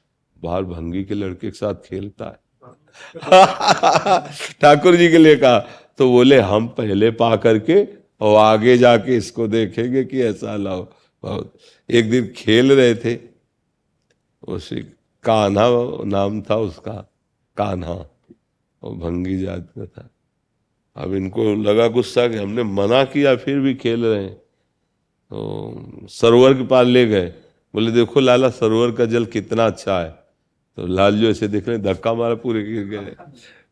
बाहर 0.42 0.62
भंगी 0.62 1.04
के 1.04 1.14
लड़के 1.14 1.50
के 1.50 1.56
साथ 1.56 1.74
खेलता 1.74 2.24
है। 2.24 2.50
ठाकुर 4.60 4.96
जी 4.96 5.10
के 5.10 5.18
लिए 5.18 5.36
कहा 5.36 5.79
तो 6.00 6.10
बोले, 6.10 6.38
हम 6.38 6.68
पहले 6.68 7.10
पा 7.10 7.36
करके 7.36 7.88
और 8.20 8.38
आगे 8.38 8.78
जाके 8.78 9.16
इसको 9.16 9.48
देखेंगे 9.48 10.04
कि 10.04 10.22
ऐसा 10.22 10.56
लाओ। 10.56 10.88
बहुत। 11.22 11.54
एक 11.90 12.10
दिन 12.10 12.34
खेल 12.36 12.72
रहे 12.72 12.94
थे। 12.94 13.18
उसी 14.48 14.76
कान्हा 15.24 15.68
नाम 16.04 16.42
था 16.42 16.56
उसका, 16.56 17.10
कान्हा 17.56 18.10
और 18.82 18.94
भंगी 18.94 19.38
जात 19.38 19.68
का 19.78 19.86
था। 19.86 20.10
अब 20.96 21.14
इनको 21.14 21.54
लगा 21.54 21.88
गुस्सा 21.88 22.28
कि 22.28 22.36
हमने 22.36 22.62
मना 22.62 23.04
किया, 23.04 23.36
फिर 23.36 23.58
भी 23.58 23.74
खेल 23.74 24.04
रहे 24.04 24.22
हैं। 24.22 24.34
तो 25.30 25.74
सरोवर 26.08 26.54
के 26.54 26.66
पास 26.66 26.86
ले 26.86 27.06
गए। 27.06 27.26
बोले, 27.74 27.90
देखो 27.90 28.20
लाला, 28.20 28.48
सरोवर 28.48 28.92
का 28.92 29.04
जल 29.04 29.24
कितना 29.24 29.66
अच्छा 29.66 30.00
है। 30.00 30.10
तो 30.76 30.86
लाल 30.86 31.20
जो 31.20 31.30
ऐसे 31.30 31.48
देख 31.48 31.68
रहे 31.68 31.78
धक्का 31.78 32.14
मारा 32.14 32.34
पूरे 32.34 32.62
गिर 32.62 32.84
गए। 32.84 33.16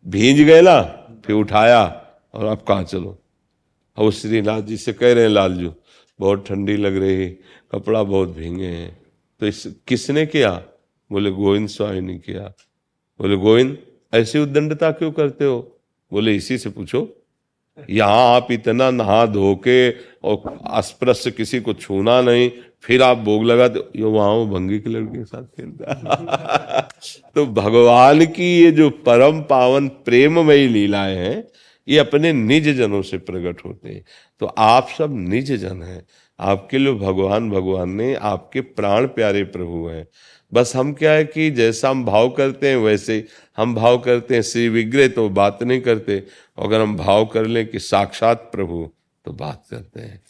भींज 0.06 0.40
गए 0.40 0.62
ना, 0.62 0.82
फिर 1.26 1.36
उठाया। 1.36 2.04
और 2.38 2.46
आप 2.46 2.62
कहा 2.62 2.82
चलो? 2.82 3.22
और 3.96 4.12
श्रीनाथ 4.12 4.62
जी 4.62 4.76
से 4.76 4.92
कह 4.92 5.12
रहे 5.12 5.22
हैं, 5.22 5.30
लालजू, 5.30 5.74
बहुत 6.20 6.48
ठंडी 6.48 6.76
लग 6.76 6.96
रही 6.96 7.22
है, 7.22 7.38
कपड़ा 7.72 8.02
बहुत 8.02 8.28
भींगे 8.28 8.66
हैं। 8.66 9.00
तो 9.40 9.46
इस, 9.46 9.78
किसने 9.88 10.26
किया? 10.26 10.62
बोले, 11.12 11.30
गोविंद 11.30 11.68
स्वामी 11.68 12.00
ने 12.00 12.18
किया। 12.18 12.54
बोले, 13.20 13.36
गोविंद, 13.36 13.78
ऐसी 14.14 14.38
उद्दंडता 14.38 14.90
क्यों 14.90 15.12
करते 15.12 15.44
हो? 15.44 15.80
बोले, 16.12 16.36
इसी 16.36 16.58
से 16.58 16.70
पूछो। 16.70 17.14
यहाँ 17.90 18.34
आप 18.36 18.48
इतना 18.50 18.90
नहा 18.90 19.26
धो 19.26 19.54
के 19.54 19.90
और 20.24 20.58
अस्पृश्य 20.66 21.30
किसी 21.30 21.60
को 21.60 21.72
छूना 21.72 22.22
नहीं, 22.22 22.50
फिर 22.82 23.02
आप 23.02 23.18
भोग 23.18 23.44
लगाते 23.44 24.00
यो 24.00 24.10
वहाँ 24.10 24.30
वो 24.30 24.46
भंगी 24.46 24.78
की 24.78 24.90
लड़की 24.90 25.18
के 25.18 25.24
साथ 25.24 25.42
खेलता 25.42 26.88
तो 27.34 27.46
भगवान 27.46 28.26
की 28.26 28.62
ये 28.62 28.70
जो 28.70 28.90
परम 28.90 29.40
पावन 29.42 29.88
प्रेममयी 29.88 30.68
लीलाएँ 30.68 31.16
हैं 31.16 31.48
ये 31.88 31.98
अपने 31.98 32.32
निज 32.32 32.68
जनों 32.68 33.02
से 33.02 33.18
प्रकट 33.18 33.64
होते 33.64 33.88
हैं। 33.88 34.04
तो 34.40 34.46
आप 34.46 34.88
सब 34.98 35.16
निज 35.28 35.52
जन 35.52 35.82
हैं। 35.82 36.06
आपके 36.40 36.78
लिए 36.78 36.92
भगवान 36.92 37.50
भगवान 37.50 37.90
ने 37.90 38.14
आपके 38.14 38.60
प्राण 38.60 39.06
प्यारे 39.06 39.44
प्रभु 39.44 39.86
हैं। 39.88 40.08
बस 40.52 40.72
हम 40.76 40.92
क्या 40.92 41.12
है 41.12 41.24
कि 41.24 41.50
जैसा 41.50 41.90
हम 41.90 42.04
भाव 42.04 42.30
करते 42.30 42.68
हैं, 42.68 42.76
वैसे 42.76 43.24
हम 43.56 43.74
भाव 43.74 43.98
करते 43.98 44.34
हैं। 44.34 44.42
श्री 44.42 44.68
विग्रह 44.68 45.08
तो 45.08 45.28
बात 45.28 45.62
नहीं 45.62 45.80
करते। 45.80 46.26
अगर 46.58 46.80
हम 46.80 46.96
भाव 46.96 47.26
कर 47.26 47.46
लें 47.46 47.66
कि 47.66 47.78
साक्षात 47.78 48.48
प्रभु 48.52 48.90
तो 49.24 49.32
बात 49.32 49.64
करते 49.70 50.00
हैं। 50.00 50.22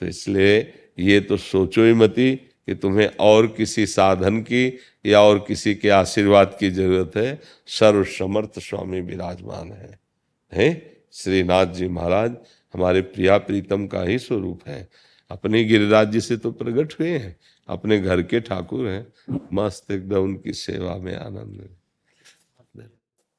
तो 0.00 0.06
इसलिए 0.06 0.72
ये 0.98 1.20
तो 1.20 1.36
सोचो 1.36 1.84
ही 1.84 1.92
मती 1.92 2.36
कि 2.36 2.74
तुम्हें 2.74 3.10
और 3.20 3.46
किसी 3.46 3.86
साधन 3.86 4.40
की 4.40 4.78
या 5.06 5.20
और 5.20 5.44
किसी 5.48 5.74
के 5.74 5.88
आशीर्वाद 5.88 6.56
की 6.60 6.70
ज़रूरत 6.70 7.12
है। 7.16 7.40
सर्व 7.66 8.04
समर्थ 8.04 8.58
स्वामी 8.58 9.00
विराजमान 9.00 9.72
है। 9.72 9.98
हैं? 10.52 10.91
श्रीनाथ 11.12 11.66
जी 11.66 11.88
महाराज 11.88 12.36
हमारे 12.74 13.00
प्रिया 13.02 13.38
प्रीतम 13.38 13.86
का 13.86 14.02
ही 14.02 14.18
स्वरूप 14.18 14.60
है। 14.68 14.88
अपने 15.30 15.64
गिरिराज 15.64 16.10
जी 16.12 16.20
से 16.20 16.36
तो 16.36 16.50
प्रकट 16.52 16.94
हुए 17.00 17.10
हैं 17.18 17.36
अपने 17.68 17.98
घर 18.00 18.22
के 18.22 18.40
ठाकुर 18.40 18.88
हैं। 18.88 19.06
मस्त 19.52 19.90
एकदम 19.90 20.22
उनकी 20.22 20.52
सेवा 20.52 20.96
में 20.96 21.14
आनंद 21.16 21.68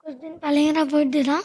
कुछ 0.05 0.13
दिन 0.13 0.31
पहले 0.37 0.65
मेरा 0.65 0.83
बर्थडे 0.83 1.23
था 1.23 1.41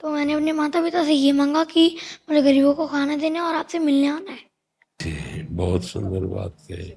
तो 0.00 0.10
मैंने 0.10 0.32
अपने 0.32 0.52
माता 0.52 0.82
पिता 0.82 1.04
से 1.04 1.12
ये 1.12 1.32
मांगा 1.32 1.64
कि 1.64 1.86
मुझे 2.30 2.42
गरीबों 2.42 2.74
को 2.74 2.86
खाना 2.86 3.16
देने 3.16 3.40
और 3.40 3.54
आपसे 3.54 3.78
मिलने 3.78 4.08
आना 4.08 4.30
है। 4.30 5.46
बहुत 5.50 5.84
सुंदर 5.84 6.24
बात 6.26 6.56
कही। 6.70 6.92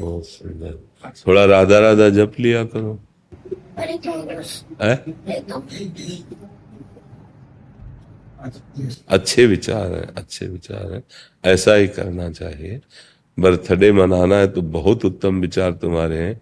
बहुत 0.00 0.26
सुंदर। 0.26 0.78
थोड़ा 1.26 1.44
राधा 1.44 1.78
राधा 1.78 2.08
जप 2.08 2.36
लिया 2.40 2.64
करो। 2.64 2.98
है? 4.82 4.94
अच्छे 9.08 9.46
विचार 9.46 9.92
है 9.92 10.06
अच्छे 10.16 10.46
विचार 10.46 10.92
है। 10.92 11.02
ऐसा 11.44 11.74
ही 11.74 11.88
करना 11.88 12.30
चाहिए। 12.30 12.80
बर्थडे 13.38 13.92
मनाना 13.92 14.36
है 14.36 14.48
तो 14.48 14.62
बहुत 14.62 15.04
उत्तम 15.04 15.40
विचार 15.40 15.72
तुम्हारे 15.72 16.18
हैं 16.18 16.40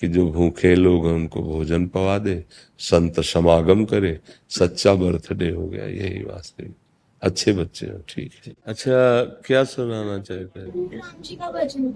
कि 0.00 0.08
जो 0.08 0.26
भूखे 0.30 0.74
लोग 0.74 1.06
हैं 1.06 1.12
उनको 1.14 1.42
भोजन 1.42 1.86
पवा 1.86 2.18
दे 2.18 2.44
संत 2.78 3.20
समागम 3.20 3.84
करे 3.84 4.18
सच्चा 4.50 4.94
बर्थडे 4.94 5.50
हो 5.50 5.66
गया 5.68 5.86
यही 5.86 6.22
वास्तविक। 6.24 6.74
अच्छे 7.22 7.52
बच्चे 7.52 7.86
हो 7.86 7.98
ठीक 8.08 8.32
है। 8.46 8.52
अच्छा 8.66 9.22
क्या 9.46 9.62
सुनाना 9.64 10.18
चाहते 10.18 10.60
हैं? 10.60 11.92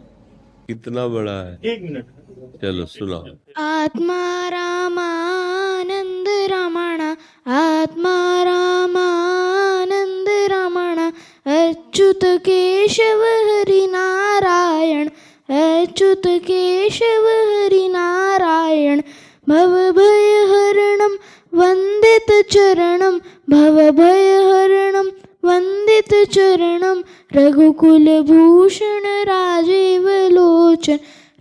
कितना 0.68 1.06
बड़ा 1.08 1.42
है? 1.42 1.58
एक 1.64 1.82
मिनट। 1.82 2.06
चलो, 2.54 2.86
सुनाओ। 2.86 3.24
आत्मा 3.62 4.48
रामानंद 4.48 6.28
रमण, 6.28 7.00
आत्मा 7.46 8.16
रामानंद 8.42 10.28
रमण, 10.28 10.98
अच्युत 11.46 12.24
केशव 12.24 13.22
हरि 13.48 13.86
नारायण 13.86 15.08
अच्युत 15.48 16.26
केशव 16.26 17.26
हरि 17.26 17.88
नारायण 17.88 19.00
भव 19.48 19.74
भय 19.90 20.44
हरणम 20.44 21.14
वंदित 21.52 22.32
चरणम 22.52 23.18
भव 23.50 23.90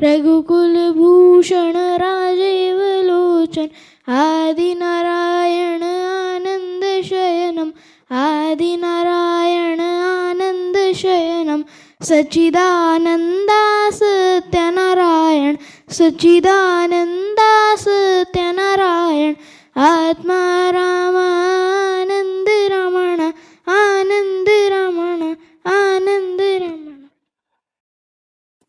रघुकुल 0.01 0.75
भूषण 0.95 1.75
राजीव 2.01 2.79
लोचन 3.07 3.67
आदि 4.11 4.73
नारायण 4.73 5.83
आनंद 5.83 6.83
शयनम 7.05 7.69
आदि 8.11 8.75
नारायण 8.75 9.79
आनंद 9.79 10.77
शयनम 10.95 11.61
सच्चिदानंदा 12.03 13.61
सत्यनारायण 13.91 15.55
सच्चिदानंदा 15.91 17.51
सत्यनारायण, 17.79 19.33
आत्मा 19.79 20.41
रामानंद 20.71 22.49
रमण 22.71 23.19
आनंद 23.67 24.49
रमण 24.73 25.21
आनंद 25.65 26.41
रमण। 26.41 27.03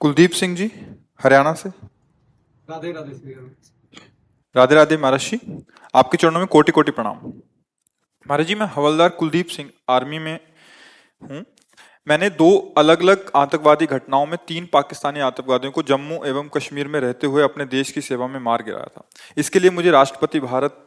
कुलदीप 0.00 0.32
सिंह 0.32 0.56
जी? 0.56 0.70
हरियाणा 1.20 1.52
से? 1.54 1.68
राधे 2.68 2.92
राधे 2.92 3.14
श्री 3.14 3.34
राधे 4.54 4.74
राधे 4.74 4.96
महाराज 4.96 5.20
जी 5.22 5.38
आपके 5.94 6.16
चरणों 6.16 6.40
में 6.40 6.46
कोटि 6.48 6.72
कोटि 6.72 6.90
प्रणाम। 6.92 7.16
महाराज 8.26 8.46
जी 8.46 8.54
मैं 8.54 8.66
हवलदार 8.66 9.08
कुलदीप 9.18 9.48
सिंह 9.48 9.70
आर्मी 9.88 10.18
में 10.18 10.38
हूँ। 11.22 11.44
मैंने 12.06 12.28
दो 12.30 12.48
अलग 12.78 13.00
अलग 13.02 13.30
आतंकवादी 13.36 13.86
घटनाओं 13.86 14.26
में 14.26 14.38
तीन 14.48 14.68
पाकिस्तानी 14.72 15.20
आतंकवादियों 15.20 15.72
को 15.72 15.82
जम्मू 15.82 16.22
एवं 16.24 16.48
कश्मीर 16.48 16.88
में 16.88 17.00
रहते 17.00 17.26
हुए 17.26 17.42
अपने 17.42 17.64
देश 17.66 17.90
की 17.92 18.00
सेवा 18.00 18.26
में 18.26 18.38
मार 18.40 18.62
गिराया 18.62 18.86
था। 18.86 19.08
इसके 19.36 19.60
लिए 19.60 19.70
मुझे 19.70 19.90
राष्ट्रपति 19.90 20.40
भारत 20.40 20.82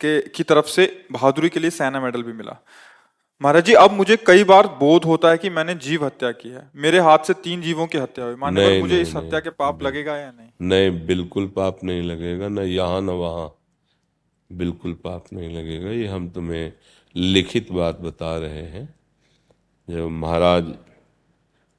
के 0.00 0.20
की 0.28 0.42
तरफ़ 0.44 0.66
से 0.66 0.86
बहादुरी 1.12 1.48
के 1.48 1.60
लिए 1.60 1.70
सेना 1.72 2.00
मेडल 2.00 2.22
भी 2.22 2.32
मिला। 2.32 2.56
महाराज 3.40 3.64
जी 3.64 3.72
अब 3.74 3.92
मुझे 3.92 4.16
कई 4.26 4.44
बार 4.44 4.66
बोध 4.80 5.04
होता 5.04 5.30
है 5.30 5.38
कि 5.38 5.50
मैंने 5.50 5.74
जीव 5.74 6.04
हत्या 6.04 6.30
की 6.32 6.48
है। 6.48 6.60
मेरे 6.76 6.98
हाथ 6.98 7.18
से 7.18 7.34
तीन 7.34 7.62
जीवों 7.62 7.86
की 7.86 7.98
हत्या 7.98 8.24
हुई 8.24 8.34
माने 8.34 8.66
नहीं, 8.66 8.80
मुझे 8.80 8.94
नहीं, 8.94 9.02
इस 9.02 9.14
हत्या 9.16 9.40
के 9.40 9.50
पाप 9.50 9.82
लगेगा 9.82 10.16
या 10.16 10.30
नहीं? 10.30 10.48
नहीं 10.62 11.06
बिल्कुल 11.06 11.46
पाप 11.46 11.82
नहीं 11.84 12.02
लगेगा 12.02 12.48
न 12.48 12.58
यहाँ 12.58 13.00
न 13.00 13.10
वहाँ। 13.10 13.48
बिल्कुल 14.50 14.92
पाप 14.94 15.24
नहीं 15.32 15.48
लगेगा। 15.56 15.90
ये 15.90 16.06
हम 16.06 16.28
तुम्हें 16.28 16.72
लिखित 17.16 17.72
बात 17.72 18.00
बता 18.00 18.36
रहे 18.38 18.62
हैं। 18.68 18.88
जब 19.88 20.08
महाराज 20.20 20.72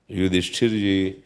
युधिष्ठिर 0.10 0.70
जी 0.70 1.24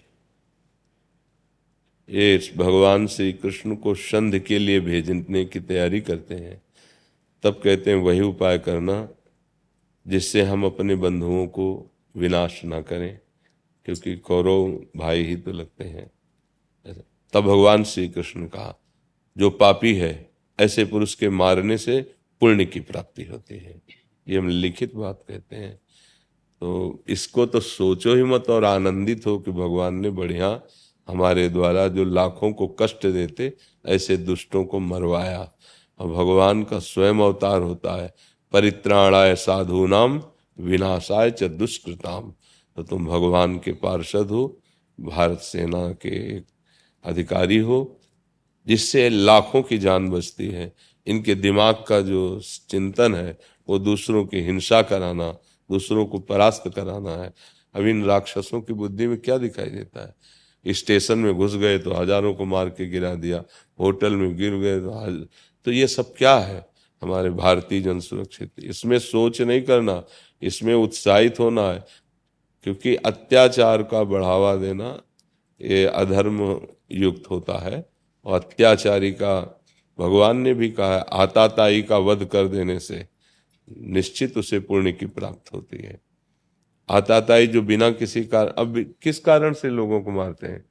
ये 2.10 2.54
भगवान 2.58 3.08
श्री 3.08 3.32
कृष्ण 3.34 3.76
को 3.76 3.96
संध 3.96 4.40
के 4.40 4.60
लिए 4.60 4.80
भेजने 4.80 5.46
की 5.46 5.60
तैयारी 5.60 6.02
करते 6.02 6.36
हैं 6.36 6.62
तब 7.44 7.60
कहते 7.64 7.92
हैं 7.92 7.98
वही 7.98 8.22
उपाय 8.22 8.58
करना। 8.60 9.08
जिससे 10.08 10.42
हम 10.42 10.66
अपने 10.66 10.96
बंधुओं 10.96 11.48
को 11.48 11.92
विनाश 12.16 12.66
ना 12.66 12.82
करें, 12.82 13.20
क्योंकि 13.86 14.18
कौरव 14.18 14.68
भाई 14.96 15.24
ही 15.24 15.36
तो 15.36 15.52
लगते 15.52 15.84
हैं। 15.84 16.12
तब 17.34 17.42
भगवान 17.42 17.84
श्री 17.84 18.10
कृष्ण 18.10 18.48
कहा 18.48 18.76
जो 19.38 19.50
पापी 19.50 19.96
है, 19.96 20.32
ऐसे 20.60 20.86
पुरुष 20.86 21.16
के 21.16 21.30
मारने 21.30 21.78
से 21.78 22.02
पुण्य 22.42 22.66
की 22.66 22.80
प्राप्ति 22.80 23.24
होती 23.24 23.56
है। 23.56 23.82
ये 24.28 24.38
हम 24.38 24.48
लिखित 24.48 24.96
बात 24.96 25.24
कहते 25.28 25.56
हैं। 25.56 25.76
तो 26.62 27.04
इसको 27.08 27.46
तो 27.46 27.60
सोचो 27.60 28.16
ही 28.16 28.24
मत 28.24 28.50
और 28.50 28.66
आनंदित 28.66 29.26
हो 29.26 29.40
कि 29.40 29.52
भगवान 29.52 29.96
ने 29.96 30.10
बढ़िया 30.10 30.62
हमारे 31.08 31.50
द्वारा 31.50 31.88
जो 31.88 32.04
लाखों 32.04 32.52
को 32.52 32.68
कष्ट 32.68 33.08
देते, 33.08 33.54
ऐसे 33.86 34.18
दुष्टों 34.18 34.66
को 34.66 34.80
मरवाया। 34.80 35.52
और 36.00 36.08
भगवान 36.08 36.64
का 36.64 36.80
स्वयं 36.80 37.14
अवतार 37.14 37.62
होता 37.62 38.04
है। 38.04 38.14
परित्राणाय 38.54 39.36
साधु 39.36 39.86
नाम 39.88 40.22
विनाशाय 40.60 41.32
च 41.32 41.44
दुष्कृताम 41.44 42.32
तो 42.78 42.84
तुम 42.84 43.06
भगवान 43.06 43.58
के 43.60 43.72
पार्षद 43.74 44.30
हो, 44.32 44.60
भारत 45.00 45.40
सेना 45.40 45.88
के 46.02 46.18
अधिकारी 47.06 47.58
हो, 47.58 48.00
जिससे 48.68 49.10
लाखों 49.10 49.62
की 49.62 49.78
जान 49.78 50.10
बचती 50.10 50.48
है। 50.48 50.72
इनके 51.08 51.36
दिमाग 51.36 51.84
का 51.88 52.00
जो 52.02 52.40
चिंतन 52.70 53.16
है, 53.16 53.38
वो 53.68 53.80
दूसरों 53.80 54.26
की 54.26 54.42
हिंसा 54.42 54.82
कराना, 54.82 55.32
दूसरों 55.70 56.06
को 56.06 56.20
परास्त 56.20 56.64
कराना 56.76 57.16
है। 57.24 57.34
अब 57.76 57.86
इन 57.86 58.04
राक्षसों 58.06 58.62
की 58.62 58.74
बुद्धि 58.74 59.08
में 59.08 59.18
क्या 59.18 59.38
दिखाई 59.38 59.70
देता 59.70 60.06
है? 60.06 60.16
स्टेशन 60.66 61.20
में 61.20 61.34
घुस 61.34 61.56
गए 61.56 61.78
तो 61.80 61.94
हज़ारों 61.94 62.34
को 62.34 62.46
मार 62.46 62.70
के 62.70 62.90
गिरा 62.90 63.14
दिया, 63.16 63.44
होटल 63.80 64.16
में 64.16 64.36
गिर 64.38 64.56
गए 64.56 64.80
तो 64.80 65.26
तो 65.66 65.72
ये 65.72 65.88
सब 65.88 66.14
क्या 66.18 66.38
है? 66.38 66.67
हमारे 67.02 67.30
भारतीय 67.30 67.82
जन 67.82 68.00
सुरक्षित। 68.00 68.52
इसमें 68.60 69.00
सोच 69.00 69.42
नहीं 69.42 69.62
करना, 69.62 70.04
इसमें 70.42 70.74
उत्साहित 70.74 71.40
होना 71.40 71.62
है, 71.62 71.86
क्योंकि 72.64 72.96
अत्याचार 72.96 73.84
का 73.84 74.04
बढ़ावा 74.04 74.56
देना 74.56 75.04
ये 75.62 75.86
अधर्म 75.86 76.62
युक्त 76.92 77.30
होता 77.32 77.58
है, 77.58 77.86
और 78.26 78.40
अत्याचारी 78.40 79.12
का, 79.12 79.64
भगवान 80.00 80.38
ने 80.38 80.54
भी 80.54 80.70
कहा 80.70 80.96
है, 80.96 81.06
आताताई 81.12 81.82
का 81.82 81.98
वध 81.98 82.26
कर 82.26 82.48
देने 82.48 82.80
से 82.80 83.08
निश्चित 83.68 84.38
उसे 84.38 84.60
पुण्य 84.60 84.92
की 84.92 85.06
प्राप्त 85.06 85.54
होती 85.54 85.78
है। 85.78 86.00
आताताई 86.90 87.48
जो 87.48 87.62
बिना 87.62 87.92
किसी 87.92 88.24
कारण 88.24 88.48
अब 88.48 88.78
किस 89.04 89.20
कारण 89.20 89.54
से 89.54 89.70
लोगों 89.70 90.02
को 90.02 90.12
मारते 90.12 90.48
हैं? 90.48 90.67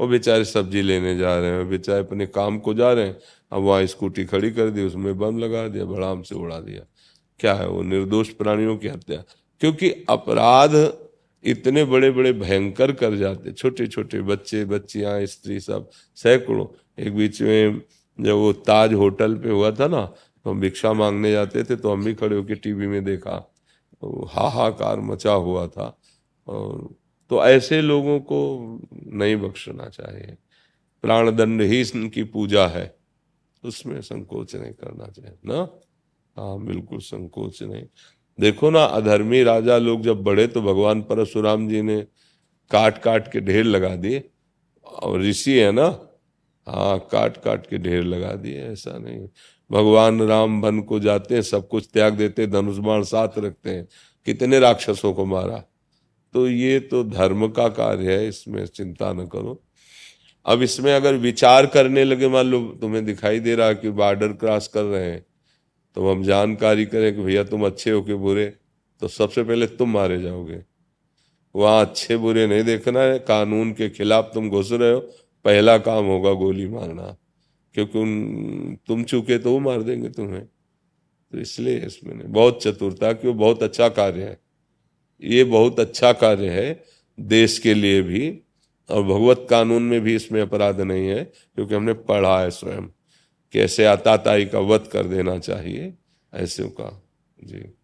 वो 0.00 0.06
बेचारे 0.08 0.44
सब्ज़ी 0.44 0.82
लेने 0.82 1.16
जा 1.16 1.38
रहे 1.38 1.50
हैं, 1.50 1.68
बेचारे 1.68 2.00
अपने 2.00 2.26
काम 2.28 2.58
को 2.58 2.74
जा 2.74 2.92
रहे 2.92 3.06
हैं। 3.06 3.18
अब 3.52 3.62
वहाँ 3.62 3.86
स्कूटी 3.86 4.24
खड़ी 4.24 4.50
कर 4.50 4.70
दी, 4.70 4.84
उसमें 4.84 5.18
बम 5.18 5.38
लगा 5.38 5.66
दिया, 5.68 5.84
बड़ाम 5.84 6.22
से 6.22 6.34
उड़ा 6.34 6.60
दिया। 6.60 6.84
क्या 7.40 7.54
है 7.54 7.68
वो 7.68 7.82
निर्दोष 7.82 8.28
प्राणियों 8.30 8.76
की 8.76 8.88
हत्या? 8.88 9.22
क्योंकि 9.60 9.90
अपराध 10.08 10.74
इतने 11.44 11.84
बड़े 11.84 12.10
बड़े 12.10 12.32
भयंकर 12.32 12.92
कर 12.92 13.16
जाते 13.16 13.52
छोटे 13.52 13.86
छोटे 13.86 14.20
बच्चे, 14.22 14.64
बच्चियाँ, 14.64 15.24
स्त्री 15.26 15.60
सब, 15.60 15.88
सैकड़ों। 16.16 16.66
एक 16.98 17.14
बीच 17.16 17.40
में 17.42 17.80
जब 18.18 18.34
वो 18.34 18.52
ताज 18.52 18.94
होटल 18.94 19.34
पे 19.34 19.50
हुआ 19.50 19.70
था 19.70 19.86
ना 19.88 20.04
तो 20.44 20.50
हम 20.50 20.60
भिक्षा 20.60 20.92
मांगने 20.92 21.32
जाते 21.32 21.64
थे 21.64 21.76
तो 21.76 21.92
हम 21.92 22.04
भी 22.04 22.14
खड़े 22.14 22.36
होकर 22.36 22.54
टीवी 22.54 22.86
में 22.86 23.04
देखा। 23.04 23.36
तो 24.00 24.28
हाहाकार 24.32 25.00
मचा 25.00 25.32
हुआ 25.32 25.66
था 25.66 25.86
और 26.46 26.88
तो 27.30 27.46
ऐसे 27.46 27.82
लोगों 27.82 28.20
को 28.20 28.80
नहीं 29.06 29.36
बख्शना 29.36 29.88
चाहिए। 29.88 30.36
प्राण 31.02 31.30
दंड 31.30 31.62
ही 31.62 31.80
इनकी 31.80 32.24
पूजा 32.24 32.66
है। 32.66 32.96
उसमें 33.64 34.00
संकोच 34.00 34.56
नहीं 34.56 34.72
करना 34.72 35.06
चाहिए, 35.06 35.36
ना? 35.46 35.68
हाँ 36.36 36.64
बिल्कुल 36.64 36.98
संकोच 36.98 37.62
नहीं। 37.62 37.84
देखो 38.40 38.70
ना, 38.70 38.84
अधर्मी 38.84 39.42
राजा 39.42 39.78
लोग 39.78 40.02
जब 40.02 40.22
बढ़े 40.22 40.46
तो 40.46 40.62
भगवान 40.62 41.02
परशुराम 41.02 41.68
जी 41.68 41.82
ने 41.82 42.00
काट 42.70 42.98
काट 42.98 43.32
के 43.32 43.40
ढेर 43.40 43.64
लगा 43.64 43.96
दिए। 43.96 44.30
और 44.86 45.20
ऋषि 45.20 45.58
है 45.58 45.72
ना? 45.72 46.00
हाँ 46.68 46.98
काट 46.98 47.36
काट 47.36 47.66
के 47.66 47.78
ढेर 47.78 48.02
लगा 48.02 48.32
दिए, 48.32 48.62
ऐसा 48.62 48.98
नहीं। 48.98 49.28
भगवान 49.72 50.22
राम 50.22 50.62
वन 50.62 50.80
को 50.80 51.00
जाते 51.00 51.34
हैं, 51.34 51.42
सब 51.42 51.68
कुछ 51.68 51.88
त्याग 51.92 52.14
देते 52.14 52.46
धनुष 52.46 52.76
बाण 52.76 53.02
साथ 53.02 53.28
रखते 53.38 53.70
हैं। 53.70 53.88
कितने 54.24 54.58
राक्षसों 54.58 55.14
को 55.14 55.24
मारा? 55.24 55.64
तो 56.34 56.46
ये 56.48 56.78
तो 56.80 57.02
धर्म 57.04 57.48
का 57.48 57.68
कार्य 57.70 58.12
है, 58.12 58.28
इसमें 58.28 58.64
चिंता 58.66 59.12
न 59.12 59.26
करो। 59.26 59.60
अब 60.46 60.62
इसमें 60.62 60.92
अगर 60.94 61.14
विचार 61.18 61.66
करने 61.66 62.04
लगे, 62.04 62.28
मान 62.28 62.46
लो 62.46 62.60
तुम्हें 62.80 63.04
दिखाई 63.04 63.40
दे 63.40 63.54
रहा 63.54 63.72
कि 63.72 63.90
बॉर्डर 63.92 64.32
क्रॉस 64.34 64.68
कर 64.68 64.82
रहे 64.84 65.10
हैं 65.10 65.24
तो 65.96 66.10
हम 66.10 66.22
जानकारी 66.24 66.84
करें 66.86 67.14
कि 67.14 67.22
भैया 67.22 67.42
तुम 67.44 67.66
अच्छे 67.66 67.90
हो 67.90 68.02
के 68.02 68.14
बुरे 68.16 68.46
तो 69.02 69.08
सबसे 69.08 69.42
पहले 69.42 69.66
तुम 69.68 69.90
मारे 69.90 70.20
जाओगे। 70.22 70.62
वहाँ 71.54 71.80
अच्छे 71.80 72.16
बुरे 72.16 72.46
नहीं 72.46 72.62
देखना 72.64 73.00
है, 73.00 73.18
कानून 73.18 73.72
के 73.72 73.88
खिलाफ 73.90 74.30
तुम 74.34 74.48
घुस 74.50 74.70
रहे 74.72 74.92
हो, 74.92 75.00
पहला 75.44 75.76
काम 75.78 76.04
होगा 76.04 76.32
गोली 76.34 76.66
मारना, 76.68 77.16
क्योंकि 77.74 77.98
उन, 77.98 78.78
तुम 78.88 79.02
चुके 79.04 79.38
तो 79.38 79.52
वो 79.52 79.58
मार 79.60 79.82
देंगे 79.82 80.08
तुम्हें। 80.10 80.44
तो 80.44 81.38
इसलिए 81.38 81.78
इसमें 81.78 82.30
बहुत 82.32 82.62
चतुरता 82.62 83.12
कि 83.12 83.28
वो 83.28 83.34
बहुत 83.34 83.62
अच्छा 83.62 83.88
कार्य 83.90 84.22
है। 84.22 84.38
ये 85.24 85.44
बहुत 85.44 85.80
अच्छा 85.80 86.12
कार्य 86.12 86.48
है 86.48 86.84
देश 87.20 87.58
के 87.58 87.74
लिए 87.74 88.02
भी, 88.02 88.40
और 88.90 89.02
भगवत 89.02 89.46
कानून 89.50 89.82
में 89.82 90.00
भी 90.00 90.14
इसमें 90.14 90.42
अपराध 90.42 90.80
नहीं 90.80 91.08
है, 91.08 91.24
क्योंकि 91.24 91.74
हमने 91.74 91.92
पढ़ा 91.92 92.40
है 92.40 92.50
स्वयं। 92.50 92.86
कैसे 93.52 93.84
आताताई 93.84 94.44
का 94.44 94.58
वध 94.58 94.86
कर 94.86 95.06
देना 95.06 95.38
चाहिए, 95.38 95.94
ऐसे 96.34 96.64
का। 96.64 97.02
जी। 97.44 97.74